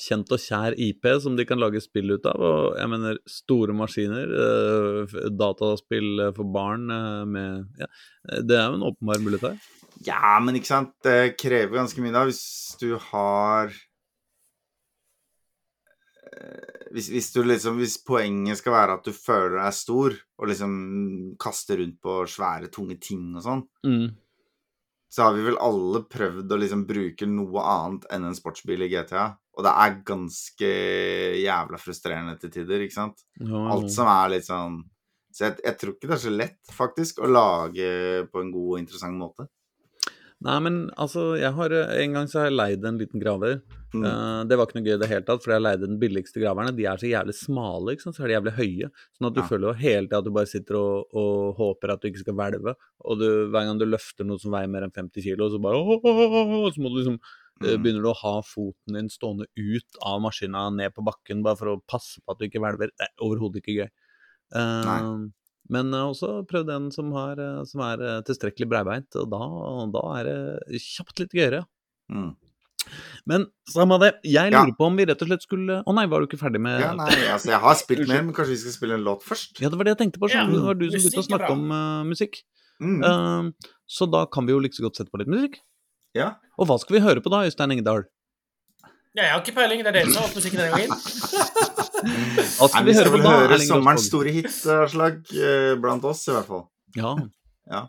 kjent 0.00 0.32
og 0.32 0.40
kjær 0.40 0.76
IP 0.80 1.08
som 1.20 1.36
de 1.36 1.44
kan 1.48 1.60
lage 1.60 1.82
spill 1.84 2.14
ut 2.14 2.28
av. 2.30 2.40
Og 2.40 2.78
jeg 2.80 2.92
mener 2.92 3.20
store 3.28 3.76
maskiner, 3.76 4.32
uh, 4.32 5.18
dataspill 5.36 6.24
for 6.36 6.48
barn 6.54 6.88
med 7.34 7.82
ja, 7.82 7.90
Det 8.40 8.56
er 8.56 8.70
jo 8.70 8.80
en 8.80 8.88
åpenbar 8.88 9.20
mulighet 9.26 9.50
her. 9.50 9.68
Ja, 10.06 10.38
men 10.40 10.56
ikke 10.56 10.70
sant, 10.70 10.94
det 11.04 11.34
krever 11.40 11.82
ganske 11.82 12.00
mye 12.00 12.14
da, 12.14 12.24
hvis 12.28 12.76
du 12.80 12.94
har 13.10 13.74
hvis, 16.94 17.08
hvis, 17.10 17.28
du 17.34 17.42
liksom, 17.42 17.78
hvis 17.80 17.98
poenget 18.06 18.58
skal 18.60 18.74
være 18.76 18.96
at 18.98 19.06
du 19.06 19.12
føler 19.14 19.56
deg 19.58 19.74
stor, 19.76 20.14
og 20.38 20.50
liksom 20.50 20.74
kaster 21.42 21.80
rundt 21.82 22.00
på 22.02 22.16
svære, 22.30 22.70
tunge 22.72 22.98
ting 23.02 23.32
og 23.36 23.42
sånn, 23.46 23.62
Mm. 23.86 24.08
så 25.10 25.22
har 25.26 25.34
vi 25.34 25.42
vel 25.48 25.58
alle 25.58 26.04
prøvd 26.06 26.52
å 26.54 26.58
liksom 26.60 26.86
bruke 26.86 27.26
noe 27.26 27.64
annet 27.66 28.06
enn 28.14 28.28
en 28.28 28.36
sportsbil 28.38 28.86
i 28.86 28.88
GTA. 28.92 29.26
Og 29.58 29.64
det 29.66 29.72
er 29.82 29.96
ganske 30.06 30.68
jævla 31.42 31.78
frustrerende 31.82 32.38
til 32.40 32.50
tider, 32.54 32.80
ikke 32.86 32.94
sant? 32.94 33.24
Ja, 33.40 33.64
Alt 33.74 33.90
som 33.92 34.06
er 34.06 34.30
litt 34.36 34.46
sånn 34.46 34.84
Så 35.34 35.44
jeg, 35.44 35.56
jeg 35.64 35.76
tror 35.78 35.92
ikke 35.94 36.08
det 36.08 36.14
er 36.16 36.22
så 36.22 36.30
lett, 36.34 36.70
faktisk, 36.74 37.18
å 37.22 37.28
lage 37.30 37.90
på 38.32 38.40
en 38.40 38.48
god 38.50 38.70
og 38.72 38.78
interessant 38.80 39.14
måte. 39.18 39.44
Nei, 40.40 40.54
men 40.64 40.76
altså, 40.96 41.34
jeg 41.36 41.52
har 41.52 41.72
eh, 41.76 41.90
En 42.00 42.14
gang 42.16 42.28
så 42.30 42.38
har 42.40 42.46
jeg 42.48 42.56
leid 42.56 42.84
en 42.88 42.96
liten 43.00 43.20
graver. 43.20 43.58
Mm. 43.92 44.04
Uh, 44.06 44.40
det 44.48 44.56
var 44.56 44.68
ikke 44.68 44.78
noe 44.78 44.86
gøy 44.86 44.94
i 44.94 45.00
det 45.02 45.08
hele 45.10 45.24
tatt, 45.26 45.42
for 45.44 45.52
jeg 45.52 45.60
leide 45.64 45.84
den 45.84 45.98
billigste 46.00 46.40
graverne. 46.40 46.72
De 46.76 46.86
er 46.88 47.00
så 47.02 47.10
jævlig 47.10 47.34
smale, 47.36 47.92
ikke 47.92 48.06
sant? 48.06 48.16
så 48.16 48.24
er 48.24 48.30
de 48.30 48.36
jævlig 48.38 48.54
høye. 48.56 48.88
Sånn 49.18 49.28
at 49.28 49.34
du 49.36 49.40
Ja. 49.42 49.48
føler 49.50 49.66
jo 49.68 49.74
hele 49.82 50.06
tida 50.06 50.20
at 50.22 50.24
du 50.24 50.30
bare 50.32 50.48
sitter 50.48 50.78
og, 50.80 51.12
og 51.12 51.58
håper 51.58 51.92
at 51.92 52.00
du 52.00 52.08
ikke 52.08 52.22
skal 52.22 52.38
hvelve. 52.38 52.74
Og 53.04 53.18
du, 53.20 53.26
hver 53.52 53.66
gang 53.68 53.80
du 53.82 53.84
løfter 53.84 54.24
noe 54.24 54.40
som 54.40 54.54
veier 54.56 54.70
mer 54.72 54.86
enn 54.86 54.94
50 54.96 55.26
kilo, 55.26 55.50
så 55.52 55.60
bare 55.60 55.76
åh, 55.76 55.92
åh, 55.98 56.22
åh, 56.24 56.54
åh, 56.62 56.70
Så 56.72 56.80
må 56.80 56.88
du 56.94 57.00
liksom 57.02 57.18
eh, 57.20 57.74
Mm. 57.76 57.82
begynner 57.82 58.00
du 58.06 58.08
å 58.08 58.16
ha 58.22 58.34
foten 58.40 58.94
din 58.96 59.10
stående 59.12 59.44
ut 59.58 59.98
av 60.00 60.22
maskina 60.24 60.70
ned 60.72 60.94
på 60.96 61.04
bakken 61.04 61.42
bare 61.44 61.58
for 61.60 61.74
å 61.74 61.82
passe 61.84 62.22
på 62.24 62.32
at 62.32 62.38
du 62.40 62.46
ikke 62.48 62.62
hvelver. 62.62 62.88
Det 62.96 63.04
er 63.04 63.12
overhodet 63.20 63.60
ikke 63.60 63.76
gøy. 63.82 63.90
Uh, 64.54 64.86
Nei. 64.86 65.00
Men 65.68 65.90
jeg 65.92 66.00
har 66.00 66.12
også 66.12 66.30
prøvd 66.50 66.70
en 66.74 66.90
som, 66.94 67.10
har, 67.14 67.40
eh, 67.40 67.64
som 67.68 67.82
er 67.86 68.04
eh, 68.06 68.20
tilstrekkelig 68.26 68.68
breibeint, 68.70 69.18
og 69.20 69.28
da, 69.32 69.48
da 69.96 70.04
er 70.18 70.30
det 70.30 70.80
kjapt 70.86 71.22
litt 71.22 71.36
gøyere. 71.36 71.64
Mm. 72.10 72.30
Men 73.28 73.44
samme 73.70 73.98
det, 74.02 74.14
jeg 74.24 74.50
Ja. 74.50 74.62
lurer 74.64 74.74
på 74.78 74.86
om 74.88 74.96
vi 74.96 75.04
rett 75.06 75.20
og 75.22 75.28
slett 75.28 75.44
skulle 75.44 75.82
Å 75.84 75.94
nei, 75.94 76.06
var 76.10 76.22
du 76.22 76.26
ikke 76.26 76.40
ferdig 76.40 76.62
med 76.64 76.80
Ja, 76.80 76.94
nei, 76.96 77.10
altså, 77.28 77.52
jeg 77.52 77.60
har 77.60 77.76
spilt 77.78 78.08
mer, 78.08 78.22
men 78.24 78.34
kanskje 78.34 78.56
vi 78.56 78.62
skal 78.64 78.74
spille 78.74 78.96
en 78.96 79.04
låt 79.04 79.22
først? 79.22 79.60
Ja, 79.60 79.68
det 79.68 79.78
var 79.78 79.86
det 79.86 79.92
jeg 79.94 80.00
tenkte 80.00 80.22
på. 80.22 80.30
Ja. 80.32 80.46
Det 80.48 80.62
var 80.64 80.78
du 80.80 80.86
som 80.88 80.96
begynte 80.96 81.22
å 81.22 81.28
snakke 81.28 81.50
om 81.52 81.66
uh, 81.70 82.02
musikk. 82.08 82.40
Mm. 82.80 83.04
Uh, 83.04 83.74
så 83.86 84.08
da 84.10 84.24
kan 84.26 84.48
vi 84.48 84.56
jo 84.56 84.62
like 84.64 84.74
så 84.74 84.86
godt 84.86 84.96
sette 84.96 85.12
på 85.12 85.20
litt 85.20 85.30
musikk. 85.30 85.60
Ja. 86.16 86.32
Og 86.58 86.66
hva 86.66 86.80
skal 86.80 86.96
vi 86.96 87.04
høre 87.04 87.22
på 87.22 87.30
da, 87.30 87.44
Øystein 87.46 87.76
Engedal? 87.76 88.08
Ja, 89.14 89.26
jeg 89.26 89.32
har 89.34 89.44
ikke 89.44 89.58
peiling. 89.60 89.84
Det 89.84 89.92
er 89.92 90.00
dere 90.00 90.10
som 90.10 90.22
har 90.22 90.30
hatt 90.30 90.38
musikken 90.38 90.62
denne 90.62 90.72
gangen. 90.74 91.66
Hva 92.00 92.68
skal 92.68 92.80
Nei, 92.80 92.82
vi 92.84 92.90
vi 92.90 92.96
høre 92.98 93.06
skal 93.06 93.10
på 93.10 93.16
vel 93.18 93.26
høre 93.30 93.54
Erling 93.54 93.68
sommerens 93.68 94.06
store 94.08 94.32
hit, 94.36 94.52
Aslak. 94.74 95.18
eh, 95.34 95.74
Blant 95.80 96.04
oss, 96.04 96.22
i 96.28 96.32
hvert 96.36 96.46
fall. 96.48 96.64
Ja. 96.96 97.82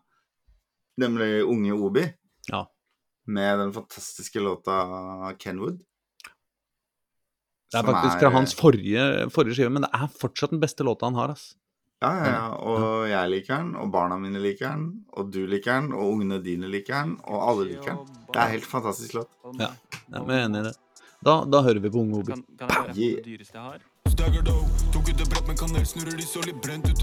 Nemlig 1.01 1.29
Unge 1.47 1.73
Obi. 1.73 2.03
Ja. 2.51 2.65
Med 3.27 3.59
den 3.59 3.71
fantastiske 3.73 4.39
låta 4.43 4.75
Kenwood. 5.39 5.79
Det 7.71 7.79
er 7.79 7.83
faktisk 7.87 8.15
er- 8.15 8.19
fra 8.19 8.29
hans 8.35 8.53
forrige, 8.53 9.03
forrige 9.31 9.55
skive, 9.55 9.71
men 9.71 9.83
det 9.83 9.89
er 9.93 10.07
fortsatt 10.19 10.49
den 10.51 10.59
beste 10.59 10.83
låta 10.83 11.05
han 11.07 11.15
har, 11.15 11.29
ass. 11.31 11.55
Ja, 12.01 12.09
ja, 12.17 12.31
ja. 12.33 12.47
Og 12.65 13.07
jeg 13.07 13.29
liker 13.29 13.57
den, 13.61 13.75
og 13.77 13.91
barna 13.93 14.17
mine 14.17 14.39
liker 14.41 14.69
den, 14.73 15.05
og 15.13 15.31
du 15.31 15.45
liker 15.47 15.79
den, 15.79 15.93
og 15.93 16.15
ungene 16.15 16.41
dine 16.43 16.67
liker 16.67 17.03
den, 17.05 17.13
og 17.23 17.47
alle 17.47 17.67
liker 17.69 17.93
den. 17.95 18.05
Det 18.33 18.35
er 18.41 18.45
en 18.47 18.51
helt 18.57 18.65
fantastisk 18.65 19.13
låt. 19.13 19.29
Ja. 19.59 19.69
Ja, 20.11 20.25
jeg 20.25 20.41
er 20.41 20.45
enig 20.49 20.59
i 20.59 20.63
det. 20.63 20.75
Da, 21.23 21.45
da 21.45 21.61
hører 21.61 21.79
vi 21.79 21.89
på 21.93 22.01
Unge 22.01 22.17
Obi. 22.19 22.33
Kan, 22.33 22.43
kan 22.57 22.67
jeg 22.67 22.77
høre 22.81 22.87
på 22.89 22.95
det 22.97 23.25
dyreste 23.25 23.53
jeg 23.53 23.61
har? 23.63 23.79
Stagger 24.21 24.43
dog, 24.45 24.65
tok 24.93 25.07
ut 25.09 25.17
det 25.17 25.25
brett 25.31 25.47
med 25.49 25.57
kanel, 25.57 25.85
snurrer 25.89 26.13
de 26.13 26.21
så 26.29 26.43
litt 26.45 26.57
brent 26.61 26.85
ut. 26.85 26.99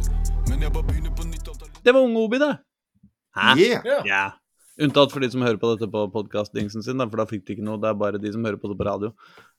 Men 0.47 0.61
jeg 0.63 0.71
bare 0.71 0.87
begynner 0.87 1.11
på 1.19 1.25
nytt, 1.27 1.49
alt 1.51 1.65
er 1.67 1.71
Det 1.83 1.95
var 1.97 2.05
Unge 2.07 2.21
Obi, 2.21 2.39
det! 2.39 2.51
Hæ? 3.35 3.47
Yeah! 3.59 3.89
Yeah. 3.89 4.05
Ja. 4.07 4.21
Unntatt 4.87 5.11
for 5.11 5.19
de 5.25 5.31
som 5.33 5.43
hører 5.43 5.59
på 5.59 5.73
dette 5.73 5.89
på 5.91 6.05
podkast-dingsen 6.15 6.85
sin, 6.87 7.03
for 7.03 7.19
da 7.19 7.25
fikk 7.27 7.43
de 7.49 7.57
ikke 7.57 7.65
noe. 7.67 7.81
Det 7.83 7.89
er 7.91 7.97
bare 7.99 8.21
de 8.23 8.31
som 8.37 8.47
hører 8.47 8.61
på 8.63 8.71
det 8.71 8.77
på 8.79 8.87
radio. 8.87 9.11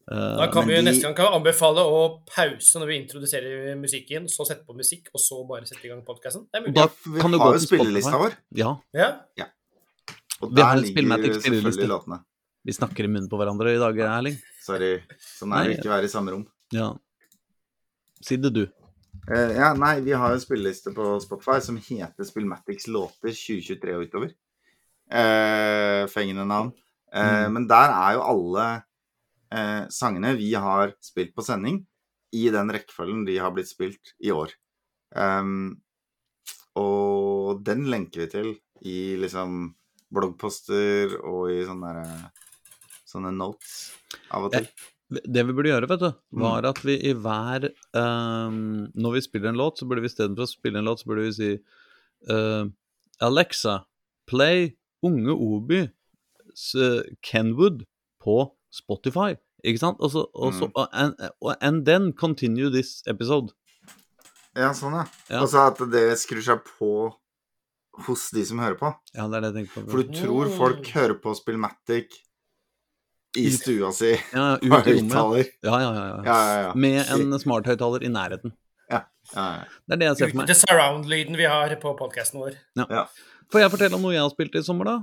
Eh, 0.08 0.38
Da 0.40 0.48
kan 0.54 0.70
vi 0.70 0.78
de- 0.78 0.86
neste 0.88 1.04
gang 1.04 1.18
kan 1.18 1.28
vi 1.28 1.36
anbefale 1.42 1.84
å 1.84 2.00
pause 2.32 2.80
når 2.80 2.88
vi 2.94 2.96
introduserer 3.02 3.76
musikken, 3.82 4.32
så 4.32 4.48
sette 4.48 4.64
på 4.64 4.78
musikk, 4.80 5.12
og 5.12 5.20
så 5.20 5.42
bare 5.52 5.68
sette 5.68 5.84
i 5.84 5.92
gang 5.92 6.00
podkasten. 6.08 6.48
Det 6.48 6.62
er 6.62 6.64
mulig. 6.64 6.76
Da 6.80 6.88
Vi 6.88 7.20
kan 7.20 7.32
du 7.36 7.40
har 7.44 7.52
gå 7.52 7.60
jo 7.60 7.60
til 7.60 7.68
spillelista 7.74 8.16
vår, 8.24 8.40
Ja. 8.56 8.72
Ja. 8.96 9.12
og 10.40 10.56
Vi 10.56 10.56
der 10.56 10.76
ligger 10.80 11.42
selvfølgelig 11.44 11.92
låtene. 11.92 12.24
Vi 12.64 12.72
snakker 12.72 13.04
i 13.04 13.12
munnen 13.12 13.28
på 13.28 13.36
hverandre 13.36 13.76
i 13.76 13.84
dag, 13.84 14.00
Erling. 14.00 14.40
Sorry. 14.64 15.04
Sånn 15.20 15.52
er 15.60 15.68
det 15.68 15.80
ikke 15.80 15.92
å 15.92 15.96
være 16.00 16.08
i 16.08 16.16
samme 16.16 16.32
rom. 16.32 16.48
Ja. 16.72 16.96
Si 18.26 18.38
det, 18.38 18.52
du. 18.56 18.66
Uh, 19.30 19.56
ja, 19.56 19.72
nei, 19.78 20.00
vi 20.06 20.14
har 20.18 20.34
en 20.34 20.42
spilleliste 20.42 20.94
på 20.96 21.16
Spotify 21.24 21.60
som 21.64 21.80
heter 21.80 22.28
Spillmatics 22.28 22.90
låter 22.92 23.32
2023 23.32 23.96
og 23.96 24.06
utover. 24.08 24.36
Uh, 25.10 26.06
fengende 26.12 26.46
navn. 26.46 26.74
Uh, 26.76 26.86
Mm. 27.10 27.54
Men 27.56 27.64
der 27.70 27.90
er 27.90 28.14
jo 28.20 28.26
alle 28.30 28.66
eh, 29.54 29.86
sangene 29.94 30.36
vi 30.38 30.54
har 30.54 30.94
spilt 31.04 31.36
på 31.36 31.46
sending, 31.46 31.84
i 32.36 32.50
den 32.54 32.70
rekkefølgen 32.74 33.26
de 33.26 33.40
har 33.42 33.54
blitt 33.56 33.72
spilt 33.72 34.14
i 34.22 34.30
år. 34.34 34.54
Um, 35.10 35.80
og 36.78 37.64
den 37.66 37.88
lenker 37.90 38.24
vi 38.24 38.28
til 38.30 38.52
i 38.86 39.00
liksom 39.18 39.72
bloggposter 40.14 41.16
og 41.24 41.50
i 41.54 41.64
sånne, 41.66 41.96
der, 41.98 42.52
sånne 43.10 43.34
notes 43.34 43.74
av 44.30 44.46
og 44.46 44.54
til. 44.54 44.70
Det 45.10 45.42
vi 45.48 45.54
burde 45.58 45.72
gjøre, 45.72 45.88
vet 45.90 46.00
du, 46.04 46.10
Mm. 46.36 46.42
var 46.44 46.66
at 46.70 46.80
vi 46.86 46.96
i 47.10 47.14
hver 47.18 47.70
um, 47.98 48.92
Når 48.94 49.14
vi 49.16 49.22
spiller 49.26 49.50
en 49.50 49.58
låt, 49.58 49.80
så 49.80 49.88
burde 49.90 50.02
vi 50.04 50.08
istedenfor 50.12 50.46
å 50.46 50.52
spille 50.52 50.78
en 50.78 50.86
låt, 50.86 51.00
så 51.02 51.08
burde 51.10 51.26
vi 51.26 51.32
si 51.34 51.60
uh, 52.30 52.66
Alexa, 53.22 53.86
play 54.28 54.76
Unge 55.04 55.32
Obi 55.34 55.90
Kenwood 57.22 57.86
på 58.22 58.52
Spotify. 58.72 59.36
Ikke 59.66 59.80
sant? 59.82 59.98
Og 60.00 60.12
så, 60.12 60.26
og 60.34 60.54
Mm. 60.54 60.72
og- 60.76 60.88
and, 60.94 61.16
and 61.62 61.86
then 61.86 62.14
continue 62.14 62.70
this 62.70 63.02
episode. 63.08 63.52
Ja, 64.56 64.72
sånn, 64.74 64.94
ja. 64.94 65.06
Ja. 65.30 65.42
Og 65.42 65.48
så 65.50 65.68
at 65.68 65.78
det 65.92 66.18
skrur 66.18 66.42
seg 66.42 66.64
på 66.66 67.14
hos 68.06 68.30
de 68.32 68.44
som 68.46 68.60
hører 68.60 68.78
på. 68.78 68.96
Ja, 69.16 69.28
det 69.28 69.36
er 69.38 69.42
det 69.42 69.54
jeg 69.56 69.68
tenker 69.68 69.84
på. 69.86 69.92
For 69.92 70.04
du 70.04 70.14
tror 70.14 70.50
folk 70.58 70.86
hører 70.88 71.20
på 71.22 71.36
Spillmatic 71.36 72.10
i 73.38 73.46
I- 73.46 73.52
stua 73.54 73.92
si 73.94 74.14
ja, 74.16 74.46
på 74.58 74.66
ut 74.66 74.66
i 74.66 74.70
rommet. 74.72 74.88
høyttaler. 74.88 75.52
Ja, 75.64 75.76
ja, 75.84 75.92
ja, 75.94 76.06
ja. 76.08 76.18
Ja, 76.26 76.40
ja, 76.50 76.62
ja. 76.68 76.74
Med 76.76 77.12
en 77.14 77.38
smarthøyttaler 77.40 78.04
i 78.04 78.10
nærheten. 78.14 78.54
ja, 78.90 79.04
ja. 79.36 79.46
Det 79.86 79.94
er 79.94 80.02
det 80.02 80.06
jeg 80.10 80.16
ser 80.18 80.26
for 80.26 80.30
Uten 80.34 80.42
meg. 80.42 80.48
det 80.50 80.58
surround-lyden 80.64 81.38
vi 81.38 81.46
har 81.46 81.76
på 81.82 81.94
podkasten 82.00 82.40
vår. 82.42 82.58
Ja. 82.80 83.06
Får 83.54 83.62
jeg 83.66 83.72
fortelle 83.76 83.96
om 83.98 84.02
noe 84.06 84.14
jeg 84.16 84.22
har 84.26 84.30
spilt 84.34 84.56
i 84.58 84.64
sommer, 84.66 84.86
da? 84.86 84.98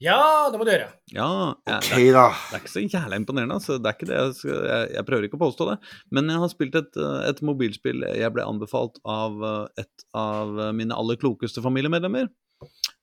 Ja, 0.00 0.48
det 0.48 0.56
må 0.56 0.64
du 0.64 0.70
gjøre. 0.72 0.86
Ja, 1.12 1.26
jeg, 1.68 1.76
OK, 1.76 1.96
da. 2.16 2.22
Det 2.32 2.54
er 2.56 2.60
ikke 2.62 2.72
så 2.72 2.82
jævla 2.88 3.16
imponerende, 3.20 3.56
altså. 3.58 3.74
Det 3.76 3.90
er 3.90 3.96
ikke 3.98 4.06
det 4.08 4.16
jeg, 4.16 4.36
skal, 4.38 4.60
jeg, 4.70 4.86
jeg 4.96 5.04
prøver 5.10 5.26
ikke 5.28 5.36
å 5.36 5.42
påstå 5.42 5.66
det. 5.68 5.74
Men 6.16 6.30
jeg 6.32 6.40
har 6.40 6.48
spilt 6.52 6.78
et, 6.80 6.96
eh, 6.96 7.18
et 7.28 7.42
mobilspill 7.44 8.06
jeg 8.16 8.32
ble 8.32 8.46
anbefalt 8.48 8.96
av 9.04 9.44
eh, 9.44 9.82
et 9.84 10.06
av 10.16 10.54
mine 10.76 10.96
aller 10.96 11.20
klokeste 11.20 11.60
familiemedlemmer. 11.64 12.30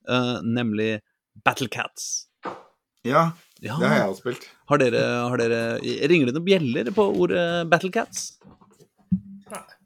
Uh, 0.09 0.37
nemlig 0.41 0.99
Battlecats. 1.45 2.27
Ja, 3.05 3.27
Ja, 3.63 3.77
det 3.81 3.89
har 3.89 3.95
jeg 3.97 4.09
også 4.11 4.23
spilt. 4.23 4.43
har 4.69 4.81
dere, 4.81 5.03
har 5.25 5.41
dere 5.41 5.61
Ringer 6.11 6.29
det 6.29 6.35
noen 6.35 6.45
bjeller 6.45 6.91
på 6.93 7.07
ordet 7.23 7.45
Battlecats? 7.71 8.37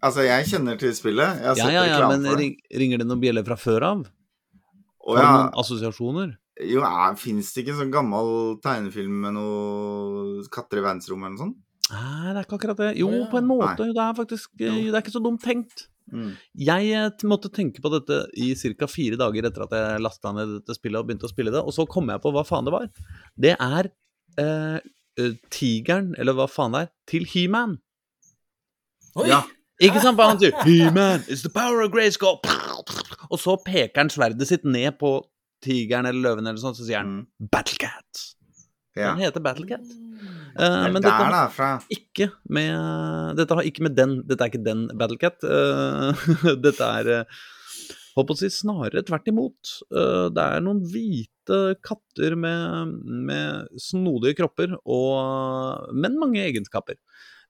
Altså, 0.01 0.25
jeg 0.25 0.47
kjenner 0.49 0.79
til 0.81 0.93
spillet. 0.97 1.41
Ja, 1.45 1.53
ja, 1.69 1.83
ja, 1.85 1.99
men 2.09 2.25
ring, 2.37 2.55
ringer 2.73 3.01
det 3.01 3.05
noen 3.07 3.21
bjeller 3.21 3.45
fra 3.45 3.57
før 3.59 3.85
av? 3.85 4.05
Har 5.05 5.19
ja. 5.21 5.27
noen 5.29 5.59
assosiasjoner? 5.61 6.31
Jo, 6.61 6.81
ja, 6.81 7.11
fins 7.17 7.51
det 7.53 7.63
ikke 7.63 7.75
en 7.75 7.81
sånn 7.83 7.93
gammel 7.93 8.31
tegnefilm 8.61 9.21
med 9.23 9.35
noen 9.37 10.49
katter 10.53 10.81
i 10.81 10.85
verdensrommet 10.85 11.29
eller 11.29 11.37
noe 11.37 11.45
sånt? 11.45 11.59
Nei, 11.91 12.31
det 12.31 12.35
er 12.39 12.45
ikke 12.45 12.57
akkurat 12.59 12.81
det. 12.81 12.91
Jo, 13.01 13.09
på 13.31 13.39
en 13.39 13.47
måte. 13.49 13.87
Det 13.91 14.03
er 14.03 14.17
faktisk. 14.17 14.51
Det 14.59 14.69
er 14.71 14.99
ikke 15.01 15.13
så 15.13 15.23
dumt 15.23 15.43
tenkt. 15.43 15.87
Mm. 16.11 16.31
Jeg 16.67 16.89
eh, 16.97 17.25
måtte 17.29 17.51
tenke 17.53 17.83
på 17.83 17.91
dette 17.93 18.23
i 18.35 18.51
ca. 18.57 18.87
fire 18.89 19.19
dager 19.19 19.47
etter 19.47 19.65
at 19.67 19.75
jeg 19.77 20.01
lasta 20.03 20.33
ned 20.35 20.57
dette 20.57 20.75
spillet 20.77 20.99
og 20.99 21.07
begynte 21.07 21.29
å 21.29 21.31
spille 21.31 21.53
det, 21.53 21.61
og 21.61 21.75
så 21.75 21.85
kom 21.89 22.09
jeg 22.11 22.23
på 22.23 22.33
hva 22.35 22.43
faen 22.47 22.67
det 22.67 22.73
var. 22.75 22.89
Det 23.39 23.53
er 23.55 23.91
eh, 24.41 24.77
eh, 25.21 25.33
tigeren, 25.53 26.13
eller 26.17 26.35
hva 26.37 26.49
faen 26.51 26.75
det 26.75 26.85
er, 26.87 26.91
til 27.13 27.27
He-Man. 27.31 27.77
Ja. 29.27 29.43
Ikke 29.81 30.01
sant 30.03 30.19
hva 30.19 30.29
han 30.31 30.39
sier? 30.41 30.53
He-Man, 30.65 31.23
it's 31.27 31.43
the 31.45 31.51
power 31.53 31.81
of 31.83 31.91
Grayskull. 31.93 32.39
Og 33.31 33.39
så 33.39 33.55
peker 33.65 34.03
han 34.03 34.11
sverdet 34.13 34.47
sitt 34.49 34.67
ned 34.67 34.97
på 35.01 35.15
tigeren 35.63 36.07
eller 36.09 36.21
løven 36.25 36.47
eller 36.47 36.61
sånn, 36.61 36.75
så 36.77 36.85
sier 36.87 37.01
han 37.03 37.11
Mm. 37.21 37.49
Battlecat. 37.53 38.27
Ja. 38.95 39.13
Den 39.13 39.21
heter 39.23 39.43
Battlecat. 39.43 39.85
Eh, 40.57 40.77
er 40.85 40.91
men 40.93 41.03
dette 41.03 41.15
har 41.15 41.87
ikke 41.93 42.29
med 42.51 43.37
Dette 43.39 43.57
har 43.57 43.67
ikke 43.67 43.85
med 43.87 43.97
den 43.97 44.15
Dette 44.27 44.45
er 44.45 44.51
ikke 44.51 44.65
den 44.65 44.85
Battlecat. 44.99 45.43
Uh, 45.45 46.55
dette 46.65 46.91
er 46.99 47.11
eh, 47.15 47.41
Holdt 48.11 48.27
på 48.27 48.35
å 48.35 48.39
si 48.41 48.49
snarere 48.51 49.05
tvert 49.07 49.29
imot. 49.31 49.75
Uh, 49.87 50.27
det 50.35 50.43
er 50.43 50.63
noen 50.65 50.81
hvite 50.91 51.59
katter 51.83 52.35
med, 52.39 52.91
med 53.27 53.79
snodige 53.79 54.35
kropper, 54.41 54.75
og, 54.83 55.87
men 55.95 56.19
mange 56.19 56.43
egenskaper. 56.43 56.99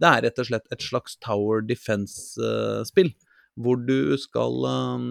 Det 0.02 0.10
er 0.10 0.24
rett 0.26 0.40
og 0.42 0.48
slett 0.48 0.72
et 0.74 0.86
slags 0.86 1.18
Tower 1.22 1.62
Defense-spill. 1.66 3.12
hvor 3.62 3.78
du 3.84 4.16
skal 4.18 4.66
eh, 4.66 5.02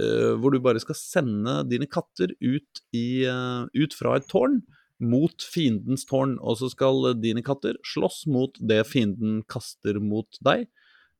eh, 0.00 0.32
Hvor 0.40 0.52
du 0.52 0.58
bare 0.60 0.80
skal 0.82 0.98
sende 0.98 1.62
dine 1.70 1.86
katter 1.86 2.32
ut, 2.42 2.82
i, 2.92 3.24
eh, 3.24 3.62
ut 3.72 3.94
fra 3.94 4.16
et 4.16 4.28
tårn 4.28 4.60
mot 5.02 5.44
fiendens 5.52 6.06
tårn, 6.08 6.36
og 6.40 6.58
så 6.60 6.70
skal 6.72 7.12
dine 7.20 7.42
katter 7.44 7.76
slåss 7.84 8.24
mot 8.32 8.56
det 8.60 8.82
fienden 8.88 9.42
kaster 9.50 10.00
mot 10.00 10.38
deg. 10.44 10.66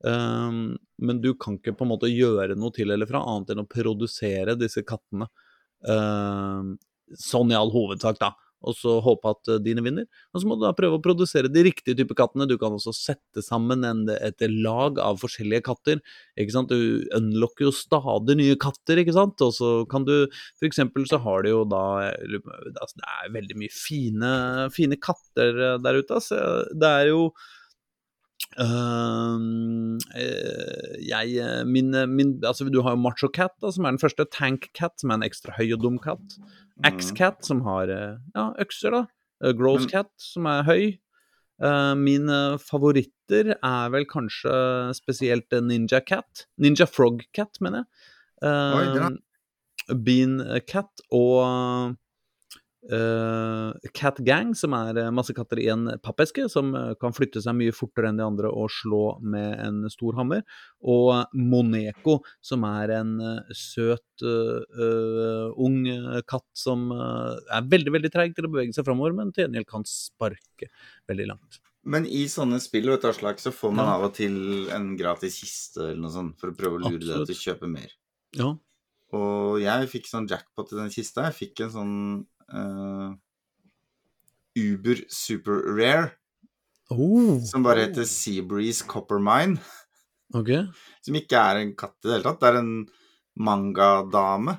Um, 0.05 0.77
men 1.01 1.21
du 1.25 1.33
kan 1.41 1.57
ikke 1.57 1.75
på 1.77 1.87
en 1.87 1.93
måte 1.95 2.11
gjøre 2.11 2.57
noe 2.59 2.75
til 2.77 2.93
eller 2.93 3.09
fra 3.09 3.23
annet 3.25 3.53
enn 3.53 3.65
å 3.65 3.69
produsere 3.69 4.57
disse 4.61 4.85
kattene. 4.87 5.29
Um, 5.87 6.77
sånn 7.17 7.53
i 7.53 7.59
all 7.59 7.73
hovedsak, 7.73 8.21
da. 8.21 8.33
Og 8.67 8.77
så 8.77 8.97
håpe 9.05 9.33
at 9.33 9.51
eh, 9.53 9.61
dine 9.63 9.85
vinner. 9.85 10.07
Og 10.35 10.43
så 10.43 10.49
må 10.49 10.59
du 10.59 10.65
da 10.67 10.75
prøve 10.77 10.99
å 10.99 11.03
produsere 11.03 11.51
de 11.53 11.65
riktige 11.69 11.97
typer 11.99 12.19
kattene. 12.19 12.49
Du 12.51 12.57
kan 12.61 12.75
også 12.77 12.95
sette 12.97 13.45
sammen 13.45 13.87
en, 13.87 14.05
et 14.17 14.47
lag 14.51 15.01
av 15.03 15.21
forskjellige 15.23 15.65
katter. 15.69 16.03
ikke 16.37 16.57
sant? 16.57 16.73
Du 16.73 17.07
unlocker 17.17 17.69
jo 17.69 17.75
stadig 17.75 18.39
nye 18.41 18.59
katter, 18.61 19.03
ikke 19.03 19.17
sant. 19.17 19.43
Og 19.47 19.55
så 19.57 19.73
kan 19.91 20.07
du 20.09 20.15
For 20.59 20.69
eksempel 20.69 21.07
så 21.09 21.21
har 21.23 21.45
du 21.45 21.53
jo 21.53 21.65
da 21.69 21.85
altså, 22.11 22.95
Det 22.99 23.11
er 23.19 23.35
veldig 23.37 23.59
mye 23.61 23.73
fine, 23.73 24.33
fine 24.75 24.99
katter 25.01 25.63
eh, 25.73 25.79
der 25.85 26.01
ute. 26.01 26.19
Altså. 26.19 26.41
Det 26.75 26.97
er 27.03 27.13
jo 27.13 27.31
Eh, 28.57 29.39
jeg 31.07 31.35
eh, 31.43 31.63
min, 31.69 31.93
min, 32.09 32.31
altså 32.47 32.69
Du 32.73 32.81
har 32.85 32.97
jo 32.97 33.01
Macho 33.03 33.29
Cat, 33.33 33.55
da, 33.63 33.73
som 33.75 33.85
er 33.85 33.95
den 33.95 34.03
første. 34.03 34.27
Tank 34.33 34.71
Cat, 34.77 34.97
som 35.01 35.13
er 35.13 35.21
en 35.21 35.27
ekstra 35.27 35.55
høy 35.59 35.69
og 35.77 35.83
dum 35.85 35.99
katt. 36.03 36.39
Axe 36.85 37.15
Cat, 37.17 37.45
som 37.47 37.63
har 37.67 37.93
eh, 37.93 38.17
ja, 38.37 38.51
økser, 38.63 38.97
da. 38.97 39.03
Uh, 39.45 39.53
Gross 39.57 39.85
Men- 39.85 39.93
Cat, 39.93 40.13
som 40.21 40.49
er 40.51 40.65
høy. 40.69 40.85
Uh, 41.57 41.95
mine 41.97 42.59
favoritter 42.61 43.55
er 43.55 43.93
vel 43.95 44.05
kanskje 44.09 44.53
spesielt 44.97 45.53
eh, 45.57 45.65
Ninja 45.65 46.03
Cat. 46.05 46.47
Ninja 46.61 46.89
Frog 46.89 47.25
Cat, 47.37 47.61
mener 47.65 47.85
jeg. 47.85 47.89
Oi, 48.45 49.13
Uh, 49.87 49.95
Bean 50.03 50.41
Cat 50.69 51.01
og 51.15 51.95
uh, 52.93 53.73
Cat 53.97 54.19
Gang, 54.25 54.55
som 54.59 54.75
er 54.77 55.01
eh, 55.01 55.11
masse 55.15 55.35
katter 55.37 55.61
i 55.63 55.69
en 55.73 55.89
pappeske, 56.05 56.47
som 56.53 56.73
eh, 56.77 56.93
kan 57.01 57.15
flytte 57.17 57.43
seg 57.45 57.57
mye 57.59 57.75
fortere 57.75 58.11
enn 58.11 58.21
de 58.21 58.27
andre 58.27 58.51
og 58.51 58.71
slå 58.73 59.03
med 59.23 59.57
en 59.63 59.85
stor 59.93 60.19
hammer. 60.19 60.43
Og 60.87 61.35
Moneko, 61.37 62.19
som 62.45 62.67
er 62.69 62.95
en 62.99 63.15
søt, 63.57 64.03
uh, 64.23 65.53
ung 65.61 65.83
katt 66.29 66.49
som 66.57 66.89
er 66.93 67.71
veldig 67.71 67.93
veldig 67.99 68.11
treig 68.13 68.37
til 68.37 68.49
å 68.49 68.53
bevege 68.53 68.77
seg 68.77 68.87
framover, 68.87 69.15
men 69.17 69.33
til 69.35 69.47
gjengjeld 69.47 69.69
kan 69.71 69.87
sparke 69.89 70.71
veldig 71.11 71.31
langt. 71.33 71.61
Men 71.87 72.07
i 72.11 72.25
sånne 72.31 72.59
spill 72.63 72.89
vet 72.91 73.05
du, 73.05 73.11
Aslak, 73.13 73.39
så 73.39 73.53
får 73.55 73.75
man 73.75 73.87
Ja. 73.87 73.95
av 73.95 74.09
og 74.09 74.15
til 74.15 74.71
en 74.75 74.97
gratis 74.99 75.39
kiste 75.39 75.85
eller 75.93 76.03
noe 76.03 76.11
sånt 76.11 76.39
for 76.41 76.51
å 76.51 76.57
prøve 76.57 76.81
å 76.81 76.91
lure 76.91 76.99
deg 76.99 77.27
til 77.29 77.37
å 77.37 77.45
kjøpe 77.45 77.69
mer. 77.71 77.93
Ja. 78.35 78.57
Og 79.15 79.61
jeg 79.63 79.91
fikk 79.93 80.09
sånn 80.11 80.27
jackpot 80.27 80.73
i 80.73 80.81
den 80.81 80.91
kista. 80.91 81.29
Jeg 81.31 81.37
fikk 81.39 81.61
en 81.63 81.71
sånn 81.71 81.95
eh, 82.53 83.15
Uber 84.57 85.03
Super 85.09 85.63
Rare 85.77 86.11
Oh, 86.91 87.41
som 87.43 87.65
bare 87.67 87.89
heter 87.89 88.05
Seabreeze 88.07 88.85
Copper 88.87 89.19
Mine. 89.19 89.59
ok. 90.35 90.53
Som 91.03 91.17
ikke 91.19 91.35
er 91.41 91.59
en 91.65 91.73
katt 91.75 91.97
i 92.05 92.07
det 92.07 92.13
hele 92.15 92.23
tatt. 92.29 92.39
Det 92.45 92.51
er 92.53 92.59
en 92.61 92.87
mangadame 93.37 94.55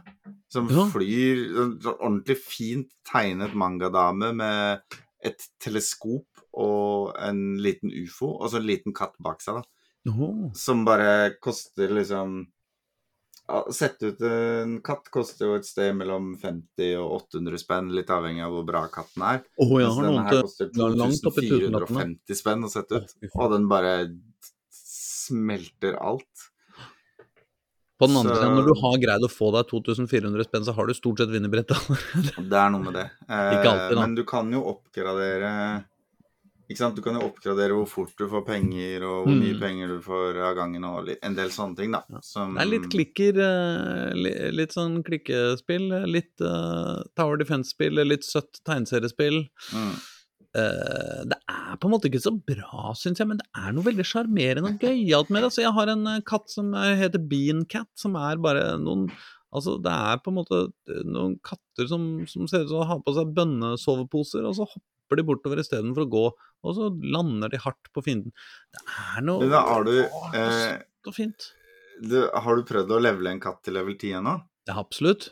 som 0.51 0.67
Ja. 0.69 0.83
flyr 0.91 1.39
Ordentlig 2.01 2.37
fint 2.43 2.89
tegnet 3.07 3.55
mangadame 3.55 4.33
med 4.35 4.81
et 5.23 5.39
teleskop 5.59 6.27
og 6.53 7.15
en 7.17 7.57
liten 7.63 7.89
ufo, 7.95 8.33
og 8.41 8.51
så 8.51 8.57
en 8.59 8.67
liten 8.67 8.93
katt 8.93 9.15
bak 9.23 9.39
seg, 9.41 9.55
da. 9.55 10.11
Oh. 10.11 10.51
Som 10.53 10.83
bare 10.85 11.33
koster 11.41 11.87
liksom 11.89 12.45
ja, 13.47 13.61
Sette 13.71 14.09
ut 14.11 14.21
en 14.27 14.73
katt 14.83 15.07
koster 15.13 15.47
jo 15.47 15.55
et 15.55 15.65
sted 15.67 15.95
mellom 15.95 16.33
50 16.41 16.97
og 16.99 17.13
800 17.31 17.61
spenn, 17.61 17.93
litt 17.95 18.09
avhengig 18.11 18.43
av 18.43 18.51
hvor 18.57 18.65
bra 18.67 18.81
katten 18.91 19.23
er. 19.23 19.43
Åh, 19.63 19.71
jeg 19.79 19.87
Mens 19.87 19.95
har 20.01 20.07
denne 20.09 20.25
her 20.27 20.41
koster 20.43 20.71
ja, 20.73 20.89
langt 21.01 21.29
opp 21.31 21.39
i 21.39 21.47
tusenlappene. 21.47 22.05
2450 22.27 22.41
spenn 22.41 22.67
å 22.67 22.71
sette 22.73 23.01
ut. 23.01 23.15
Og 23.33 23.51
den 23.55 23.67
bare 23.71 23.93
smelter 24.73 25.97
alt. 25.99 26.45
På 27.97 28.05
den 28.05 28.17
andre 28.19 28.35
Så- 28.35 28.41
siden, 28.43 28.55
når 28.59 28.65
du 28.67 28.73
har 28.81 28.97
greid 29.01 29.23
å 29.25 29.31
få 29.31 29.47
deg 29.55 29.67
2400 29.71 30.43
spenn, 30.45 30.65
så 30.67 30.73
har 30.75 30.85
du 30.85 30.93
stort 30.93 31.17
sett 31.17 31.29
vinnerbrettet 31.33 31.73
allerede. 31.79 32.49
Det 32.49 32.59
er 32.61 32.69
noe 32.69 32.83
med 32.83 32.93
det. 32.93 33.07
Eh, 33.27 33.57
alltid, 33.57 33.95
da. 33.97 34.01
Men 34.03 34.13
du 34.15 34.23
kan 34.23 34.51
jo 34.53 34.61
oppgradere 34.69 35.85
Ikke 36.67 36.81
sant? 36.81 36.95
Du 36.97 37.01
kan 37.01 37.15
jo 37.15 37.21
oppgradere 37.29 37.71
hvor 37.77 37.87
fort 37.87 38.11
du 38.19 38.25
får 38.27 38.41
penger, 38.45 39.03
og 39.07 39.21
hvor 39.27 39.37
mye 39.39 39.53
Mm. 39.55 39.59
penger 39.61 39.87
du 39.87 40.01
får 40.03 40.35
av 40.49 40.55
gangen, 40.57 40.83
og 40.83 41.07
en 41.23 41.35
del 41.37 41.47
sånne 41.49 41.77
ting, 41.77 41.91
da. 41.95 42.01
Som, 42.21 42.55
Det 42.55 42.61
er 42.65 42.71
litt 42.73 42.89
klikker, 42.91 43.37
eh, 43.39 44.13
li- 44.13 44.51
litt 44.51 44.73
sånn 44.75 45.01
klikkespill, 45.03 45.87
litt 46.11 46.41
uh, 46.41 47.03
Tower 47.15 47.37
Defense-spill, 47.37 48.03
litt 48.03 48.23
søtt 48.27 48.59
tegneseriespill. 48.67 49.47
Mm. 49.71 49.95
Uh, 50.57 51.23
det 51.29 51.37
er 51.47 51.77
på 51.77 51.85
en 51.87 51.93
måte 51.93 52.09
ikke 52.09 52.23
så 52.23 52.31
bra, 52.35 52.91
syns 52.97 53.19
jeg, 53.21 53.27
men 53.29 53.37
det 53.37 53.47
er 53.55 53.71
noe 53.75 53.83
veldig 53.87 54.05
sjarmerende 54.07 54.71
og 54.73 54.79
gøyalt 54.83 55.29
med 55.29 55.43
det. 55.43 55.49
Altså, 55.51 55.61
jeg 55.63 55.73
har 55.75 55.87
en 55.93 56.21
katt 56.23 56.49
som 56.49 56.73
er- 56.73 56.95
heter 56.99 57.19
Bean 57.29 57.63
Cat, 57.65 57.87
som 57.95 58.15
er 58.17 58.35
bare 58.37 58.77
noen 58.77 59.09
Altså, 59.55 59.77
det 59.81 59.89
er 59.89 60.17
på 60.19 60.27
en 60.27 60.35
måte 60.43 60.57
noen 61.07 61.39
katter 61.41 61.87
som, 61.87 62.27
som 62.27 62.45
ser 62.49 62.65
ut 62.65 62.69
som 62.69 62.81
å 62.81 62.85
ha 62.85 62.97
på 62.99 63.13
seg 63.15 63.33
bønnesoveposer, 63.33 64.43
og 64.45 64.53
så 64.57 64.67
hopper 64.67 65.15
de 65.15 65.23
bortover 65.23 65.61
istedenfor 65.63 66.03
å 66.03 66.09
gå, 66.11 66.23
og 66.63 66.75
så 66.77 66.89
lander 67.15 67.51
de 67.53 67.59
hardt 67.61 67.89
på 67.93 68.03
fienden. 68.05 68.33
Det 68.73 68.81
er 69.17 69.25
noe 69.25 69.43
Men 69.45 69.51
har 69.57 69.83
du, 69.87 69.93
eh, 70.33 71.11
fint. 71.15 71.51
du 72.01 72.17
Har 72.33 72.55
du 72.57 72.63
prøvd 72.67 72.91
å 72.91 73.01
levele 73.01 73.31
en 73.35 73.39
katt 73.43 73.61
til 73.63 73.77
level 73.77 73.95
10 73.97 74.17
ennå? 74.21 74.37
Ja, 74.67 74.79
absolutt. 74.81 75.29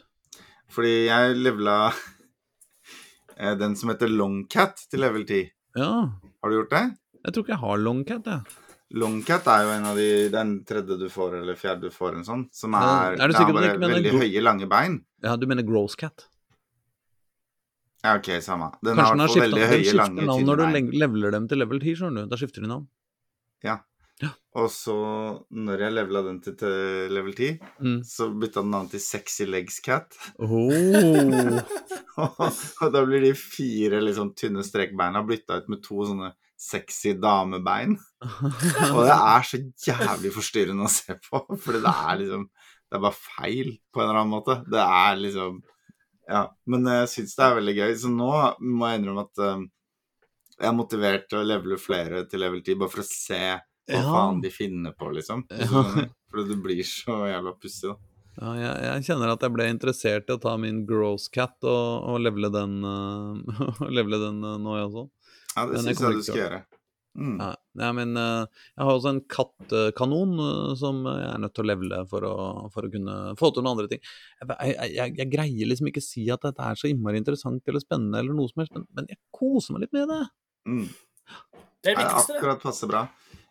Fordi 0.72 1.08
jeg 1.08 1.38
levela 1.38 1.94
eh, 3.38 3.56
den 3.56 3.76
som 3.76 3.90
heter 3.92 4.12
Longcat 4.12 4.86
til 4.90 5.04
level 5.04 5.26
10. 5.26 5.50
Ja. 5.76 5.92
Har 6.42 6.50
du 6.52 6.60
gjort 6.62 6.72
det? 6.76 6.86
Jeg 7.26 7.34
tror 7.34 7.44
ikke 7.44 7.56
jeg 7.56 7.64
har 7.66 7.82
longcat, 7.82 8.28
jeg. 8.30 8.62
Longcat 8.96 9.48
er 9.50 9.64
jo 9.66 9.72
en 9.74 9.88
av 9.90 9.98
de 9.98 10.10
Den 10.30 10.52
tredje 10.68 10.98
du 11.02 11.08
får, 11.10 11.40
eller 11.42 11.58
fjerde 11.58 11.90
du 11.90 11.94
får, 11.94 12.20
en 12.20 12.28
sånn. 12.28 12.44
Som 12.54 12.78
Ja, 12.78 13.10
er, 13.10 13.18
er 13.18 13.34
bare 13.34 13.74
veldig 13.82 14.14
høye, 14.14 14.44
lange 14.46 14.70
bein. 14.70 15.00
Ja, 15.26 15.36
du 15.36 15.48
mener 15.50 15.66
gross 15.66 15.98
cat? 15.98 16.28
Ja, 18.06 18.14
ok, 18.20 18.30
samme. 18.46 18.70
Den 18.86 19.00
Kanskje 19.00 19.18
har 19.26 19.32
skifta 19.34 19.58
Den 19.58 19.72
høye, 19.72 19.82
skifter 19.90 20.30
navn 20.30 20.46
når 20.46 20.62
du 20.62 20.96
leveler 21.02 21.34
dem 21.40 21.48
til 21.50 21.62
level 21.64 21.80
10, 21.82 21.96
skjønner 22.04 22.26
du. 22.26 22.32
Da 22.36 22.38
skifter 22.40 22.62
de 22.66 22.70
navn. 22.70 22.86
Ja. 23.66 23.80
Og 24.56 24.70
så, 24.72 24.94
når 25.52 25.82
jeg 25.84 25.92
levela 25.98 26.22
den 26.24 26.38
til 26.46 26.62
level 27.12 27.34
10, 27.36 27.48
Mm. 27.84 27.98
så 28.08 28.30
bytta 28.32 28.62
den 28.64 28.72
navn 28.72 28.88
til 28.94 29.02
Sexy 29.04 29.44
Legs 29.50 29.82
Cat. 29.84 30.16
Oh. 30.40 31.60
og 32.22 32.94
da 32.94 33.02
blir 33.04 33.26
de 33.26 33.34
fire 33.36 34.00
liksom 34.04 34.32
tynne 34.40 34.64
strekbeina 34.64 35.26
bytta 35.28 35.58
ut 35.60 35.68
med 35.74 35.82
to 35.84 36.06
sånne 36.08 36.32
sexy 36.56 37.12
damebein. 37.20 37.98
Og 38.24 39.02
det 39.04 39.18
er 39.18 39.44
så 39.50 39.60
jævlig 39.90 40.32
forstyrrende 40.38 40.88
å 40.88 40.94
se 40.94 41.18
på, 41.26 41.42
for 41.60 41.76
det 41.76 41.84
er 41.92 42.22
liksom 42.22 42.48
Det 42.86 43.00
er 43.00 43.02
bare 43.02 43.18
feil 43.18 43.70
på 43.92 44.00
en 44.00 44.06
eller 44.08 44.22
annen 44.22 44.32
måte. 44.38 44.56
Det 44.72 44.80
er 44.80 45.16
liksom 45.20 45.56
Ja. 46.30 46.44
Men 46.66 46.88
jeg 46.90 47.12
syns 47.12 47.36
det 47.38 47.46
er 47.46 47.58
veldig 47.60 47.76
gøy. 47.78 47.94
Så 48.02 48.12
nå 48.12 48.32
må 48.66 48.90
jeg 48.90 49.02
innrømme 49.02 49.26
at 49.28 49.44
um, 49.46 49.68
jeg 50.56 50.68
er 50.70 50.76
motivert 50.78 51.30
til 51.30 51.42
å 51.42 51.48
levele 51.48 51.78
flere 51.82 52.24
til 52.32 52.44
level 52.46 52.62
10, 52.64 52.78
bare 52.82 52.94
for 52.94 53.04
å 53.04 53.08
se 53.10 53.40
hva 53.46 53.62
Ja. 53.92 54.02
faen 54.10 54.40
de 54.42 54.50
finner 54.50 54.96
på, 54.98 55.12
liksom. 55.14 55.44
Ja. 55.52 55.84
Fordi 56.32 56.48
det 56.50 56.60
blir 56.64 56.84
så 56.88 57.20
jævla 57.30 57.52
pussig, 57.62 57.92
da. 57.92 57.98
Ja, 58.36 58.54
jeg, 58.60 58.72
jeg 58.84 59.04
kjenner 59.08 59.32
at 59.32 59.44
jeg 59.46 59.54
ble 59.56 59.68
interessert 59.72 60.28
i 60.28 60.34
å 60.36 60.42
ta 60.44 60.58
min 60.60 60.82
gross 60.88 61.30
cat 61.32 61.56
og, 61.64 62.10
og 62.10 62.18
levele 62.20 62.50
den, 62.52 62.74
uh, 62.90 63.86
levele 63.88 64.20
den 64.26 64.42
uh, 64.44 64.58
nå, 64.60 64.80
jeg 64.80 64.90
også. 64.90 65.06
Ja, 65.56 65.68
det 65.70 65.84
syns 65.86 66.02
jeg 66.02 66.18
du 66.18 66.26
skal 66.26 66.42
gjøre. 66.42 66.60
Mm. 67.16 67.36
Ja, 67.40 67.52
ja, 67.80 67.90
men 67.96 68.18
uh, 68.20 68.44
jeg 68.76 68.84
har 68.84 68.92
også 68.92 69.12
en 69.14 69.22
kattkanon 69.32 70.34
uh, 70.42 70.74
som 70.80 71.06
jeg 71.08 71.28
er 71.30 71.40
nødt 71.40 71.54
til 71.56 71.64
å 71.64 71.70
levele 71.70 72.00
for 72.12 72.28
å, 72.28 72.36
for 72.74 72.88
å 72.88 72.92
kunne 72.92 73.16
få 73.40 73.52
til 73.56 73.64
noen 73.64 73.78
andre 73.78 73.92
ting. 73.94 74.02
Jeg, 74.42 74.50
jeg, 74.52 74.90
jeg, 74.98 75.14
jeg 75.22 75.32
greier 75.32 75.72
liksom 75.72 75.92
ikke 75.92 76.04
si 76.04 76.26
at 76.34 76.44
dette 76.44 76.66
er 76.66 76.80
så 76.80 76.90
innmari 76.92 77.22
interessant 77.22 77.72
eller 77.72 77.84
spennende, 77.84 78.20
eller 78.20 78.36
noe 78.36 78.52
som 78.52 78.64
helst, 78.64 78.76
men, 78.76 78.88
men 78.98 79.08
jeg 79.14 79.22
koser 79.36 79.76
meg 79.76 79.86
litt 79.86 79.96
med 79.96 80.12
det. 80.12 80.22
Mm. 80.68 80.88
Det 80.90 81.94
er 81.94 81.96
det 81.96 81.96
er 81.96 82.02
viktigste. 82.02 82.40
akkurat 82.40 82.66
passe 82.66 82.90
bra. 82.90 83.06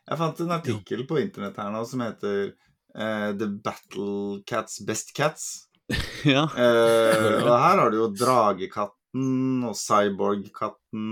Jeg 0.05 0.21
fant 0.21 0.43
en 0.45 0.57
artikkel 0.59 1.07
på 1.09 1.21
internett 1.23 1.61
her 1.63 1.71
nå 1.73 1.85
som 1.89 2.03
heter 2.05 2.51
uh, 2.51 3.31
The 3.33 3.49
Battle 3.65 4.43
Cats 4.49 4.83
Best 4.85 5.15
Cats. 5.17 5.71
ja. 6.35 6.45
uh, 6.45 7.41
og 7.41 7.49
her 7.49 7.81
har 7.81 7.93
du 7.93 7.99
jo 8.03 8.11
Dragekatten 8.13 9.65
og 9.65 9.79
Cyborg-katten 9.79 11.09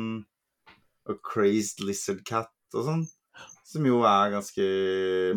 og 1.09 1.19
Crazed 1.23 1.81
Lizard 1.85 2.25
Cat 2.25 2.51
og 2.75 2.85
sånn. 2.87 3.05
Som 3.65 3.87
jo 3.89 4.03
er 4.05 4.31
ganske 4.35 4.65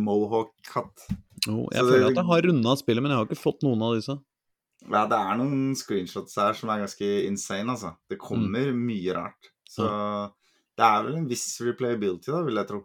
Mohawk-katt. 0.04 1.06
Oh, 1.48 1.68
jeg 1.72 1.82
Så 1.84 1.90
føler 1.90 2.00
det- 2.00 2.10
at 2.12 2.16
jeg 2.22 2.26
har 2.26 2.42
runda 2.42 2.76
spillet, 2.76 3.02
men 3.02 3.12
jeg 3.12 3.18
har 3.18 3.26
ikke 3.26 3.44
fått 3.44 3.62
noen 3.64 3.82
av 3.82 3.96
disse. 3.96 4.20
Ja, 4.90 5.06
det 5.08 5.18
er 5.18 5.38
noen 5.38 5.76
screenshots 5.76 6.36
her 6.36 6.54
som 6.54 6.70
er 6.70 6.80
ganske 6.86 7.26
insane, 7.28 7.70
altså. 7.70 7.96
Det 8.10 8.18
kommer 8.20 8.72
Mm. 8.74 8.86
mye 8.86 9.14
rart. 9.16 9.52
Så 9.70 10.32
det 10.78 10.84
er 10.86 11.04
vel 11.04 11.16
en 11.16 11.28
viss 11.30 11.60
replayability, 11.62 12.28
da, 12.32 12.44
vil 12.44 12.56
jeg 12.56 12.68
tro. 12.68 12.84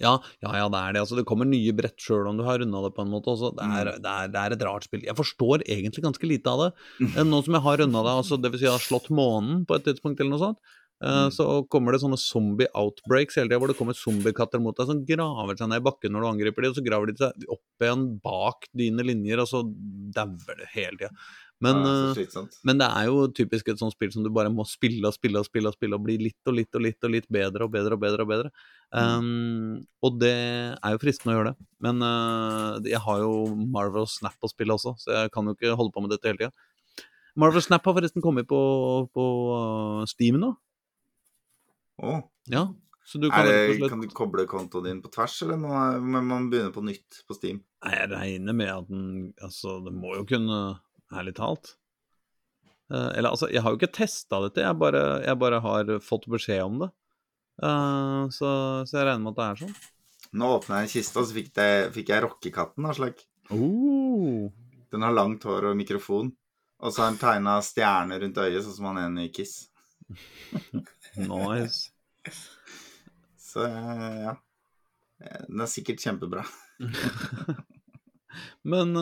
Ja, 0.00 0.18
ja, 0.42 0.52
ja, 0.56 0.68
det 0.68 0.78
er 0.80 0.92
det. 0.94 1.00
Altså, 1.02 1.16
det 1.16 1.26
kommer 1.26 1.44
nye 1.46 1.70
brett 1.72 1.96
sjøl 1.98 2.26
om 2.26 2.36
du 2.36 2.42
har 2.44 2.58
runda 2.58 2.82
det 2.82 2.94
på 2.96 3.02
en 3.02 3.10
måte. 3.12 3.26
Også. 3.28 3.54
Det, 3.54 3.62
er, 3.62 3.84
Mm. 3.92 4.02
det, 4.02 4.10
er, 4.10 4.28
det 4.28 4.36
er 4.40 4.52
et 4.56 4.62
rart 4.66 4.84
spill. 4.84 5.02
Jeg 5.04 5.14
forstår 5.14 5.62
egentlig 5.68 6.02
ganske 6.02 6.26
lite 6.26 6.46
av 6.48 6.58
det. 6.72 6.72
Eh, 7.18 7.24
Nå 7.24 7.44
som 7.44 7.54
jeg 7.54 7.62
har 7.62 7.76
runda 7.76 8.02
det, 8.02 8.12
altså, 8.24 8.40
dvs. 8.40 8.58
Si 8.58 8.64
jeg 8.64 8.72
har 8.72 8.78
slått 8.80 9.10
månen 9.10 9.66
på 9.66 9.74
et 9.76 9.84
tidspunkt 9.84 10.18
eller 10.20 10.30
noe 10.30 10.38
sånt, 10.40 10.58
eh, 11.02 11.22
Mm. 11.26 11.32
så 11.34 11.46
kommer 11.68 11.92
det 11.92 12.00
sånne 12.02 12.18
zombie 12.18 12.70
outbreaks 12.78 13.36
hele 13.36 13.50
tida, 13.50 13.58
hvor 13.58 13.68
det 13.68 13.78
kommer 13.78 13.98
zombiekatter 13.98 14.62
mot 14.62 14.76
deg 14.76 14.86
som 14.86 15.04
graver 15.04 15.56
seg 15.58 15.68
ned 15.68 15.82
i 15.82 15.86
bakken 15.90 16.12
når 16.14 16.22
du 16.22 16.30
angriper 16.32 16.62
dem, 16.62 16.70
og 16.70 16.78
så 16.78 16.86
graver 16.86 17.10
de 17.12 17.16
seg 17.18 17.46
opp 17.50 17.86
igjen 17.86 18.20
bak 18.22 18.68
dine 18.72 19.02
linjer, 19.02 19.42
og 19.42 19.48
så 19.50 19.64
dauer 19.66 20.60
det 20.62 20.70
hele 20.76 20.96
tida. 21.00 21.10
Men, 21.62 21.76
Ja, 21.86 22.10
eh, 22.10 22.46
men 22.66 22.78
det 22.80 22.86
er 22.90 23.04
jo 23.06 23.28
typisk 23.30 23.68
et 23.70 23.78
sånt 23.78 23.94
spill 23.94 24.10
som 24.10 24.24
du 24.24 24.30
bare 24.34 24.50
må 24.50 24.64
spille 24.66 25.06
og 25.06 25.14
spille 25.14 25.38
og 25.38 25.46
spille 25.46 25.70
og 25.70 25.76
spille 25.76 25.94
og 25.94 26.02
bli 26.02 26.16
litt 26.18 26.50
og 26.50 26.56
litt 26.58 26.74
og 26.74 26.82
litt 26.82 27.06
og 27.06 27.12
litt 27.14 27.28
bedre 27.30 27.68
og 27.68 27.70
bedre 27.70 27.94
og 27.94 28.00
bedre. 28.02 28.22
og 28.22 28.28
bedre. 28.32 28.50
Um, 28.90 29.86
og 30.02 30.18
det 30.18 30.32
er 30.74 30.90
jo 30.96 30.98
fristende 30.98 31.36
å 31.36 31.38
gjøre 31.38 31.52
det. 31.52 31.66
Men 31.86 32.02
uh, 32.02 32.82
jeg 32.82 32.98
har 32.98 33.22
jo 33.22 33.54
Marvel 33.54 34.08
Snap 34.10 34.34
å 34.42 34.50
spille 34.50 34.74
også, 34.74 34.96
så 34.98 35.14
jeg 35.20 35.30
kan 35.30 35.46
jo 35.46 35.54
ikke 35.54 35.76
holde 35.78 35.94
på 35.94 36.02
med 36.02 36.10
dette 36.10 36.26
hele 36.26 36.40
tida. 36.42 36.50
Marvel 37.38 37.62
Snap 37.62 37.86
har 37.86 37.94
forresten 37.94 38.24
kommet 38.26 38.50
på, 38.50 38.58
på 39.14 39.26
Steam 40.10 40.42
nå. 40.42 40.56
Å, 42.02 42.20
Ja, 42.50 42.66
så 43.04 43.18
du 43.18 43.28
kan 43.30 43.42
er 43.42 43.50
det, 43.50 43.76
slett 43.76 43.90
kan 43.90 44.02
du 44.02 44.08
koble 44.14 44.46
kontoen 44.50 44.86
din 44.86 45.02
på 45.02 45.10
tvers, 45.12 45.34
eller 45.44 45.58
må 45.60 45.70
man, 45.74 46.26
man 46.28 46.48
begynne 46.52 46.72
på 46.74 46.84
nytt 46.86 47.22
på 47.26 47.36
Steam? 47.36 47.60
Jeg 47.82 48.10
regner 48.12 48.56
med 48.56 48.70
at 48.70 48.90
den 48.90 49.06
Altså, 49.42 49.80
det 49.82 49.94
må 49.94 50.14
jo 50.20 50.26
kunne 50.28 50.60
Ærlig 51.12 51.34
talt. 51.36 51.74
Uh, 52.88 53.10
eller 53.12 53.34
altså, 53.34 53.50
jeg 53.52 53.60
har 53.60 53.74
jo 53.74 53.76
ikke 53.76 53.92
testa 53.92 54.38
dette, 54.46 54.62
jeg 54.64 54.78
bare, 54.80 55.02
jeg 55.26 55.36
bare 55.42 55.58
har 55.60 55.90
fått 56.00 56.24
beskjed 56.32 56.62
om 56.64 56.78
det. 56.80 56.88
Uh, 57.60 58.32
så, 58.32 58.48
så 58.88 58.96
jeg 58.96 59.10
regner 59.10 59.26
med 59.26 59.34
at 59.34 59.40
det 59.40 59.48
er 59.48 59.60
sånn. 59.60 59.74
Nå 60.40 60.48
åpna 60.56 60.80
jeg 60.80 60.88
en 60.88 60.92
kiste, 60.94 61.20
og 61.20 61.28
så 61.28 61.36
fikk, 61.36 61.50
det, 61.58 61.68
fikk 61.92 62.14
jeg 62.14 62.24
rockekatten. 62.24 62.88
Aslak. 62.88 63.20
Oh, 63.52 64.48
Den 64.88 65.04
har 65.04 65.12
langt 65.12 65.44
hår 65.44 65.68
og 65.68 65.76
mikrofon. 65.76 66.32
Og 66.80 66.94
så 66.94 67.04
har 67.04 67.12
den 67.12 67.20
tegna 67.20 67.58
stjerner 67.64 68.24
rundt 68.24 68.40
øyet, 68.40 68.62
sånn 68.64 68.78
som 68.78 68.88
han 68.88 69.04
ene 69.04 69.28
i 69.28 69.32
Kiss. 69.36 69.66
nice. 71.28 71.91
Så 73.40 73.66
ja. 73.66 74.36
Den 75.48 75.60
er 75.62 75.70
sikkert 75.70 76.02
kjempebra. 76.02 76.44
Men 78.72 78.96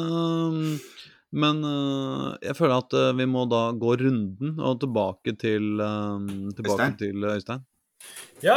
Men 1.31 1.63
eh, 1.63 2.29
jeg 2.49 2.57
føler 2.59 2.81
at 2.81 2.95
eh, 2.99 3.13
vi 3.21 3.27
må 3.31 3.45
da 3.51 3.69
gå 3.79 3.95
runden 4.01 4.57
og 4.59 4.81
tilbake 4.83 5.37
til 5.39 5.79
Tilbake 5.79 6.75
Øystein? 6.75 6.97
til 6.99 7.27
Øystein. 7.31 7.63
Ja. 8.43 8.57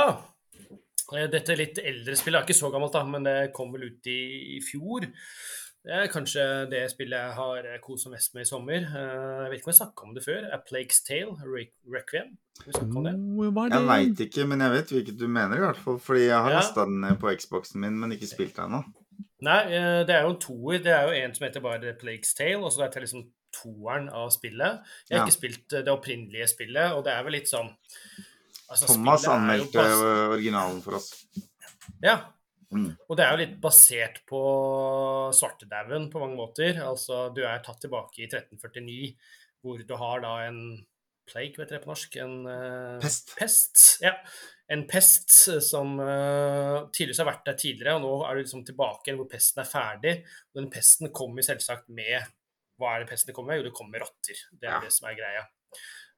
eh, 1.13 1.27
Dette 1.29 1.57
litt 1.59 1.77
eldre 1.83 2.17
spillet 2.17 2.39
er 2.41 2.47
ikke 2.47 2.57
så 2.57 2.71
gammelt, 2.73 2.95
da, 2.95 3.03
men 3.05 3.27
det 3.29 3.51
kom 3.53 3.69
vel 3.75 3.91
ut 3.91 4.09
i, 4.09 4.17
i 4.57 4.61
fjor. 4.65 5.05
Det 5.83 5.91
er 5.91 6.07
kanskje 6.07 6.43
det 6.71 6.85
spillet 6.93 7.19
jeg 7.19 7.33
har 7.35 7.65
kost 7.83 8.05
meg 8.07 8.13
mest 8.15 8.33
med 8.37 8.45
i 8.45 8.47
sommer. 8.47 8.85
Eh, 8.87 9.43
Jeg 9.43 9.49
vet 9.51 9.57
ikke 9.59 9.67
om 9.67 9.73
jeg 9.73 9.79
snakka 9.81 10.05
om 10.07 10.13
det 10.15 10.23
før. 10.23 10.45
A 10.55 10.59
Plague's 10.63 11.01
Tale, 11.03 11.33
Re 11.43 11.65
Requiem. 11.91 12.37
Jeg 12.63 13.87
veit 13.89 14.21
ikke, 14.27 14.45
men 14.47 14.63
jeg 14.63 14.71
vet 14.77 14.93
hvilket 14.95 15.17
du 15.19 15.27
mener, 15.27 15.57
i 15.59 15.65
hvert 15.65 15.81
fall. 15.83 15.99
Fordi 15.99 16.27
jeg 16.29 16.37
har 16.39 16.49
Ja. 16.51 16.59
lasta 16.61 16.85
den 16.87 17.01
ned 17.01 17.19
på 17.19 17.33
Xboxen 17.35 17.81
min, 17.83 17.99
men 17.99 18.11
ikke 18.15 18.27
spilt 18.31 18.55
den 18.55 18.71
ennå. 18.71 18.83
Nei, 19.41 19.59
eh, 19.73 20.05
det 20.07 20.15
er 20.15 20.21
jo 20.23 20.29
en 20.29 20.39
toer. 20.39 20.77
Det 20.83 20.93
er 20.93 21.03
jo 21.03 21.11
en 21.25 21.33
som 21.35 21.47
heter 21.47 21.59
bare 21.59 21.93
Plague's 21.99 22.33
Tale, 22.37 22.63
og 22.63 22.71
så 22.71 22.83
er 22.85 22.89
det 22.89 23.01
liksom 23.03 23.25
toeren 23.51 24.07
av 24.09 24.29
spillet. 24.31 24.79
Jeg 25.09 25.19
har 25.19 25.25
Ja. 25.25 25.25
ikke 25.25 25.35
spilt 25.41 25.73
eh, 25.73 25.81
det 25.83 25.87
opprinnelige 25.91 26.47
spillet, 26.47 26.93
og 26.93 27.03
det 27.03 27.11
er 27.13 27.23
vel 27.23 27.31
litt 27.33 27.47
sånn 27.51 27.75
altså, 28.71 28.87
Thomas 28.87 29.25
er 29.27 29.57
jo 29.57 30.31
originalen 30.31 30.81
for 30.81 30.95
oss. 30.95 31.25
Ja. 32.01 32.21
Mm. 32.73 32.89
Og 33.09 33.17
det 33.17 33.25
er 33.25 33.31
jo 33.35 33.41
litt 33.43 33.59
basert 33.63 34.21
på 34.29 34.41
svartedauden 35.35 36.09
på 36.13 36.21
mange 36.23 36.37
måter. 36.39 36.79
Altså, 36.83 37.27
du 37.35 37.43
er 37.45 37.61
tatt 37.65 37.81
tilbake 37.83 38.23
i 38.23 38.27
1349, 38.29 39.13
hvor 39.63 39.83
du 39.87 39.93
har 39.99 40.23
da 40.25 40.33
en 40.47 40.59
plague, 41.29 41.55
vet 41.55 41.69
dere 41.71 41.83
på 41.83 41.91
norsk? 41.91 42.17
En 42.23 42.33
uh, 42.47 42.97
Pest. 43.03 43.33
Pest, 43.39 43.83
ja. 44.03 44.15
En 44.73 44.85
pest 44.89 45.29
som 45.63 45.97
uh, 45.99 46.89
tidligere 46.95 47.21
har 47.23 47.29
vært 47.33 47.45
der 47.47 47.59
tidligere, 47.59 47.95
og 47.99 48.03
nå 48.03 48.13
er 48.27 48.35
du 48.35 48.43
liksom 48.43 48.63
tilbake 48.67 49.07
igjen 49.07 49.19
hvor 49.21 49.29
pesten 49.31 49.61
er 49.63 49.69
ferdig. 49.69 50.15
Og 50.51 50.61
den 50.61 50.71
pesten 50.73 51.11
kommer 51.15 51.45
selvsagt 51.45 51.87
med 51.93 52.19
Hva 52.81 52.95
er 52.95 53.03
det 53.03 53.11
pesten 53.11 53.35
kommer 53.35 53.53
med? 53.53 53.61
Jo, 53.61 53.69
det 53.69 53.75
kommer 53.77 53.97
med 53.97 54.05
rotter. 54.07 54.43
Det 54.51 54.67
er 54.67 54.77
Ja. 54.79 54.81
det 54.83 54.91
som 54.95 55.07
er 55.11 55.17
greia. 55.19 55.45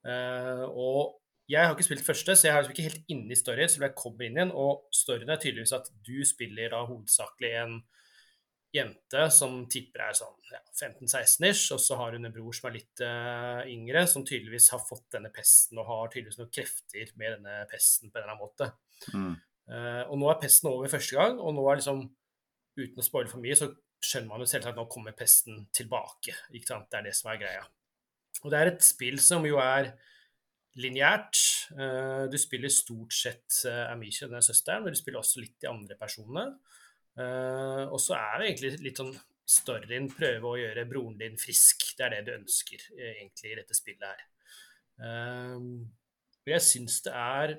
Uh, 0.06 0.66
og 0.70 1.20
jeg 1.50 1.62
har 1.62 1.76
ikke 1.76 1.86
spilt 1.86 2.06
første, 2.06 2.34
så 2.34 2.48
jeg 2.48 2.56
er 2.56 2.64
liksom 2.64 2.74
ikke 2.74 2.88
helt 2.88 3.12
inne 3.14 3.34
i 3.34 3.38
storyen. 3.38 3.70
Så 3.70 3.82
jeg 3.84 3.98
kommer 3.98 4.26
inn 4.26 4.40
igjen, 4.40 4.54
og 4.58 4.88
storyen 4.96 5.30
er 5.30 5.42
tydeligvis 5.42 5.76
at 5.78 5.92
du 6.06 6.18
spiller 6.26 6.74
da 6.74 6.82
hovedsakelig 6.88 7.52
en 7.62 7.76
jente 8.76 9.28
som 9.32 9.62
tipper 9.72 10.04
er 10.08 10.18
sånn 10.18 10.36
ja, 10.52 10.60
15-16-ish, 10.74 11.70
og 11.76 11.80
så 11.80 11.98
har 12.00 12.16
hun 12.16 12.28
en 12.28 12.34
bror 12.34 12.56
som 12.56 12.70
er 12.70 12.76
litt 12.80 13.04
uh, 13.06 13.62
yngre, 13.72 14.04
som 14.12 14.26
tydeligvis 14.28 14.72
har 14.74 14.84
fått 14.84 15.06
denne 15.16 15.32
pesten 15.34 15.80
og 15.80 15.88
har 15.88 16.12
tydeligvis 16.12 16.42
noen 16.42 16.52
krefter 16.58 17.14
med 17.20 17.38
denne 17.38 17.62
pesten 17.72 18.12
på 18.12 18.20
en 18.20 18.26
eller 18.26 18.34
annen 18.34 18.44
måte. 18.44 18.72
Mm. 19.14 19.34
Uh, 19.70 20.04
og 20.12 20.20
nå 20.22 20.30
er 20.30 20.42
pesten 20.42 20.70
over 20.72 20.92
første 20.92 21.18
gang, 21.18 21.40
og 21.40 21.56
nå 21.58 21.66
er 21.70 21.82
liksom 21.82 22.08
Uten 22.76 23.00
å 23.00 23.04
spoile 23.06 23.32
for 23.32 23.40
mye, 23.40 23.56
så 23.56 23.70
skjønner 24.04 24.28
man 24.28 24.42
jo 24.44 24.50
selvsagt 24.52 24.74
at 24.74 24.80
nå 24.82 24.84
kommer 24.92 25.14
pesten 25.16 25.62
tilbake. 25.72 26.34
Ikke 26.52 26.68
sant? 26.68 26.90
Det 26.92 26.98
er 27.00 27.06
det 27.08 27.14
som 27.16 27.30
er 27.32 27.38
greia. 27.40 27.62
Og 28.42 28.52
det 28.52 28.58
er 28.60 28.72
et 28.74 28.84
spill 28.84 29.16
som 29.24 29.46
jo 29.48 29.62
er 29.64 29.94
lineært. 30.82 31.40
Eh, 31.76 32.26
du 32.32 32.38
spiller 32.42 32.72
stort 32.74 33.16
sett 33.16 33.62
uh, 33.70 33.92
Amisha, 33.94 34.28
denne 34.28 34.44
søsteren, 34.44 34.84
men 34.86 34.96
du 34.96 35.00
spiller 35.00 35.22
også 35.22 35.44
litt 35.44 35.56
de 35.64 35.70
andre 35.72 35.98
personene. 36.00 36.50
Eh, 37.16 37.84
og 37.88 38.00
så 38.04 38.18
er 38.18 38.40
det 38.40 38.48
egentlig 38.50 38.72
litt 38.84 39.00
sånn 39.00 39.14
storyen 39.46 40.10
prøve 40.12 40.50
å 40.50 40.58
gjøre 40.60 40.88
broren 40.90 41.20
din 41.20 41.38
frisk. 41.40 41.86
Det 41.96 42.08
er 42.08 42.18
det 42.18 42.24
du 42.28 42.34
ønsker 42.36 42.82
eh, 42.98 43.22
egentlig 43.22 43.54
i 43.54 43.60
dette 43.62 43.78
spillet 43.78 44.08
her. 44.10 44.26
Eh, 45.06 45.62
og 46.46 46.52
jeg 46.52 46.68
syns 46.74 47.02
det 47.08 47.16
er 47.16 47.58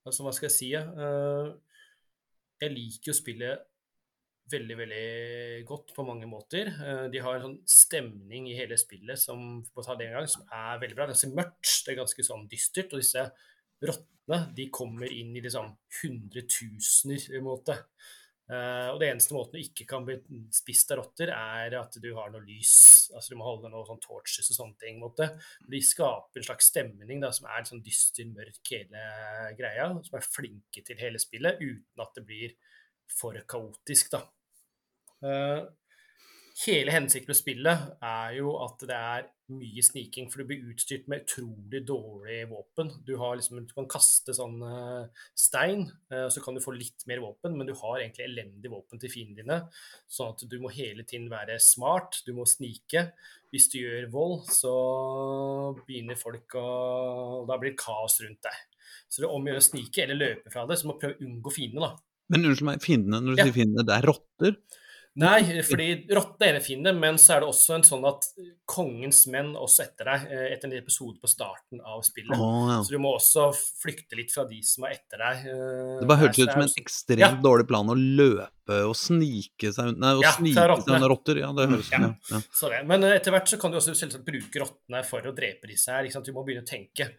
Altså, 0.00 0.22
hva 0.24 0.30
skal 0.32 0.46
jeg 0.46 0.54
si? 0.54 0.68
Eh, 0.72 1.48
jeg 2.64 2.72
liker 2.72 3.10
jo 3.10 3.14
spillet 3.18 3.66
veldig, 4.52 4.76
veldig 4.80 5.64
godt 5.68 5.92
på 5.96 6.04
mange 6.06 6.28
måter. 6.30 6.70
Eh, 6.72 7.06
De 7.12 7.22
har 7.22 7.38
en 7.38 7.46
sånn 7.46 7.58
stemning 7.68 8.48
i 8.50 8.56
hele 8.58 8.78
spillet 8.80 9.18
som, 9.20 9.60
for 9.70 9.82
å 9.82 9.86
ta 9.86 9.98
det 9.98 10.10
en 10.10 10.18
gang, 10.20 10.30
som 10.30 10.46
er 10.46 10.80
veldig 10.82 10.98
bra. 10.98 11.08
Ganske 11.10 11.32
mørkt, 11.34 11.74
det 11.86 11.94
er 11.94 12.00
ganske 12.02 12.26
sånn 12.26 12.48
dystert. 12.50 12.94
Og 12.94 13.02
disse 13.02 13.26
rottene 13.80 14.40
de 14.56 14.70
kommer 14.74 15.10
inn 15.10 15.34
i 15.36 15.44
liksom 15.44 15.72
hundretusener, 16.00 17.28
på 17.28 17.38
en 17.40 17.46
måte. 17.46 17.76
Eh, 18.50 18.88
og 18.90 18.98
det 18.98 19.12
eneste 19.12 19.34
måten 19.36 19.54
du 19.54 19.62
ikke 19.62 19.86
kan 19.86 20.02
bli 20.06 20.16
spist 20.54 20.90
av 20.90 20.98
rotter, 21.04 21.30
er 21.30 21.76
at 21.78 21.98
du 22.02 22.08
har 22.16 22.32
noe 22.34 22.42
lys. 22.42 22.72
Altså 23.14 23.32
du 23.32 23.38
må 23.38 23.46
holde 23.46 23.70
noe 23.70 23.86
sånn 23.86 24.02
torches 24.02 24.50
og 24.50 24.56
sånne 24.56 24.80
ting. 24.82 24.98
måte. 24.98 25.28
De 25.70 25.78
skaper 25.84 26.42
en 26.42 26.48
slags 26.48 26.72
stemning 26.72 27.22
da, 27.22 27.30
som 27.34 27.46
er 27.46 27.68
sånn 27.68 27.82
dyster, 27.86 28.26
mørk, 28.26 28.60
hele 28.72 29.06
greia. 29.58 29.86
Som 30.02 30.18
er 30.18 30.26
flinke 30.26 30.82
til 30.86 30.98
hele 30.98 31.22
spillet, 31.22 31.62
uten 31.62 32.02
at 32.02 32.18
det 32.18 32.26
blir 32.26 32.58
for 33.10 33.38
kaotisk, 33.50 34.12
da. 34.14 34.24
Eh, 35.24 35.60
hele 36.66 36.92
hensikten 36.92 37.32
med 37.32 37.38
spillet 37.38 37.84
er 38.04 38.32
jo 38.38 38.54
at 38.64 38.82
det 38.88 38.96
er 38.96 39.28
mye 39.50 39.82
sniking, 39.82 40.28
for 40.30 40.40
du 40.42 40.46
blir 40.46 40.68
utstyrt 40.70 41.08
med 41.10 41.24
utrolig 41.24 41.80
dårlig 41.88 42.44
våpen. 42.52 42.92
Du, 43.06 43.16
har 43.18 43.34
liksom, 43.38 43.64
du 43.66 43.72
kan 43.74 43.88
kaste 43.90 44.34
sånn 44.36 44.60
eh, 44.62 45.24
stein, 45.34 45.88
eh, 46.12 46.28
så 46.30 46.42
kan 46.44 46.54
du 46.54 46.62
få 46.62 46.74
litt 46.76 47.02
mer 47.10 47.22
våpen, 47.24 47.56
men 47.58 47.66
du 47.66 47.74
har 47.80 47.98
egentlig 47.98 48.28
elendig 48.28 48.70
våpen 48.70 49.02
til 49.02 49.10
fiendene 49.10 49.42
dine. 49.42 49.58
Sånn 50.10 50.34
at 50.36 50.44
du 50.46 50.56
må 50.62 50.70
hele 50.74 51.02
tiden 51.08 51.26
være 51.32 51.58
smart, 51.62 52.20
du 52.26 52.32
må 52.36 52.46
snike. 52.46 53.08
Hvis 53.50 53.66
du 53.72 53.80
gjør 53.80 54.10
vold, 54.12 54.44
så 54.54 54.74
begynner 55.86 56.18
folk 56.18 56.54
å 56.54 56.66
Da 57.48 57.56
blir 57.58 57.72
det 57.72 57.80
kaos 57.82 58.20
rundt 58.22 58.44
deg. 58.46 58.60
Så 59.10 59.22
det 59.22 59.26
er 59.26 59.34
om 59.34 59.42
å 59.42 59.50
gjøre 59.50 59.62
å 59.64 59.66
snike 59.66 60.04
eller 60.04 60.18
løpe 60.20 60.52
fra 60.52 60.62
det, 60.70 60.78
så 60.78 60.86
du 60.86 60.92
må 60.92 61.00
prøve 61.00 61.18
å 61.18 61.26
unngå 61.26 61.52
fiendene, 61.54 61.88
da. 61.88 62.06
Men 62.30 62.46
unnskyld 62.46 62.68
meg, 62.68 62.84
fiendene, 62.84 63.18
når 63.24 63.34
du 63.34 63.40
Ja. 63.40 63.46
sier 63.48 63.56
fiendene, 63.56 63.86
det 63.88 63.96
er 63.96 64.06
rotter? 64.06 64.54
Nei, 65.20 65.40
fordi 65.68 65.86
rotte 66.16 66.46
er 66.48 66.56
det 66.56 66.62
fiende, 66.64 66.94
men 66.96 67.18
så 67.20 67.34
er 67.36 67.42
det 67.44 67.48
også 67.50 67.74
en 67.76 67.84
sånn 67.84 68.04
at 68.08 68.24
kongens 68.70 69.26
menn 69.28 69.50
også 69.58 69.82
etter 69.84 70.08
deg, 70.08 70.22
eh, 70.32 70.44
etter 70.54 70.70
en 70.70 70.76
episode 70.78 71.18
på 71.20 71.28
starten 71.28 71.82
av 71.84 72.00
spillet. 72.06 72.32
Oh, 72.40 72.70
ja. 72.70 72.78
Så 72.86 72.94
du 72.94 72.98
må 73.02 73.12
også 73.18 73.50
flykte 73.82 74.16
litt 74.16 74.32
fra 74.32 74.46
de 74.48 74.62
som 74.64 74.86
er 74.88 74.94
etter 74.96 75.20
deg. 75.20 75.42
eh, 75.50 75.98
Det 76.00 76.08
bare 76.08 76.22
hørtes 76.22 76.40
ut 76.46 76.52
som 76.54 76.62
en 76.64 76.72
ekstremt 76.80 77.20
Ja. 77.20 77.30
dårlig 77.44 77.68
plan 77.68 77.92
å 77.92 77.98
løpe 77.98 78.80
og 78.86 78.94
snike 78.96 79.72
seg 79.74 79.92
Nei, 79.98 80.14
å 80.14 80.22
Ja, 80.22 80.32
snike 80.38 80.54
seg 80.54 80.88
under 80.94 81.08
rotter. 81.12 81.36
Ja, 81.42 81.52
det 81.52 81.68
høres 81.68 81.90
Ja. 81.92 81.98
ut 82.08 82.30
ja. 82.30 82.40
Det. 82.70 82.86
Men 82.86 83.04
eh, 83.04 83.16
etter 83.18 83.30
hvert 83.32 83.48
så 83.48 83.60
kan 83.60 83.70
du 83.70 83.76
også 83.78 83.92
selvsagt 83.94 84.24
bruke 84.24 84.56
rottene 84.64 85.04
for 85.04 85.20
å 85.20 85.34
drepe 85.34 85.66
disse 85.68 85.88
her. 85.92 86.08
Du 86.08 86.32
må 86.32 86.44
begynne 86.46 86.64
å 86.64 86.66
tenke. 86.66 87.12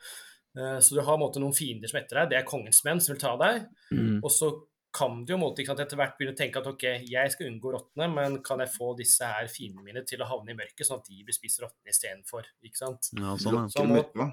Så 0.54 0.96
du 0.96 1.02
har 1.02 1.18
måte, 1.18 1.40
noen 1.40 1.54
fiender 1.56 1.88
som 1.88 1.98
er 2.00 2.04
etter 2.04 2.18
deg. 2.20 2.30
Det 2.32 2.38
er 2.40 2.44
kongens 2.44 2.84
menn 2.84 3.00
som 3.00 3.16
vil 3.16 3.22
ta 3.22 3.38
deg. 3.38 3.68
Mm. 3.94 4.20
Og 4.22 4.30
så 4.30 4.50
kan 4.92 5.22
du 5.24 5.32
jo 5.34 5.38
på 5.38 5.42
måte, 5.46 5.64
ikke 5.64 5.72
sant, 5.72 5.82
etter 5.86 6.00
hvert 6.00 6.18
begynne 6.20 6.36
å 6.36 6.40
tenke 6.40 6.60
at 6.60 6.68
ok, 6.68 6.86
jeg 7.08 7.32
skal 7.32 7.48
unngå 7.48 7.72
rottene, 7.74 8.10
men 8.12 8.38
kan 8.44 8.60
jeg 8.64 8.74
få 8.74 8.92
disse 9.00 9.28
her 9.28 9.48
fiendene 9.52 9.86
mine 9.86 10.04
til 10.08 10.24
å 10.24 10.28
havne 10.28 10.52
i 10.52 10.58
mørket, 10.58 10.84
sånn 10.88 11.00
at 11.00 11.08
de 11.08 11.24
blir 11.28 11.38
spist 11.38 11.64
rottene 11.64 11.94
istedenfor? 11.94 12.50
Ikke 12.68 12.82
sant? 12.84 13.12
ja, 13.16 13.38
sånn, 13.40 13.62
ja. 13.62 13.66
Så 13.72 13.86
man 13.88 14.02
må- 14.02 14.32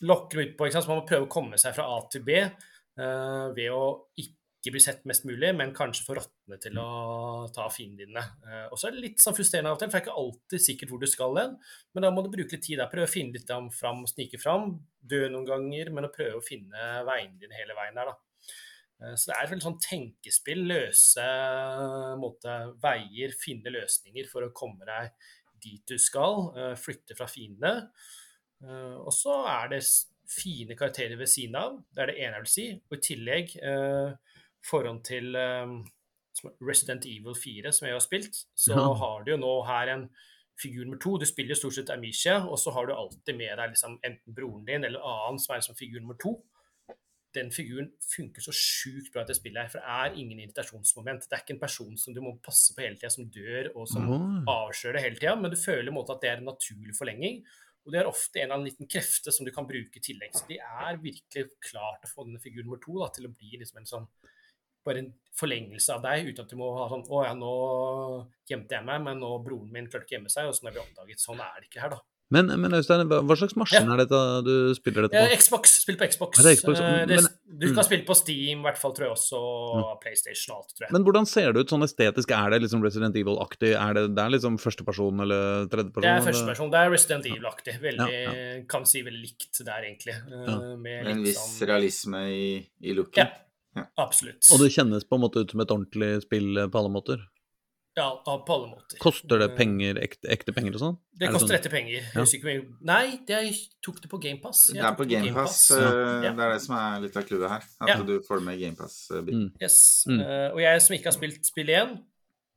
lokke 0.00 0.36
dem 0.36 0.48
utpå. 0.48 0.66
ikke 0.66 0.78
sant? 0.78 0.88
Så 0.88 0.92
man 0.92 1.00
må 1.02 1.08
prøve 1.08 1.28
å 1.28 1.32
komme 1.32 1.58
seg 1.60 1.74
fra 1.76 1.86
A 1.94 2.02
til 2.10 2.24
B 2.26 2.36
uh, 2.42 3.48
ved 3.54 3.70
å 3.70 3.82
ikke 4.18 4.72
bli 4.74 4.80
sett 4.82 5.06
mest 5.08 5.24
mulig, 5.24 5.52
men 5.56 5.72
kanskje 5.76 6.04
få 6.04 6.16
rottene 6.18 6.58
til 6.60 6.80
å 6.82 7.46
ta 7.54 7.68
fiendene 7.72 8.08
dine. 8.08 8.24
Uh, 8.44 8.66
og 8.72 8.80
så 8.80 8.88
er 8.88 8.96
det 8.96 9.04
litt 9.04 9.22
sånn 9.22 9.36
frustrerende 9.36 9.70
av 9.70 9.78
og 9.78 9.84
til, 9.84 9.92
for 9.92 9.96
det 9.96 10.02
er 10.02 10.06
ikke 10.08 10.24
alltid 10.24 10.64
sikkert 10.66 10.92
hvor 10.92 11.00
du 11.00 11.06
skal 11.08 11.38
hen. 11.38 11.54
Men 11.94 12.06
da 12.06 12.10
må 12.12 12.24
du 12.24 12.32
bruke 12.32 12.56
litt 12.56 12.66
tid 12.66 12.80
der. 12.80 12.90
Prøve 12.92 13.08
å 13.08 13.12
finne 13.12 13.38
litt 13.38 13.54
fram, 13.76 14.02
snike 14.10 14.40
fram. 14.42 14.74
Dø 15.00 15.22
noen 15.28 15.46
ganger, 15.48 15.94
men 15.94 16.08
å 16.08 16.12
prøve 16.12 16.40
å 16.40 16.44
finne 16.44 16.90
veiene 17.08 17.38
dine 17.40 17.56
hele 17.56 17.78
veien 17.78 17.96
der, 17.96 18.12
da. 18.12 18.18
Eh, 19.02 19.14
Så 19.16 19.30
det 19.30 19.36
er 19.38 19.54
et 19.56 19.62
sånn 19.64 19.80
tenkespill, 19.80 20.64
løse 20.68 21.26
måte, 22.20 22.56
veier, 22.82 23.32
finne 23.40 23.72
løsninger 23.72 24.28
for 24.30 24.42
å 24.46 24.52
komme 24.56 24.84
deg 24.88 25.10
dit 25.60 25.82
du 25.86 25.98
skal, 25.98 26.52
eh, 26.56 26.74
flytte 26.80 27.16
fra 27.16 27.26
fiendene. 27.26 27.90
Eh, 28.62 28.96
og 29.00 29.12
så 29.12 29.44
er 29.48 29.68
det 29.68 29.82
fine 30.30 30.76
karakterer 30.76 31.16
ved 31.18 31.28
siden 31.28 31.56
av. 31.56 31.78
Det 31.92 32.02
er 32.02 32.06
det 32.12 32.18
ene 32.18 32.34
jeg 32.38 32.44
vil 32.44 32.54
si. 32.54 32.66
Og 32.90 32.98
i 32.98 33.00
tillegg, 33.08 33.56
forhånd 34.62 35.02
til 35.04 35.34
eh, 35.36 35.66
Resident 36.62 37.04
Evil 37.08 37.34
4, 37.34 37.72
som 37.72 37.86
jeg 37.88 37.94
har 37.96 38.00
spilt, 38.04 38.44
så 38.56 38.76
Ja. 38.76 38.94
har 38.94 39.24
du 39.24 39.32
jo 39.32 39.36
nå 39.38 39.66
her 39.66 39.88
en 39.88 40.10
figur 40.60 40.84
nummer 40.84 40.98
to. 41.00 41.16
Du 41.18 41.24
spiller 41.26 41.54
jo 41.54 41.60
stort 41.60 41.74
sett 41.74 41.90
Amicia, 41.90 42.46
og 42.46 42.58
så 42.58 42.70
har 42.72 42.86
du 42.86 42.92
alltid 42.92 43.34
med 43.36 43.56
deg 43.58 43.70
liksom 43.70 43.98
enten 44.04 44.34
broren 44.34 44.64
din 44.66 44.84
eller 44.84 45.00
annen 45.00 45.38
som 45.40 45.54
er 45.54 45.60
liksom 45.60 45.76
figur 45.76 46.00
nummer 46.00 46.14
to. 46.20 46.42
Den 47.36 47.52
figuren 47.54 47.92
funker 48.02 48.42
så 48.42 48.52
sjukt 48.56 49.12
bra 49.14 49.22
i 49.22 49.28
det 49.28 49.36
spillet 49.38 49.62
her, 49.62 49.70
for 49.70 49.82
det 49.82 49.96
er 50.02 50.16
ingen 50.18 50.40
irritasjonsmoment. 50.42 51.28
Det 51.30 51.36
er 51.36 51.44
ikke 51.44 51.54
en 51.54 51.62
person 51.62 51.98
som 52.00 52.16
du 52.16 52.22
må 52.24 52.32
passe 52.42 52.74
på 52.74 52.82
hele 52.82 52.98
tida, 52.98 53.12
som 53.14 53.28
dør 53.30 53.70
og 53.76 53.86
som 53.90 54.08
Oi. 54.10 54.20
avslører 54.50 54.98
det 54.98 55.04
hele 55.04 55.20
tida, 55.20 55.34
men 55.38 55.54
du 55.54 55.58
føler 55.60 55.92
i 55.92 55.94
måte 55.94 56.16
at 56.16 56.24
det 56.24 56.32
er 56.32 56.42
en 56.42 56.50
naturlig 56.50 56.96
forlenging. 56.98 57.44
Og 57.86 57.94
det 57.94 58.00
er 58.00 58.10
ofte 58.10 58.40
en 58.40 58.44
eller 58.44 58.58
annen 58.58 58.68
liten 58.68 58.90
krefte 58.90 59.32
som 59.32 59.46
du 59.46 59.52
kan 59.54 59.68
bruke 59.68 59.96
i 59.96 60.04
tillegg. 60.04 60.34
Så 60.36 60.44
de 60.50 60.58
er 60.60 61.00
virkelig 61.00 61.46
klart 61.70 62.04
å 62.04 62.10
få 62.10 62.26
denne 62.26 62.42
figur 62.42 62.66
nummer 62.66 62.82
to 62.82 62.98
da, 62.98 63.08
til 63.14 63.30
å 63.30 63.32
bli 63.32 63.56
liksom 63.62 63.80
en 63.80 63.88
sånn 63.88 64.10
bare 64.84 65.02
en 65.02 65.10
forlengelse 65.36 65.92
av 65.92 66.04
deg, 66.04 66.30
uten 66.30 66.44
at 66.44 66.52
du 66.52 66.56
må 66.56 66.70
ha 66.78 66.86
sånn 66.88 67.04
Å 67.04 67.24
ja, 67.26 67.34
nå 67.36 67.54
gjemte 68.48 68.76
jeg 68.76 68.86
meg, 68.88 69.02
men 69.04 69.20
nå 69.20 69.32
broren 69.44 69.72
min 69.72 69.88
klarte 69.90 70.08
ikke 70.08 70.14
å 70.14 70.18
gjemme 70.18 70.32
seg, 70.32 70.48
og 70.48 70.56
så 70.56 70.66
ble 70.66 70.74
vi 70.76 70.82
oppdaget. 70.82 71.22
Sånn 71.22 71.42
er 71.44 71.58
det 71.60 71.68
ikke 71.68 71.84
her, 71.84 71.94
da. 71.96 72.00
Men, 72.30 72.46
men 72.62 72.70
Øystein, 72.78 73.08
hva 73.10 73.34
slags 73.36 73.56
maskin 73.58 73.88
Ja. 73.88 73.94
er 73.96 74.00
dette 74.04 74.18
du 74.46 74.52
spiller 74.78 75.08
dette 75.08 75.18
Eh, 75.18 75.32
på? 75.32 75.38
Xbox. 75.42 75.72
Spill 75.82 75.96
på 75.98 76.06
Xbox. 76.12 76.38
Ja, 76.38 76.44
det 76.46 76.52
er 76.52 76.58
Xbox, 76.60 76.78
Men, 76.80 77.08
det, 77.10 77.18
du 77.58 77.66
kan 77.72 77.80
mm. 77.82 77.86
spille 77.88 78.04
på 78.06 78.14
Steam, 78.14 78.60
i 78.60 78.62
hvert 78.68 78.78
fall, 78.78 78.94
tror 78.94 79.08
jeg 79.08 79.14
også, 79.16 79.40
og 79.40 80.00
PlayStation 80.04 80.54
og 80.54 80.60
alt, 80.62 80.70
tror 80.76 80.86
jeg. 80.86 80.92
Men 80.94 81.06
hvordan 81.08 81.26
ser 81.26 81.52
det 81.52 81.64
ut 81.66 81.74
sånn 81.74 81.82
estetisk? 81.82 82.30
Er 82.36 82.54
det 82.54 82.62
liksom 82.62 82.84
Resident 82.86 83.18
Evil-aktig? 83.18 83.72
Er 83.74 83.98
det, 83.98 84.04
det 84.14 84.22
er 84.22 84.30
liksom 84.36 84.60
førsteperson 84.62 85.24
eller 85.26 85.66
tredjeperson? 85.74 86.06
Det 86.06 86.14
er 86.14 86.26
førsteperson. 86.28 86.70
Det 86.70 86.78
er 86.84 86.90
Resident 86.94 87.26
Evil-aktig. 87.32 87.76
Veldig, 87.82 88.08
Ja, 88.22 88.62
Kan 88.70 88.86
si 88.86 89.02
veldig 89.02 89.22
likt 89.26 89.60
der, 89.66 89.82
egentlig. 89.90 90.14
Eh, 90.14 90.46
Ja. 90.46 90.58
Med 90.76 91.06
en 91.10 91.22
viss 91.26 91.36
sånn 91.38 91.66
realisme 91.68 92.22
i, 92.30 92.46
i 92.82 92.94
looken. 92.94 93.26
Ja, 93.76 93.84
absolutt. 93.98 94.46
Og 94.52 94.58
det 94.62 94.70
kjennes 94.74 95.04
på 95.06 95.14
en 95.18 95.22
måte 95.22 95.42
ut 95.42 95.50
som 95.50 95.60
et 95.62 95.70
ordentlig 95.70 96.22
spill 96.22 96.56
eh, 96.58 96.66
på 96.70 96.78
alle 96.78 96.90
måter? 96.94 97.26
Ja, 97.98 98.22
på 98.24 98.54
alle 98.54 98.68
måter. 98.70 98.96
Koster 99.02 99.38
det 99.40 99.50
Eh, 99.50 99.56
penger, 99.56 99.94
ekte, 99.98 100.28
ekte 100.30 100.54
penger 100.54 100.76
og 100.76 100.80
sånn? 100.80 100.98
Det 101.18 101.28
Er 101.28 101.32
koster 101.32 101.48
sånn- 101.48 101.58
etter 101.58 101.70
penger. 101.70 102.02
Ja. 102.14 102.70
Nei, 102.86 103.20
jeg 103.26 103.54
tok 103.82 104.00
det 104.00 104.08
på 104.10 104.20
GamePass. 104.22 104.72
Det 104.72 104.78
er 104.80 104.94
på 104.94 105.06
GamePass. 105.10 105.70
Ja. 105.70 105.90
Det 106.32 106.38
er 106.38 106.52
det 106.54 106.60
som 106.62 106.76
er 106.76 107.00
litt 107.00 107.16
av 107.16 107.24
clouet 107.26 107.48
her. 107.50 107.62
At 107.80 107.88
Ja. 107.88 108.02
du 108.02 108.20
får 108.20 108.38
det 108.38 108.44
med 108.44 108.60
GamePass-biten. 108.60 109.52
Yes. 109.60 110.04
Mm. 110.08 110.20
Uh, 110.20 110.50
og 110.54 110.60
jeg 110.60 110.82
som 110.82 110.96
ikke 110.96 111.04
har 111.10 111.18
spilt 111.18 111.44
spill 111.44 111.68
1, 111.70 111.98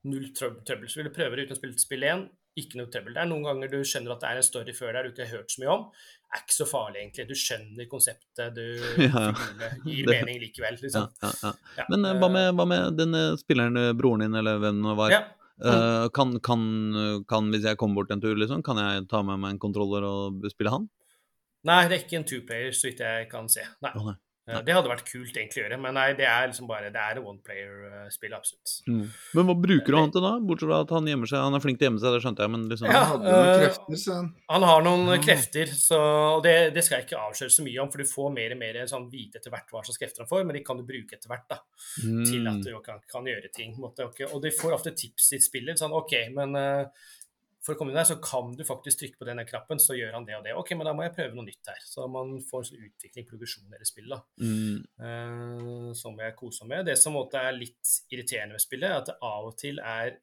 null 0.05 0.29
trøb- 0.37 0.63
trøbbel. 0.65 0.85
Så 0.87 0.95
vil 1.01 1.05
du 1.05 1.09
prøve 1.17 1.35
det 1.35 1.47
uten 1.49 1.57
å 1.57 1.59
spille 1.59 1.79
spill 1.79 2.03
1, 2.03 2.29
ikke 2.55 2.75
noe 2.77 2.85
trøbbel. 2.93 3.13
Det 3.15 3.23
er 3.23 3.25
noen 3.25 3.43
ganger 3.43 3.71
du 3.71 3.77
skjønner 3.81 4.11
at 4.13 4.19
det 4.21 4.29
er 4.29 4.35
en 4.37 4.43
story 4.43 4.71
før 4.71 4.93
der 4.93 5.03
du 5.03 5.09
ikke 5.11 5.27
har 5.27 5.37
hørt 5.39 5.49
så 5.49 5.59
mye 5.63 5.73
om. 5.73 5.91
Er 6.33 6.41
ikke 6.41 6.55
så 6.55 6.65
farlig, 6.65 7.03
egentlig. 7.03 7.27
Du 7.29 7.35
skjønner 7.37 7.87
konseptet, 7.91 8.55
du 8.55 8.63
Ja. 9.05 9.27
figurene 9.37 9.69
gir 9.85 10.09
mening 10.09 10.39
likevel, 10.41 10.79
liksom. 10.81 11.07
ja, 11.21 11.31
ja. 11.43 11.51
Ja. 11.77 11.85
Men 11.93 12.07
eh, 12.09 12.17
hva 12.17 12.29
med, 12.33 12.49
hva 12.57 12.65
med 12.71 12.97
den 12.97 13.13
eh, 13.19 13.35
spilleren, 13.37 13.77
eh, 13.77 13.93
broren 13.97 14.25
din, 14.25 14.39
eller 14.41 14.57
hvem 14.63 14.81
det 14.87 14.95
var? 14.97 15.13
Ja. 15.13 15.21
Eh, 15.63 16.07
kan, 16.17 16.33
kan, 16.43 16.63
kan, 17.29 17.51
hvis 17.53 17.67
jeg 17.69 17.77
kommer 17.77 18.01
bort 18.01 18.11
en 18.15 18.23
tur, 18.23 18.33
liksom, 18.39 18.63
kan 18.65 18.81
jeg 18.81 19.05
ta 19.11 19.21
med 19.21 19.37
meg 19.43 19.53
en 19.55 19.61
kontroller 19.61 20.07
og 20.09 20.49
spille 20.49 20.73
han? 20.73 20.89
Nei, 21.69 21.83
det 21.87 21.95
er 21.95 22.01
ikke 22.03 22.17
en 22.19 22.25
two-player, 22.27 22.73
så 22.75 22.89
vidt 22.89 23.05
jeg 23.05 23.29
kan 23.31 23.45
se. 23.51 23.63
Nei. 23.85 23.93
Oh, 23.95 24.09
nei. 24.09 24.17
Eh, 24.45 24.59
Det 24.61 24.73
hadde 24.75 24.89
vært 24.91 25.05
kult 25.07 25.37
egentlig 25.37 25.61
å 25.61 25.63
gjøre, 25.63 25.77
men 25.79 25.93
nei, 25.95 26.09
det 26.19 26.25
er 26.27 26.49
liksom 26.51 26.67
bare 26.67 26.89
Det 26.91 26.99
er 26.99 27.15
et 27.15 27.23
one-player-spill, 27.23 28.33
absolutt. 28.35 28.73
Mm. 28.91 29.05
Men 29.37 29.45
hva 29.47 29.55
bruker 29.55 29.87
du 29.87 29.97
han 29.97 30.11
til 30.11 30.21
da? 30.25 30.33
Bortsett 30.43 30.67
fra 30.67 30.79
at 30.83 30.89
han 30.91 31.07
gjemmer 31.07 31.29
seg. 31.31 31.39
Han 31.45 31.55
er 31.55 31.63
flink 31.63 31.79
til 31.79 31.87
å 31.87 31.89
gjemme 31.91 32.01
seg, 32.03 32.11
det 32.17 32.21
skjønte 32.25 32.43
jeg, 32.43 32.51
men 32.51 32.65
liksom 32.67 32.89
Ja. 32.91 33.03
Han 33.05 33.13
hadde 33.13 33.31
noen 33.31 33.47
øh, 33.47 33.61
krefter, 33.63 34.01
så 34.03 34.17
han 34.49 34.67
har 34.67 34.83
noen 34.83 35.05
Ja. 35.13 35.21
krefter, 35.23 35.71
så 35.79 35.99
det, 36.43 36.55
det 36.75 36.83
skal 36.83 36.99
jeg 36.99 37.07
ikke 37.07 37.21
avsløre 37.23 37.55
så 37.55 37.63
mye 37.63 37.79
om, 37.85 37.91
for 37.93 38.03
du 38.03 38.03
får 38.11 38.33
mer 38.35 38.51
og 38.51 38.59
mer 38.59 38.81
sånn 38.91 39.07
vite 39.11 39.39
etter 39.39 39.49
hvert 39.55 39.71
hva 39.71 39.85
slags 39.87 40.01
krefter 40.03 40.25
han 40.25 40.31
får, 40.33 40.45
men 40.45 40.55
de 40.59 40.63
kan 40.67 40.77
du 40.77 40.83
bruke 40.83 41.15
etter 41.15 41.31
hvert 41.31 41.47
da, 41.49 41.61
til 42.03 42.47
at 42.47 42.53
Mm. 42.59 42.63
du 42.67 42.79
kan, 42.83 42.99
kan 43.09 43.23
gjøre 43.25 43.51
ting. 43.53 43.71
på 43.73 43.79
en 43.79 43.83
Måte, 43.87 44.03
okay. 44.05 44.25
Og 44.27 44.41
de 44.41 44.51
får 44.51 44.73
ofte 44.75 44.91
tips 44.95 45.31
i 45.33 45.39
spillet. 45.39 45.79
sånn, 45.79 45.91
OK, 45.95 46.13
men 46.35 46.55
eh, 46.55 46.85
for 47.63 47.73
å 47.73 47.77
komme 47.79 47.93
inn 47.93 47.97
der, 47.97 48.07
så 48.09 48.17
kan 48.19 48.51
du 48.59 48.63
faktisk 48.67 48.99
trykke 48.99 49.21
på 49.21 49.27
denne 49.29 49.45
knappen, 49.47 49.79
så 49.79 49.95
gjør 49.95 50.17
han 50.17 50.25
det 50.27 50.35
og 50.35 50.43
det. 50.43 50.55
OK, 50.59 50.73
men 50.75 50.89
da 50.89 50.93
må 50.95 51.05
jeg 51.05 51.15
prøve 51.15 51.37
noe 51.37 51.47
nytt 51.47 51.69
her. 51.71 51.79
Så 51.87 52.09
man 52.11 52.35
får 52.43 52.59
en 52.59 52.69
sånn 52.69 52.83
utvikling, 52.89 53.27
progresjon 53.29 53.71
i 53.71 53.79
det 53.79 53.87
spillet. 53.87 54.25
Mm. 54.43 54.83
eh, 55.07 55.91
som 55.95 56.19
jeg 56.19 56.35
koser 56.39 56.67
meg 56.67 56.81
med. 56.83 56.91
Det 56.91 56.97
som 56.99 57.15
er 57.23 57.51
litt 57.55 57.93
irriterende 58.11 58.57
med 58.57 58.65
spillet, 58.65 58.89
er 58.89 58.99
at 58.99 59.11
det 59.13 59.17
av 59.23 59.47
og 59.47 59.57
til 59.61 59.79
er 59.79 60.17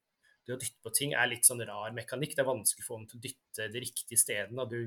det 0.47 0.57
å 0.57 0.61
dytte 0.61 0.83
på 0.85 0.93
ting 0.97 1.13
er 1.15 1.31
litt 1.31 1.47
sånn 1.49 1.63
rar 1.65 1.93
mekanikk. 1.97 2.35
Det 2.37 2.45
er 2.45 2.49
vanskelig 2.53 2.85
få 2.87 2.99
dem 2.99 3.07
til 3.11 3.21
å 3.21 3.25
dytte 3.29 3.69
de 3.73 3.85
riktige 3.85 4.19
stedene. 4.21 4.65
og 4.65 4.71
Du 4.71 4.81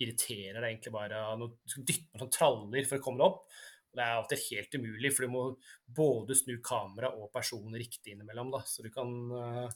irriterer 0.00 0.60
deg 0.60 0.70
egentlig 0.70 0.92
bare 0.94 1.18
av 1.30 1.38
noe- 1.38 1.58
dytte 1.84 2.18
noen 2.18 2.32
traller 2.32 2.86
for 2.88 2.98
å 2.98 3.04
komme 3.04 3.20
deg 3.20 3.26
opp. 3.26 3.44
Det 3.90 4.02
er 4.04 4.16
alltid 4.16 4.42
helt 4.50 4.74
umulig, 4.78 5.10
for 5.12 5.26
du 5.26 5.32
må 5.34 5.44
både 5.90 6.36
snu 6.38 6.60
kamera 6.62 7.10
og 7.10 7.32
personen 7.34 7.74
riktig 7.74 8.14
innimellom. 8.14 8.50
da, 8.54 8.62
Så 8.62 8.82
du 8.82 8.90
kan 8.94 9.10
eh, 9.34 9.68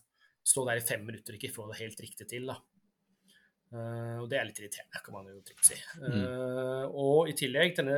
stå 0.45 0.64
der 0.68 0.80
i 0.80 0.84
fem 0.84 1.05
minutter 1.07 1.34
og 1.34 1.40
ikke 1.40 1.55
få 1.55 1.66
det 1.70 1.80
helt 1.80 2.01
riktig 2.05 2.28
til. 2.30 2.51
da. 2.51 2.59
Uh, 3.74 4.20
og 4.22 4.28
det 4.30 4.38
er 4.38 4.47
litt 4.47 4.61
irriterende, 4.61 5.01
kan 5.03 5.16
man 5.16 5.30
jo 5.32 5.40
trygt 5.42 5.66
si. 5.66 5.78
Eh, 6.07 6.84
og 6.95 7.30
i 7.30 7.34
tillegg, 7.34 7.72
denne 7.74 7.97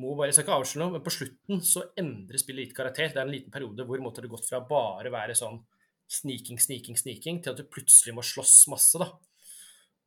må 0.00 0.14
bare, 0.14 0.30
jeg 0.30 0.38
skal 0.38 0.46
ikke 0.46 0.56
avsløre 0.56 0.80
noe, 0.84 0.94
men 0.94 1.04
på 1.04 1.12
slutten 1.12 1.60
så 1.66 1.82
endrer 2.00 2.40
spillet 2.40 2.68
litt 2.68 2.76
karakter. 2.76 3.10
Det 3.12 3.20
er 3.20 3.26
en 3.26 3.34
liten 3.34 3.52
periode 3.52 3.84
hvor 3.84 4.00
måtte 4.00 4.24
det 4.24 4.30
gått 4.32 4.48
fra 4.48 4.62
bare 4.64 5.12
være 5.12 5.36
sånn 5.36 5.58
sniking, 6.10 6.60
sniking, 6.62 6.96
sniking, 6.96 7.42
til 7.42 7.52
at 7.52 7.60
du 7.60 7.68
plutselig 7.68 8.14
må 8.16 8.24
slåss 8.24 8.54
masse, 8.72 9.02
da. 9.02 9.10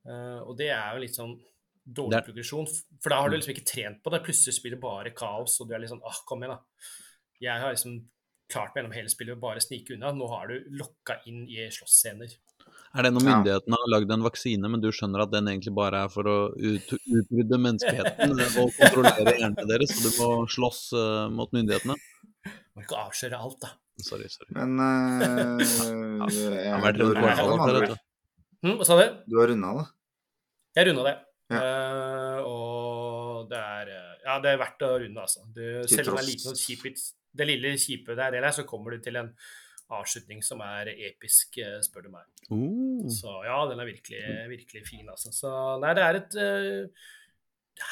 Uh, 0.07 0.39
og 0.47 0.55
det 0.59 0.71
er 0.73 0.95
jo 0.95 1.03
litt 1.03 1.19
sånn 1.19 1.35
dårlig 1.83 2.15
Det 2.15 2.25
progresjon, 2.29 2.67
for 3.03 3.11
da 3.11 3.19
har 3.19 3.29
du 3.29 3.35
liksom 3.35 3.53
ikke 3.53 3.67
trent 3.67 4.01
på 4.01 4.11
det. 4.13 4.23
Plutselig 4.25 4.57
spiller 4.57 4.81
bare 4.81 5.13
kaos, 5.15 5.59
og 5.59 5.67
du 5.67 5.75
er 5.75 5.83
litt 5.83 5.91
sånn 5.91 6.03
ah, 6.07 6.19
kom 6.25 6.41
igjen, 6.41 6.55
da. 6.55 6.91
Jeg 7.43 7.59
har 7.59 7.75
liksom 7.75 7.97
klart 8.51 8.75
gjennom 8.77 8.95
hele 8.95 9.11
spillet 9.11 9.37
å 9.37 9.41
bare 9.41 9.61
snike 9.63 9.95
unna. 9.95 10.11
Nå 10.15 10.27
har 10.31 10.49
du 10.51 10.73
lokka 10.79 11.19
inn 11.29 11.45
i 11.47 11.67
slåssscener. 11.73 12.33
Er 12.93 13.07
det 13.07 13.11
når 13.15 13.25
myndighetene 13.25 13.77
har 13.81 13.89
lagd 13.89 14.11
en 14.13 14.25
vaksine, 14.25 14.69
men 14.69 14.81
du 14.81 14.91
skjønner 14.93 15.23
at 15.23 15.31
den 15.33 15.49
egentlig 15.49 15.73
bare 15.75 16.03
er 16.05 16.11
for 16.13 16.29
å 16.29 16.35
ut, 16.53 16.91
utrydde 16.93 17.57
menneskeheten 17.65 18.35
og 18.61 18.75
kontrollere 18.77 19.33
hjernene 19.39 19.65
deres, 19.69 19.95
så 19.97 20.05
du 20.05 20.19
må 20.19 20.27
slåss 20.53 20.81
uh, 20.93 21.25
mot 21.33 21.49
myndighetene? 21.55 21.97
Må 22.73 22.85
ikke 22.85 22.99
avsløre 23.01 23.39
alt, 23.39 23.57
da. 23.65 23.73
Sorry, 24.01 24.29
sorry. 24.29 24.53
Men 24.57 24.77
uh, 24.77 25.57
Det 26.29 26.69
har 26.69 26.85
vært 26.85 27.01
en 27.01 27.01
du, 27.01 27.17
har 27.17 27.19
kvartal 27.19 27.51
runda 27.51 27.67
der, 27.71 27.75
det, 27.79 27.91
vet. 27.95 28.07
Hm, 28.63 28.77
hva 28.79 28.87
sa 28.87 28.97
du? 29.01 29.19
du 29.25 29.37
har 29.41 29.49
runda 29.51 29.73
det. 29.79 29.87
Jeg 30.77 30.89
runda 30.89 31.07
det. 31.09 31.17
Ja. 31.53 31.59
Uh, 31.59 32.39
og 32.47 33.49
det 33.49 33.59
er 33.59 33.89
eh, 33.91 34.13
Ja, 34.23 34.37
det 34.41 34.53
er 34.53 34.61
verdt 34.61 34.85
å 34.85 34.93
runde, 35.01 35.25
altså. 35.25 35.43
Du, 35.53 35.63
selv 35.89 36.13
om 36.13 36.17
det 36.17 36.23
er 36.23 36.29
liten 36.29 36.53
og 36.53 36.61
kjipet, 36.61 37.01
det 37.33 37.49
lille 37.49 37.75
kjipe 37.81 38.15
er 38.15 38.35
det 38.35 38.41
der, 38.43 38.51
så 38.55 38.65
kommer 38.67 38.93
du 38.93 39.03
til 39.03 39.17
en 39.19 39.31
avslutning 39.93 40.43
som 40.45 40.61
er 40.65 40.93
episk, 40.93 41.57
eh, 41.61 41.81
spør 41.85 42.07
du 42.07 42.13
meg. 42.13 42.29
Uh. 42.49 43.03
Så 43.11 43.33
ja, 43.45 43.57
den 43.69 43.81
er 43.81 43.89
virkelig, 43.89 44.23
virkelig 44.51 44.85
fin, 44.87 45.09
altså. 45.09 45.33
Så 45.35 45.51
nei, 45.81 45.91
det 45.97 46.05
er 46.05 46.19
et 46.19 46.37
uh, 46.39 47.03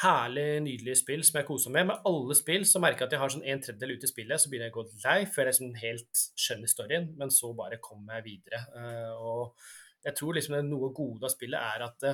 herlig, 0.02 0.48
nydelig 0.66 0.96
spill 1.02 1.22
som 1.26 1.40
jeg 1.40 1.48
koser 1.48 1.74
med. 1.74 1.90
Med 1.90 2.08
alle 2.08 2.38
spill 2.38 2.66
så 2.68 2.82
merker 2.82 3.04
jeg 3.04 3.10
at 3.10 3.16
jeg 3.16 3.22
har 3.22 3.34
sånn 3.36 3.46
en 3.46 3.62
tredjedel 3.66 3.96
ute 3.96 4.08
i 4.08 4.12
spillet, 4.14 4.42
så 4.42 4.50
begynner 4.50 4.70
jeg 4.70 4.76
å 4.76 4.80
gå 4.80 5.06
lei 5.06 5.20
før 5.34 5.50
jeg 5.50 5.58
sånn 5.60 5.78
helt 5.82 6.26
skjønner 6.46 6.74
storyen, 6.74 7.08
men 7.20 7.34
så 7.34 7.52
bare 7.58 7.82
kommer 7.82 8.18
jeg 8.18 8.28
videre. 8.30 8.64
Uh, 8.74 9.12
og 9.20 10.06
jeg 10.06 10.18
tror 10.18 10.38
liksom 10.38 10.58
det 10.58 10.66
noe 10.66 10.90
gode 10.96 11.28
av 11.28 11.34
spillet 11.34 11.74
er 11.76 11.86
at 11.86 12.08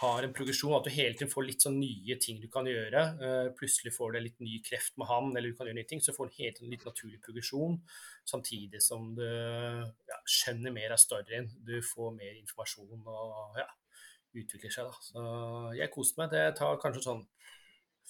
har 0.00 0.24
en 0.24 0.32
progresjon, 0.36 0.74
at 0.76 0.86
du 0.86 0.92
hele 0.94 1.16
tiden 1.16 1.30
får 1.32 1.46
litt 1.46 1.64
sånn 1.64 1.78
nye 1.80 2.16
ting 2.22 2.38
du 2.40 2.46
kan 2.52 2.68
gjøre. 2.68 3.02
Eh, 3.26 3.48
plutselig 3.58 3.92
får 3.96 4.14
du 4.14 4.20
litt 4.24 4.38
ny 4.44 4.60
kreft 4.64 4.96
med 5.00 5.10
han, 5.10 5.30
eller 5.34 5.50
du 5.50 5.58
kan 5.58 5.68
gjøre 5.68 5.78
nye 5.80 5.88
ting, 5.90 6.02
så 6.04 6.14
får 6.16 6.30
du 6.30 6.38
hele 6.38 6.54
tiden 6.56 6.72
litt 6.72 6.86
naturlig 6.86 7.20
progresjon, 7.24 7.78
samtidig 8.28 8.82
som 8.84 9.10
du 9.18 9.26
ja, 9.26 10.20
skjønner 10.28 10.74
mer 10.74 10.94
av 10.96 11.02
storyen. 11.02 11.50
Du 11.66 11.76
får 11.84 12.14
mer 12.16 12.38
informasjon 12.38 13.04
og 13.10 13.60
ja, 13.60 13.68
utvikler 14.40 14.74
seg. 14.74 14.88
Da. 14.88 15.04
Så 15.10 15.26
jeg 15.78 15.92
koste 15.94 16.22
meg. 16.22 16.32
Det 16.34 16.46
tar 16.60 16.80
kanskje 16.82 17.06
sånn 17.08 17.24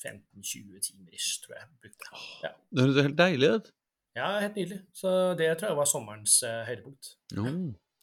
15-20 0.00 0.80
timer 0.86 1.16
ish, 1.16 1.40
tror 1.44 1.58
jeg. 1.58 1.70
brukte. 1.84 2.10
Ja. 2.44 2.54
Det 2.70 2.86
høres 2.86 3.04
helt 3.04 3.20
deilig 3.20 3.54
ut. 3.56 3.72
ja, 4.16 4.28
helt 4.42 4.58
nydelig. 4.58 4.82
Så 4.96 5.10
det 5.38 5.50
tror 5.58 5.72
jeg 5.72 5.80
var 5.80 5.88
sommerens 5.88 6.40
uh, 6.46 6.62
høydepunkt. 6.68 7.14
Ja. 7.36 7.54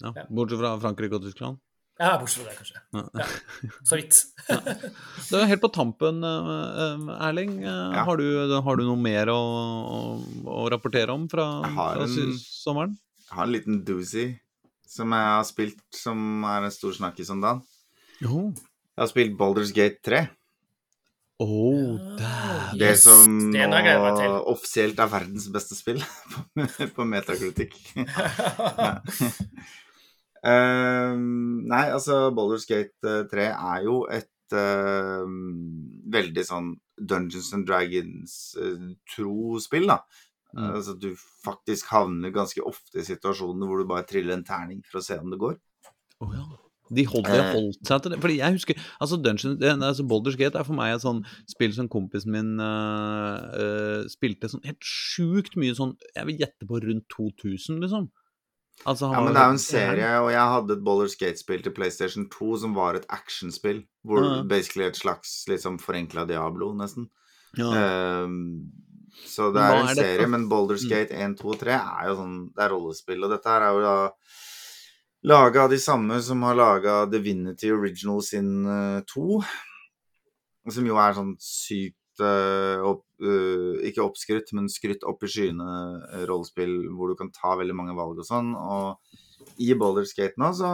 Ja. 0.05 0.27
Bortsett 0.29 0.61
fra 0.61 0.75
Frankrike 0.81 1.17
og 1.17 1.25
Tyskland. 1.25 1.57
Ja, 1.99 2.11
bortsett 2.21 2.43
fra 2.43 2.51
det, 2.51 2.57
kanskje. 2.59 2.79
Ja. 2.93 3.03
Ja, 3.17 3.71
så 3.89 3.97
vidt. 3.97 4.19
Det 4.47 5.39
er 5.41 5.47
helt 5.49 5.63
på 5.63 5.71
tampen, 5.73 6.19
eh, 6.23 6.49
eh, 6.83 7.27
Erling. 7.27 7.55
eh, 7.63 7.95
Ja. 7.97 8.03
Har, 8.05 8.17
du, 8.21 8.27
har 8.61 8.75
du 8.77 8.83
noe 8.85 8.99
mer 9.01 9.31
å, 9.33 9.37
å, 9.37 9.99
å 10.45 10.67
rapportere 10.69 11.09
om 11.15 11.25
fra, 11.31 11.47
fra 11.73 12.03
en- 12.05 12.37
sommeren? 12.37 12.93
Jeg 13.27 13.35
har 13.35 13.43
en 13.49 13.51
liten 13.55 13.81
doozy 13.83 14.27
som 14.87 15.11
jeg 15.11 15.25
har 15.33 15.43
spilt, 15.49 15.81
som 15.91 16.43
er 16.47 16.63
en 16.69 16.71
stor 16.71 16.93
snakkis 16.95 17.29
om 17.33 17.41
dagen. 17.43 17.63
Jo. 18.21 18.51
Jeg 18.53 19.01
har 19.03 19.09
spilt 19.11 19.35
Baldur's 19.37 19.73
Gate 19.75 19.99
3. 20.05 20.27
Oh, 21.39 21.97
damn. 22.17 22.77
Det 22.79 22.87
Yes, 22.95 23.03
som 23.05 23.51
det 23.53 23.67
nå 23.69 24.29
offisielt 24.49 24.97
er 25.03 25.09
verdens 25.11 25.45
beste 25.53 25.75
spill 25.77 25.99
på, 26.55 26.87
på 26.95 27.05
metakritikk. 27.05 27.75
Ja. 27.97 29.01
Ehm, 30.45 31.65
nei, 31.67 31.87
altså 31.91 32.27
Baldur's 32.35 32.67
Gate 32.69 32.93
eh, 33.03 33.23
3 33.31 33.47
er 33.53 33.85
jo 33.87 34.01
et 34.11 34.55
uh, 34.55 35.25
veldig 36.13 36.45
sånn 36.45 36.71
Dungeons 36.97 37.49
and 37.53 37.67
Dragons-tro 37.67 39.59
spill, 39.63 39.89
da. 39.89 40.01
Mm. 40.55 40.69
Altså 40.71 40.95
du 40.97 41.11
faktisk 41.43 41.89
havner 41.91 42.31
ganske 42.33 42.63
ofte 42.65 43.01
i 43.01 43.05
situasjoner 43.05 43.67
hvor 43.67 43.81
du 43.81 43.89
bare 43.89 44.07
triller 44.07 44.37
en 44.37 44.45
terning 44.47 44.79
for 44.87 45.01
å 45.01 45.05
se 45.05 45.17
om 45.19 45.29
det 45.33 45.41
går. 45.41 45.57
Oh, 46.23 46.31
ja. 46.33 46.45
De 46.87 47.03
holdt, 47.03 47.27
de 47.27 47.35
Eh. 47.35 47.51
holdt 47.51 47.83
seg 47.85 48.01
til 48.01 48.11
det. 48.13 48.21
Fordi 48.23 48.37
jeg 48.37 48.55
husker 48.55 48.75
altså 49.01 49.17
Dungeon, 49.19 49.83
altså 49.83 50.05
Baldur's 50.07 50.37
Gate 50.39 50.55
er 50.55 50.63
for 50.63 50.73
meg 50.77 50.95
et 50.95 51.03
sånn 51.03 51.19
spill 51.45 51.73
som 51.75 51.89
kompisen 51.91 52.31
min 52.31 52.53
uh, 52.63 53.43
uh, 53.43 54.07
spilte 54.07 54.47
sånn 54.47 54.63
helt 54.63 54.79
sjukt 54.81 55.57
mye 55.59 55.75
sånn 55.75 55.97
Jeg 56.15 56.25
vil 56.29 56.39
gjette 56.39 56.69
på 56.69 56.79
rundt 56.79 57.05
2000, 57.11 57.81
liksom. 57.83 58.07
Altså, 58.85 59.07
han 59.07 59.15
Ja, 59.15 59.21
men 59.25 59.33
det 59.33 59.41
er 59.41 59.45
jo 59.47 59.55
en 59.57 59.63
serie, 59.63 60.09
og 60.21 60.31
jeg 60.31 60.51
hadde 60.53 60.73
et 60.77 60.83
Baldur's 60.85 61.15
Gate-spill 61.19 61.63
til 61.63 61.73
PlayStation 61.73 62.27
2 62.29 62.57
som 62.57 62.75
var 62.75 62.95
et 62.95 63.05
actionspill. 63.09 63.83
Hvor 64.05 64.23
Ja. 64.23 64.43
basically 64.43 64.85
et 64.85 64.95
slags 64.95 65.45
liksom 65.47 65.79
forenkla 65.79 66.27
Diablo, 66.27 66.73
nesten. 66.73 67.09
Ja. 67.57 68.23
Um, 68.23 68.69
så 69.25 69.51
det 69.51 69.61
er, 69.63 69.73
er 69.73 69.79
en 69.81 69.87
dette? 69.87 70.03
serie, 70.03 70.27
men 70.27 70.49
Baldur's 70.49 70.85
Skate 70.85 71.09
Gate 71.09 71.23
1, 71.25 71.37
2 71.39 71.49
og 71.49 71.59
3 71.59 71.73
er 71.73 72.07
jo 72.09 72.15
sånn 72.19 72.35
Det 72.53 72.63
er 72.63 72.69
rollespill, 72.69 73.23
og 73.23 73.31
dette 73.33 73.49
her 73.49 73.61
er 73.61 73.73
jo 73.73 73.81
da 73.81 74.11
laga 75.23 75.63
av 75.63 75.69
de 75.71 75.79
samme 75.81 76.21
som 76.21 76.43
har 76.43 76.55
laga 76.55 77.05
Divinity 77.09 77.71
Original 77.71 78.21
sin 78.21 78.65
eh, 78.67 79.01
2. 79.09 79.41
Som 80.69 80.85
jo 80.85 80.99
er 81.01 81.15
sånn 81.17 81.33
sykt 81.41 82.21
uh, 82.21 82.83
eh, 83.21 83.87
Ikke 83.89 84.05
oppskrytt, 84.05 84.53
men 84.57 84.69
skrytt 84.71 85.03
opp 85.07 85.23
i 85.23 85.31
skyene 85.31 85.67
eh, 86.11 86.25
rollespill 86.29 86.75
hvor 86.95 87.11
du 87.11 87.15
kan 87.19 87.31
ta 87.35 87.55
veldig 87.59 87.75
mange 87.77 87.95
valg 87.97 88.19
og 88.21 88.27
sånn. 88.27 88.53
Og 88.55 89.57
i 89.63 89.73
Boulderskate 89.77 90.37
nå 90.41 90.51
så 90.57 90.71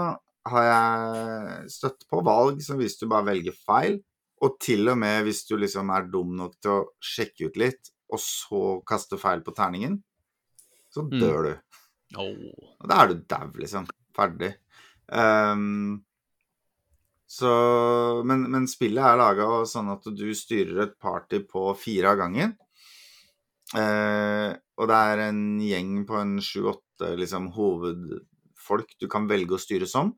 har 0.51 0.65
jeg 0.67 1.69
støtt 1.71 2.07
på 2.11 2.19
valg 2.25 2.59
som 2.65 2.79
hvis 2.81 2.97
du 2.99 3.05
bare 3.07 3.29
velger 3.31 3.55
feil, 3.55 4.01
og 4.43 4.57
til 4.59 4.89
og 4.91 4.97
med 4.99 5.23
hvis 5.23 5.45
du 5.47 5.55
liksom 5.55 5.91
er 5.95 6.09
dum 6.11 6.33
nok 6.35 6.57
til 6.59 6.71
å 6.73 6.87
sjekke 6.99 7.47
ut 7.47 7.59
litt, 7.61 7.93
og 8.11 8.19
så 8.19 8.63
kaste 8.87 9.17
feil 9.21 9.39
på 9.45 9.53
terningen, 9.55 10.01
så 10.93 11.01
Mm. 11.07 11.19
dør 11.19 11.43
du. 11.47 11.53
Oh. 12.19 12.73
Og 12.81 12.89
da 12.89 12.99
er 13.01 13.07
du 13.13 13.21
dau, 13.25 13.47
liksom. 13.57 13.87
Ferdig. 14.13 14.51
Ehm, 15.11 16.03
så 17.33 17.51
men, 18.27 18.45
men 18.53 18.67
spillet 18.69 19.01
er 19.03 19.17
laga 19.17 19.47
sånn 19.69 19.89
at 19.93 20.05
du 20.13 20.27
styrer 20.37 20.83
et 20.85 20.97
party 21.01 21.39
på 21.49 21.71
fire 21.79 22.11
av 22.13 22.19
gangen. 22.21 22.53
Eh, 23.73 24.49
og 24.77 24.89
det 24.89 24.99
er 25.09 25.21
en 25.29 25.39
gjeng 25.61 26.03
på 26.09 26.17
en 26.19 26.35
sju-åtte 26.43 27.13
liksom, 27.17 27.47
hovedfolk 27.55 28.93
du 29.01 29.07
kan 29.11 29.25
velge 29.29 29.57
å 29.57 29.61
styre 29.61 29.89
som. 29.89 30.13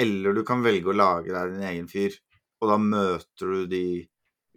Eller 0.00 0.36
du 0.36 0.42
kan 0.48 0.62
velge 0.64 0.92
å 0.92 0.96
lage 0.96 1.32
deg 1.32 1.54
din 1.54 1.66
egen 1.70 1.88
fyr. 1.88 2.16
Og 2.60 2.68
da 2.72 2.76
møter 2.80 3.54
du 3.54 3.66
de 3.70 3.84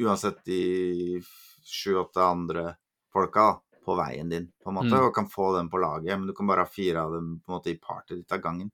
uansett 0.04 0.42
de 0.48 1.22
sju-åtte 1.64 2.24
andre 2.24 2.74
folka 3.14 3.54
på 3.84 3.96
veien 4.00 4.30
din, 4.32 4.50
på 4.64 4.72
en 4.72 4.78
måte, 4.80 4.96
Mm. 4.96 5.08
og 5.08 5.16
kan 5.16 5.28
få 5.28 5.54
dem 5.58 5.70
på 5.70 5.80
laget. 5.80 6.18
Men 6.18 6.28
du 6.28 6.34
kan 6.34 6.48
bare 6.48 6.64
ha 6.64 6.72
fire 6.72 7.04
av 7.04 7.14
dem 7.14 7.40
på 7.44 7.52
en 7.52 7.58
måte 7.58 7.72
i 7.72 7.80
partyet 7.80 8.18
ditt 8.24 8.32
av 8.32 8.40
gangen. 8.44 8.72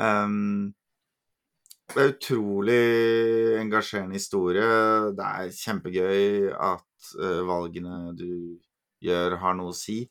Ehm, 0.00 0.72
det 1.94 2.02
er 2.02 2.12
utrolig 2.14 2.82
engasjerende 3.60 4.18
historie. 4.18 4.66
Det 5.16 5.26
er 5.26 5.56
kjempegøy 5.56 6.52
at 6.54 7.10
uh, 7.18 7.40
valgene 7.48 8.12
du 8.18 8.30
gjør, 9.02 9.38
har 9.42 9.58
noe 9.58 9.72
å 9.72 9.76
si. 9.76 10.04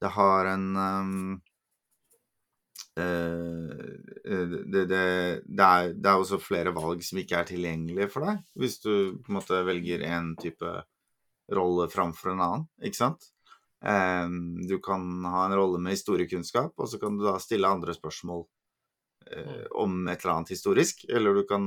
Det 0.00 0.10
har 0.14 0.50
en 0.52 0.64
um, 0.76 1.12
uh, 3.00 3.74
det, 4.24 4.86
det, 4.90 5.04
det, 5.44 5.68
er, 5.68 5.92
det 5.94 6.14
også 6.14 6.40
flere 6.42 6.74
valg 6.76 7.04
som 7.06 7.20
ikke 7.22 7.40
er 7.40 7.50
tilgjengelige 7.50 8.10
for 8.12 8.28
deg, 8.28 8.42
hvis 8.60 8.80
du 8.84 8.90
på 9.20 9.32
en 9.32 9.38
måte 9.40 9.62
velger 9.66 10.04
en 10.08 10.34
type 10.40 10.74
rolle 11.54 11.90
framfor 11.92 12.32
en 12.32 12.44
annen, 12.44 12.68
ikke 12.84 13.02
sant? 13.02 13.30
Um, 13.84 14.62
du 14.64 14.78
kan 14.80 15.02
ha 15.28 15.44
en 15.44 15.58
rolle 15.58 15.80
med 15.82 15.92
historiekunnskap, 15.92 16.72
og 16.78 16.88
så 16.88 17.00
kan 17.02 17.18
du 17.18 17.26
da 17.26 17.36
stille 17.42 17.68
andre 17.68 17.92
spørsmål 17.96 18.46
eh, 19.30 19.66
om 19.80 20.02
et 20.08 20.22
eller 20.22 20.34
annet 20.36 20.54
historisk. 20.54 21.04
Eller 21.08 21.36
du 21.36 21.44
kan 21.48 21.66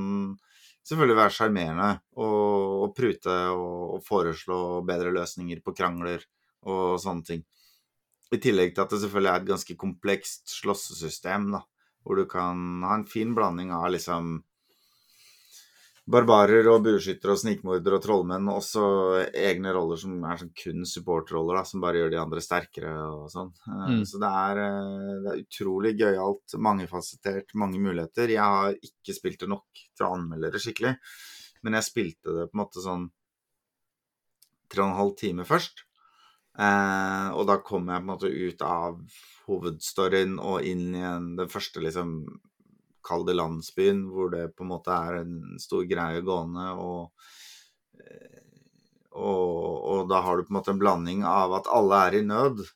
selvfølgelig 0.88 1.18
være 1.18 1.34
sjarmerende 1.36 1.90
og, 2.16 2.84
og 2.84 2.96
prute 2.96 3.36
og, 3.52 3.98
og 3.98 4.04
foreslå 4.06 4.58
bedre 4.88 5.12
løsninger 5.14 5.62
på 5.64 5.74
krangler 5.76 6.24
og 6.68 6.98
sånne 7.02 7.26
ting. 7.26 7.46
I 8.34 8.40
tillegg 8.42 8.74
til 8.74 8.84
at 8.84 8.92
det 8.92 9.00
selvfølgelig 9.04 9.32
er 9.32 9.42
et 9.42 9.50
ganske 9.52 9.76
komplekst 9.80 10.52
slåssesystem, 10.58 11.48
da, 11.54 11.62
hvor 12.04 12.18
du 12.18 12.26
kan 12.28 12.82
ha 12.84 12.98
en 12.98 13.08
fin 13.08 13.32
blanding 13.36 13.72
av 13.72 13.88
liksom 13.94 14.42
barbarer 16.08 16.66
og 16.72 16.84
bueskyttere 16.86 17.34
og 17.34 17.40
snikmordere 17.40 17.98
og 17.98 18.04
trollmenn, 18.04 18.48
og 18.48 18.62
også 18.62 18.84
egne 19.36 19.72
roller 19.76 19.98
som 20.00 20.14
er 20.24 20.40
sånn 20.40 20.52
kun 20.56 20.86
supportroller, 20.88 21.60
som 21.68 21.82
bare 21.84 22.00
gjør 22.00 22.14
de 22.14 22.20
andre 22.22 22.44
sterkere 22.44 22.94
og 23.12 23.26
sånn. 23.32 23.52
Eh, 23.68 23.84
Mm. 23.88 24.04
Så 24.08 24.20
det 24.20 24.30
er, 24.44 24.58
eh, 24.64 25.18
det 25.24 25.32
er 25.32 25.42
utrolig 25.44 25.92
gøyalt, 25.98 26.56
mangefasettert, 26.56 27.54
mange 27.54 27.78
muligheter. 27.78 28.28
Jeg 28.28 28.38
har 28.40 28.74
ikke 28.74 29.14
spilt 29.16 29.40
det 29.40 29.48
nok 29.48 29.66
til 29.96 30.06
å 30.06 30.14
anmelde 30.16 30.52
det 30.52 30.60
skikkelig, 30.60 30.96
men 31.62 31.72
jeg 31.74 31.88
spilte 31.88 32.34
det 32.36 32.50
på 32.50 32.56
en 32.56 32.64
måte 32.64 32.84
sånn 32.84 33.10
tre 34.68 34.82
og 34.82 34.90
en 34.90 35.00
halv 35.00 35.16
time 35.16 35.44
først. 35.44 35.84
Eh, 36.58 37.30
og 37.36 37.46
da 37.46 37.58
kom 37.58 37.86
jeg 37.86 38.00
på 38.00 38.04
en 38.04 38.12
måte 38.12 38.32
ut 38.32 38.62
av 38.62 39.00
hovedstoryen 39.46 40.38
og 40.40 40.64
inn 40.64 40.94
i 40.94 41.02
den 41.36 41.48
første 41.48 41.80
liksom 41.80 42.24
Kall 43.08 43.24
det 43.28 43.36
landsbyen, 43.38 44.04
hvor 44.12 44.30
det 44.34 44.50
på 44.56 44.66
en 44.66 44.72
måte 44.74 44.94
er 44.94 45.22
en 45.22 45.56
stor 45.62 45.86
greie 45.88 46.20
gående, 46.26 46.66
og, 46.76 47.30
eh, 48.02 48.42
og, 49.16 49.54
og 49.92 50.10
da 50.12 50.20
har 50.26 50.36
du 50.36 50.46
på 50.46 50.52
en 50.52 50.58
måte 50.60 50.74
en 50.76 50.82
blanding 50.82 51.24
av 51.26 51.56
at 51.58 51.70
alle 51.72 52.02
er 52.08 52.20
i 52.20 52.26
nød, 52.28 52.66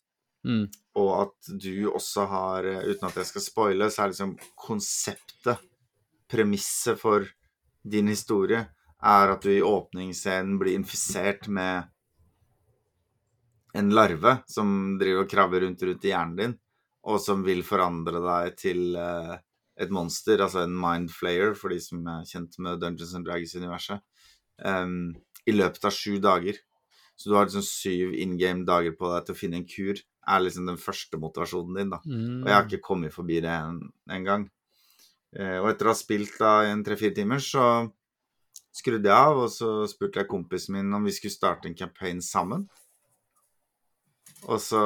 Mm. 0.43 0.65
og 0.99 1.11
at 1.23 1.51
du 1.63 1.85
også 1.87 2.25
har, 2.27 2.67
eh, 2.67 2.89
uten 2.91 3.07
at 3.07 3.15
jeg 3.21 3.29
skal 3.29 3.43
spoile, 3.45 3.87
så 3.95 4.03
er 4.03 4.09
liksom 4.11 4.33
konseptet, 4.59 5.61
premisset 6.33 6.99
for 6.99 7.29
din 7.87 8.09
historie, 8.11 8.65
er 9.03 9.31
at 9.31 9.45
du 9.47 9.53
i 9.53 9.63
åpningsscenen 9.63 10.59
blir 10.59 10.75
infisert 10.75 11.47
med 11.47 11.85
en 13.75 13.91
larve 13.95 14.41
som 14.51 14.99
driver 14.99 15.25
og 15.25 15.31
krabber 15.31 15.65
rundt 15.65 15.83
rundt 15.87 16.05
i 16.05 16.11
hjernen 16.11 16.37
din, 16.41 16.59
og 17.07 17.21
som 17.23 17.43
vil 17.47 17.63
forandre 17.67 18.21
deg 18.27 18.57
til 18.59 18.97
eh, 18.99 19.37
et 19.81 19.93
monster, 19.93 20.43
altså 20.45 20.67
en 20.67 20.75
mindflayer, 20.77 21.55
for 21.59 21.73
de 21.73 21.81
som 21.81 22.05
er 22.11 22.27
kjent 22.29 22.59
med 22.61 22.81
Dungeons 22.83 23.15
and 23.17 23.27
Dragons-universet, 23.27 24.03
um, 24.69 25.13
i 25.49 25.55
løpet 25.55 25.89
av 25.89 25.97
sju 25.97 26.19
dager. 26.23 26.59
Så 27.17 27.31
du 27.31 27.37
har 27.37 27.47
liksom 27.47 27.65
syv 27.65 28.15
in 28.19 28.37
game 28.41 28.67
dager 28.69 28.95
på 28.99 29.09
deg 29.13 29.27
til 29.27 29.37
å 29.37 29.39
finne 29.39 29.61
en 29.61 29.69
kur, 29.69 30.01
er 30.23 30.43
liksom 30.43 30.69
den 30.69 30.79
første 30.81 31.19
motivasjonen 31.19 31.79
din, 31.79 31.95
da. 31.95 32.03
Mm. 32.05 32.43
Og 32.43 32.51
jeg 32.51 32.57
har 32.57 32.69
ikke 32.69 32.87
kommet 32.89 33.15
forbi 33.15 33.41
det 33.43 33.53
en, 33.53 33.81
en. 34.13 34.47
Eh, 35.33 35.59
og 35.61 35.71
etter 35.71 35.89
å 35.89 35.95
ha 35.95 35.99
spilt 35.99 36.39
da 36.41 36.53
i 36.67 36.71
en 36.73 36.85
tre-fire 36.87 37.17
timer, 37.17 37.43
så 37.43 37.65
skrudde 38.73 39.11
jeg 39.11 39.17
av, 39.17 39.41
og 39.45 39.51
så 39.53 39.73
spurte 39.91 40.23
jeg 40.23 40.31
kompisen 40.31 40.77
min 40.77 40.95
om 40.97 41.05
vi 41.09 41.15
skulle 41.17 41.35
starte 41.35 41.69
en 41.69 41.79
campaign 41.79 42.23
sammen. 42.25 42.69
Og 44.51 44.59
så 44.59 44.83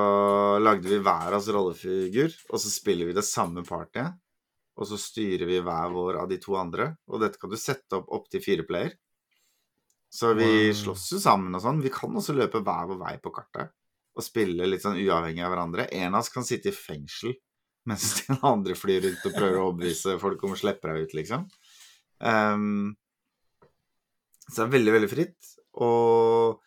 lagde 0.61 0.89
vi 0.91 1.01
hver 1.01 1.37
oss 1.39 1.49
rollefigur, 1.53 2.33
og 2.51 2.61
så 2.61 2.73
spiller 2.73 3.09
vi 3.09 3.17
det 3.17 3.25
samme 3.25 3.65
partyet. 3.67 4.17
Og 4.77 4.89
så 4.91 4.99
styrer 5.01 5.49
vi 5.49 5.63
hver 5.65 5.93
vår 5.95 6.21
av 6.21 6.29
de 6.29 6.39
to 6.43 6.57
andre, 6.61 6.91
og 7.09 7.23
dette 7.23 7.41
kan 7.41 7.53
du 7.53 7.57
sette 7.61 7.97
opp 7.97 8.11
opptil 8.13 8.45
fire 8.45 8.67
player. 8.69 8.93
Så 10.13 10.33
vi 10.37 10.71
slåss 10.77 11.09
jo 11.15 11.19
sammen 11.21 11.57
og 11.57 11.63
sånn. 11.65 11.83
Vi 11.85 11.93
kan 11.93 12.15
også 12.17 12.37
løpe 12.37 12.63
hver 12.65 12.87
vår 12.93 13.01
vei 13.01 13.17
på 13.21 13.33
kartet 13.35 13.73
og 14.17 14.25
spille 14.25 14.69
litt 14.69 14.85
sånn 14.85 14.97
uavhengig 14.97 15.43
av 15.45 15.53
hverandre. 15.53 15.89
En 15.93 16.15
av 16.15 16.23
oss 16.23 16.33
kan 16.33 16.47
sitte 16.47 16.71
i 16.71 16.77
fengsel 16.77 17.35
mens 17.87 18.07
den 18.27 18.39
andre 18.47 18.77
flyr 18.79 19.03
rundt 19.05 19.27
og 19.29 19.35
prøver 19.35 19.59
å 19.59 19.67
overbevise 19.71 20.17
folk 20.23 20.45
om 20.47 20.55
å 20.55 20.61
slippe 20.61 20.89
deg 20.91 21.05
ut, 21.05 21.17
liksom. 21.19 21.45
Um, 22.19 22.95
så 24.47 24.63
det 24.63 24.65
er 24.65 24.73
veldig, 24.77 24.95
veldig 24.97 25.11
fritt. 25.11 25.53
Og 25.85 26.63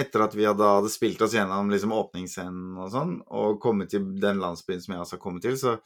etter 0.00 0.24
at 0.24 0.36
vi 0.36 0.46
hadde, 0.46 0.66
hadde 0.78 0.92
spilt 0.92 1.22
oss 1.24 1.34
gjennom 1.34 1.72
liksom, 1.72 1.94
åpningsscenen 1.96 2.76
og 2.78 2.92
sånn, 2.92 3.16
og 3.34 3.58
kommet 3.62 3.92
til 3.94 4.06
den 4.20 4.40
landsbyen 4.42 4.82
som 4.84 4.94
jeg 4.94 5.02
også 5.02 5.18
har 5.18 5.24
kommet 5.24 5.46
til, 5.46 5.56
så, 5.60 5.76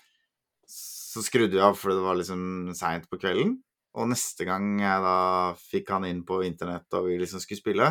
så 1.15 1.23
skrudde 1.23 1.55
vi 1.55 1.63
av 1.63 1.77
fordi 1.79 1.95
det 2.01 2.07
var 2.09 2.19
liksom 2.19 2.43
seint 2.75 3.07
på 3.11 3.21
kvelden. 3.23 3.55
Og 3.95 4.09
neste 4.11 4.43
gang 4.49 4.73
jeg 4.83 5.03
da 5.05 5.19
fikk 5.61 5.93
han 5.95 6.07
inn 6.09 6.25
på 6.27 6.41
internett 6.43 6.97
og 6.99 7.07
vi 7.07 7.21
liksom 7.21 7.39
skulle 7.43 7.61
spille, 7.63 7.91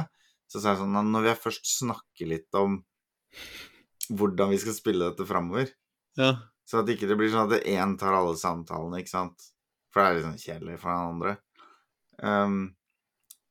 så 0.51 0.59
sa 0.59 0.73
jeg 0.73 0.81
sånn 0.81 0.97
Når 1.13 1.23
vi 1.29 1.35
først 1.45 1.69
snakker 1.79 2.27
litt 2.29 2.59
om 2.59 2.81
hvordan 4.11 4.51
vi 4.51 4.59
skal 4.59 4.75
spille 4.75 5.07
dette 5.07 5.25
framover, 5.25 5.71
Ja. 6.19 6.33
så 6.67 6.81
at 6.83 6.91
ikke 6.91 7.07
det 7.07 7.15
blir 7.17 7.31
sånn 7.31 7.47
at 7.47 7.63
én 7.63 7.95
tar 7.97 8.13
alle 8.13 8.35
samtalene, 8.37 8.99
ikke 8.99 9.13
sant? 9.15 9.47
For 9.93 10.03
det 10.03 10.19
er 10.19 10.27
sånn 10.27 10.41
kjedelig 10.41 10.79
for 10.81 10.91
den 10.91 11.13
andre. 11.13 11.37
Um, 12.19 12.75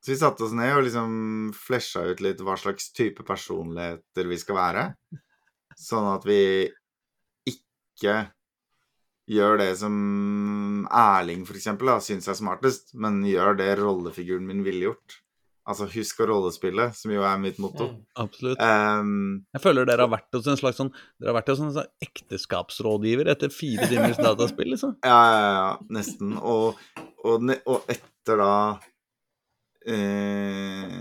så 0.02 0.12
vi 0.12 0.18
satte 0.20 0.44
oss 0.44 0.52
ned 0.52 0.76
og 0.76 0.84
liksom 0.84 1.52
flesja 1.56 2.04
ut 2.10 2.20
litt 2.20 2.40
hva 2.44 2.56
slags 2.58 2.92
type 2.92 3.24
personligheter 3.24 4.28
vi 4.28 4.38
skal 4.38 4.58
være. 4.58 4.84
Sånn 5.78 6.08
at 6.12 6.26
vi 6.28 6.68
ikke 7.48 8.16
gjør 9.30 9.58
det 9.60 9.70
som 9.78 10.86
Erling 10.90 11.44
for 11.46 11.58
eksempel 11.58 11.92
da, 11.92 11.98
syns 12.02 12.28
er 12.30 12.38
smartest, 12.38 12.94
men 12.98 13.20
gjør 13.26 13.58
det 13.60 13.74
rollefiguren 13.80 14.46
min 14.48 14.64
ville 14.66 14.90
gjort. 14.90 15.18
Altså 15.62 15.86
husk 15.92 16.18
å 16.24 16.26
rollespille, 16.26 16.88
som 16.98 17.12
jo 17.14 17.22
er 17.22 17.36
mitt 17.38 17.60
motto. 17.62 17.86
Mm. 17.92 17.98
Absolutt. 18.18 18.58
Um, 18.58 19.44
Jeg 19.54 19.62
føler 19.62 19.86
dere 19.86 20.02
har 20.08 20.10
vært 20.10 20.34
hos 20.34 20.48
en 20.50 20.58
slags 20.58 20.80
sånn 20.80 20.90
Dere 20.90 21.30
har 21.30 21.36
vært 21.36 21.52
hos 21.52 21.62
en 21.62 21.70
slags 21.76 21.92
ekteskapsrådgiver 22.02 23.30
etter 23.30 23.52
fire 23.54 23.86
timers 23.86 24.18
dataspill, 24.18 24.72
liksom. 24.74 24.96
Ja, 25.06 25.20
ja, 25.30 25.52
ja, 25.54 25.68
nesten. 25.94 26.34
Og, 26.42 26.80
og, 27.22 27.46
og 27.70 27.92
etter 27.94 28.42
da 28.42 28.54
eh, 29.86 30.98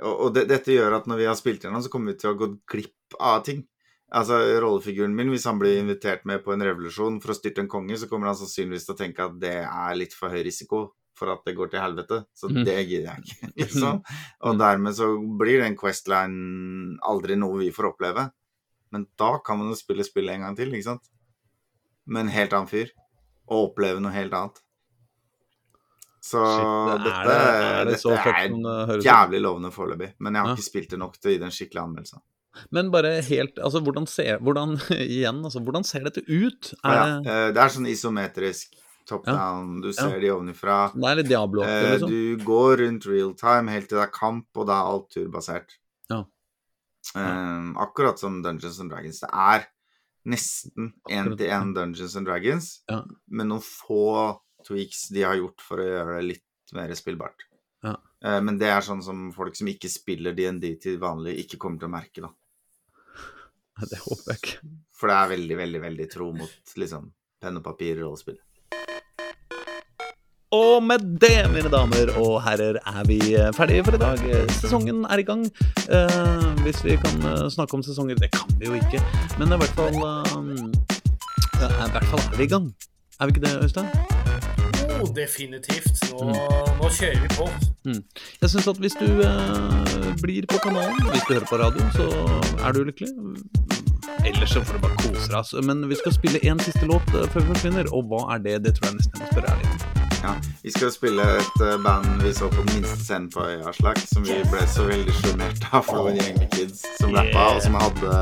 Og, 0.00 0.14
og 0.14 0.32
det, 0.38 0.46
dette 0.48 0.72
gjør 0.72 1.02
at 1.02 1.10
når 1.10 1.20
vi 1.20 1.28
har 1.28 1.36
spilt 1.36 1.68
gjennom, 1.68 1.84
så 1.84 1.92
kommer 1.92 2.14
vi 2.14 2.22
til 2.24 2.32
å 2.32 2.38
gå 2.40 2.54
glipp 2.72 3.20
av 3.20 3.42
ting. 3.44 3.66
Altså, 4.08 4.38
Rollefiguren 4.62 5.12
min, 5.16 5.28
hvis 5.34 5.44
han 5.44 5.58
blir 5.60 5.82
invitert 5.82 6.24
med 6.28 6.40
på 6.44 6.54
en 6.54 6.64
revolusjon 6.64 7.18
for 7.20 7.34
å 7.34 7.36
styrte 7.36 7.60
en 7.60 7.68
konge, 7.68 7.98
så 8.00 8.08
kommer 8.08 8.30
han 8.30 8.38
sannsynligvis 8.38 8.86
til 8.88 8.94
å 8.94 9.00
tenke 9.02 9.26
at 9.26 9.34
det 9.42 9.58
er 9.66 9.98
litt 10.00 10.16
for 10.16 10.32
høy 10.32 10.40
risiko 10.46 10.86
for 11.18 11.32
at 11.34 11.42
det 11.44 11.56
går 11.58 11.72
til 11.72 11.82
helvete. 11.82 12.22
Så 12.36 12.48
mm. 12.48 12.62
det 12.64 12.76
gidder 12.86 13.10
jeg 13.10 13.26
ikke, 13.26 13.50
liksom. 13.64 14.00
Og 14.48 14.60
dermed 14.60 14.96
så 14.96 15.10
blir 15.40 15.64
den 15.64 15.76
Questline 15.78 16.96
aldri 17.10 17.36
noe 17.40 17.60
vi 17.64 17.72
får 17.74 17.90
oppleve. 17.92 18.28
Men 18.94 19.04
da 19.20 19.34
kan 19.44 19.60
man 19.60 19.74
jo 19.74 19.76
spille 19.76 20.06
spillet 20.06 20.38
en 20.38 20.46
gang 20.46 20.56
til, 20.56 20.72
ikke 20.72 20.88
sant? 20.92 21.10
Med 22.08 22.24
en 22.24 22.32
helt 22.32 22.56
annen 22.56 22.70
fyr. 22.70 22.94
Og 23.48 23.70
oppleve 23.70 24.00
noe 24.00 24.14
helt 24.14 24.32
annet. 24.36 24.62
Så 26.28 26.40
Shit, 26.44 27.04
dette, 27.04 27.12
er 27.12 27.28
det, 27.28 27.36
er 27.36 27.84
det 27.84 27.92
dette 27.92 28.00
så 28.02 28.16
er 28.16 28.90
det 28.90 29.04
jævlig 29.06 29.40
lovende 29.44 29.70
foreløpig. 29.72 30.10
Men 30.18 30.34
jeg 30.34 30.42
har 30.42 30.50
Ja. 30.50 30.56
ikke 30.56 30.70
spilt 30.70 30.90
det 30.90 30.98
nok 31.00 31.16
til 31.16 31.30
å 31.30 31.32
gi 31.34 31.38
det 31.40 31.48
en 31.48 31.56
skikkelig 31.58 31.82
anmeldelse. 31.84 32.20
Men 32.74 32.90
bare 32.90 33.20
helt 33.22 33.58
Altså, 33.60 33.80
hvordan 33.84 34.06
ser 34.08 34.38
Hvordan 34.42 34.76
Igjen, 34.96 35.42
altså, 35.44 35.60
hvordan 35.62 35.84
ser 35.86 36.04
dette 36.08 36.22
ut? 36.26 36.72
Ja, 36.82 36.90
Er 36.90 36.96
ja. 36.96 37.18
det 37.22 37.32
eh, 37.34 37.48
Det 37.54 37.62
er 37.62 37.74
sånn 37.74 37.86
isometrisk 37.90 38.78
top 39.08 39.24
down. 39.24 39.78
Du 39.80 39.88
ser 39.96 40.18
de 40.20 40.28
ovenifra. 40.34 40.90
Det 40.92 41.06
er 41.08 41.16
litt 41.16 41.28
Diablo, 41.30 41.62
Eh, 41.64 41.94
liksom? 41.94 42.10
Du 42.12 42.44
går 42.44 42.74
rundt 42.82 43.06
real 43.08 43.30
time 43.40 43.72
helt 43.72 43.88
til 43.88 43.96
det 43.96 44.02
er 44.04 44.12
kamp, 44.12 44.44
og 44.60 44.66
da 44.68 44.74
er 44.82 44.90
alt 44.90 45.06
turbasert. 45.14 45.76
Ja. 46.12 46.18
Um, 47.16 47.70
akkurat 47.80 48.20
som 48.20 48.42
Dungeons 48.44 48.80
and 48.84 48.90
Dragons. 48.92 49.20
Det 49.24 49.30
er 49.32 49.64
nesten 50.28 50.90
én-til-én 51.08 51.72
Dungeons 51.72 52.16
and 52.20 52.28
Dragons, 52.28 52.68
Ja. 52.90 53.00
med 53.32 53.48
noen 53.48 53.64
få 53.64 54.40
tweaks 54.68 55.06
de 55.14 55.22
har 55.24 55.36
gjort 55.40 55.64
for 55.64 55.80
å 55.80 55.88
gjøre 55.88 56.18
det 56.18 56.24
litt 56.34 56.76
mer 56.76 56.92
spillbart. 56.98 57.46
Ja. 57.86 57.94
Eh, 58.24 58.40
men 58.42 58.58
det 58.58 58.70
er 58.72 58.84
sånn 58.84 59.02
som 59.04 59.28
folk 59.34 59.56
som 59.58 59.70
ikke 59.70 59.90
spiller 59.92 60.36
DND 60.36 60.72
til 60.82 60.98
vanlig, 61.02 61.38
ikke 61.44 61.60
kommer 61.62 61.82
til 61.82 61.90
å 61.90 61.94
merke, 61.94 62.24
da. 62.26 62.32
Det 63.86 64.00
håper 64.02 64.34
jeg 64.34 64.42
ikke. 64.42 64.74
For 64.98 65.10
det 65.10 65.16
er 65.16 65.32
veldig, 65.36 65.56
veldig, 65.60 65.80
veldig 65.86 66.10
tro 66.10 66.32
mot 66.34 66.76
liksom 66.82 67.10
penn 67.38 67.60
og 67.60 67.66
papir 67.66 68.00
rollespill. 68.00 68.40
Og 70.56 70.80
med 70.82 71.04
det, 71.20 71.44
mine 71.52 71.68
damer 71.68 72.08
og 72.16 72.38
herrer, 72.46 72.78
er 72.80 73.06
vi 73.06 73.18
eh, 73.36 73.50
ferdige 73.54 73.84
for 73.84 73.98
i 73.98 74.00
dag. 74.00 74.22
Sesongen 74.56 75.04
er 75.04 75.20
i 75.20 75.26
gang. 75.28 75.44
Eh, 75.92 76.46
hvis 76.64 76.80
vi 76.86 76.96
kan 77.02 77.20
eh, 77.34 77.44
snakke 77.52 77.76
om 77.76 77.84
sesonger 77.84 78.16
Det 78.18 78.32
kan 78.32 78.48
vi 78.58 78.70
jo 78.70 78.78
ikke, 78.80 79.02
men 79.38 79.52
i 79.52 79.60
hvert 79.60 79.76
fall 79.76 80.00
eh, 80.00 80.64
I 81.68 81.92
hvert 81.92 82.08
fall 82.08 82.24
er 82.24 82.40
vi 82.40 82.48
i 82.48 82.54
gang. 82.56 82.72
Er 83.20 83.28
vi 83.28 83.36
ikke 83.36 83.44
det, 83.44 83.54
Øystein? 83.68 84.27
Oh, 85.02 85.08
definitivt. 85.14 85.94
Nå, 86.10 86.18
Mm. 86.18 86.78
nå 86.80 86.88
kjører 86.90 87.20
vi 87.22 87.28
på. 87.36 87.46
Jeg 88.42 88.50
syns 88.50 88.66
at 88.68 88.78
hvis 88.82 88.96
du 88.98 89.06
eh, 89.22 90.14
blir 90.22 90.46
på 90.50 90.58
kanalen, 90.64 90.98
hvis 91.12 91.22
du 91.28 91.34
hører 91.34 91.46
på 91.50 91.58
radio, 91.60 91.84
så 91.94 92.08
er 92.66 92.72
du 92.72 92.82
lykkelig. 92.84 93.10
Ellers 94.26 94.50
så 94.50 94.62
får 94.64 94.74
du 94.74 94.82
bare 94.82 94.96
kose 94.98 95.28
deg. 95.28 95.36
altså. 95.38 95.62
Men 95.62 95.84
vi 95.88 95.94
skal 95.94 96.12
spille 96.16 96.40
én 96.42 96.58
siste 96.64 96.86
låt 96.86 97.06
eh, 97.14 97.28
før 97.30 97.40
vi 97.46 97.52
forsvinner, 97.54 97.86
og 97.94 98.04
hva 98.10 98.24
er 98.34 98.38
det? 98.44 98.56
Det 98.64 98.74
tror 98.78 98.90
jeg 98.90 98.98
nesten 98.98 99.20
jeg 99.20 99.26
må 99.26 99.32
spørre 99.32 99.54
ærlig 99.54 99.70
om. 99.70 99.78
Ja, 100.22 100.32
Vi 100.64 100.70
skal 100.74 100.90
spille 100.92 101.22
et 101.38 101.60
eh, 101.62 101.76
band 101.84 102.22
vi 102.22 102.32
så 102.34 102.48
på 102.50 102.64
den 102.66 102.74
minste 102.74 102.98
scenen 103.04 103.30
på 103.30 103.44
Aslak, 103.70 103.98
som 104.12 104.24
vi 104.26 104.40
ble 104.50 104.64
så 104.66 104.88
veldig 104.88 105.14
sjarmert 105.22 105.68
av, 105.72 105.84
for 105.86 106.08
en 106.10 106.18
gjeng 106.18 106.38
med 106.42 106.50
kids 106.56 106.82
som 106.98 107.14
rappa, 107.14 107.44
og 107.54 107.62
som 107.62 107.78
hadde 107.78 108.16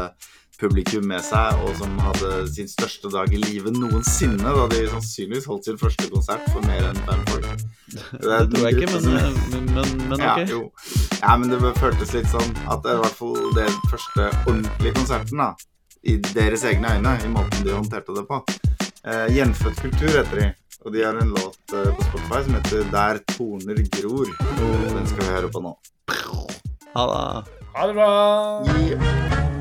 publikum 0.61 1.07
med 1.09 1.23
seg, 1.25 1.59
og 1.63 1.75
som 1.79 1.93
hadde 2.01 2.31
sin 2.53 2.69
største 2.71 3.11
dag 3.13 3.33
i 3.33 3.41
livet 3.43 3.77
noensinne, 3.77 4.53
da 4.57 4.67
de 4.73 4.83
sannsynligvis 4.93 5.49
holdt 5.51 5.69
sin 5.69 5.79
første 5.81 6.09
konsert 6.13 6.45
for 6.53 6.65
mer 6.69 6.89
enn 6.91 7.01
fem 7.09 7.25
folk. 7.31 7.49
Det, 7.97 8.19
Det 8.21 8.39
tror 8.51 8.65
jeg 8.67 8.77
ikke, 8.77 8.93
men, 8.93 9.07
eh, 9.15 9.41
men, 9.53 9.69
men, 9.77 9.93
men 10.11 10.21
ja, 10.25 10.35
ok. 10.35 10.51
jo. 10.51 10.61
ja, 11.21 11.37
men 11.39 11.53
det 11.53 11.61
føltes 11.79 12.13
litt 12.17 12.29
sånn 12.33 12.53
at 12.67 12.83
det 12.85 12.93
er 12.93 12.99
i 12.99 13.03
hvert 13.05 13.19
fall 13.21 13.39
den 13.57 13.81
første 13.93 14.29
ordentlige 14.47 14.97
konserten, 14.99 15.43
da. 15.45 15.53
I 16.07 16.19
deres 16.35 16.63
egne 16.67 16.93
øyne, 16.97 17.17
i 17.25 17.31
måten 17.33 17.67
de 17.67 17.75
håndterte 17.75 18.15
det 18.15 18.27
på. 18.29 18.41
Eh, 19.07 19.27
Gjenfødt 19.37 19.81
kultur 19.83 20.13
heter 20.13 20.43
de. 20.43 20.53
Og 20.87 20.93
de 20.95 21.03
har 21.03 21.19
en 21.19 21.33
låt 21.35 21.75
eh, 21.75 21.91
på 21.95 22.09
Spotify 22.11 22.43
som 22.47 22.55
heter 22.55 22.85
'Der 22.93 23.19
torner 23.35 23.83
gror'. 23.97 24.35
Den 24.95 25.07
skal 25.07 25.25
vi 25.25 25.31
høre 25.31 25.51
på 25.51 25.61
nå. 25.67 25.75
Ha 26.95 27.07
det. 27.11 27.59
Ha 27.77 27.87
det 27.87 27.95
bra! 27.95 28.11
Yeah. 28.79 29.56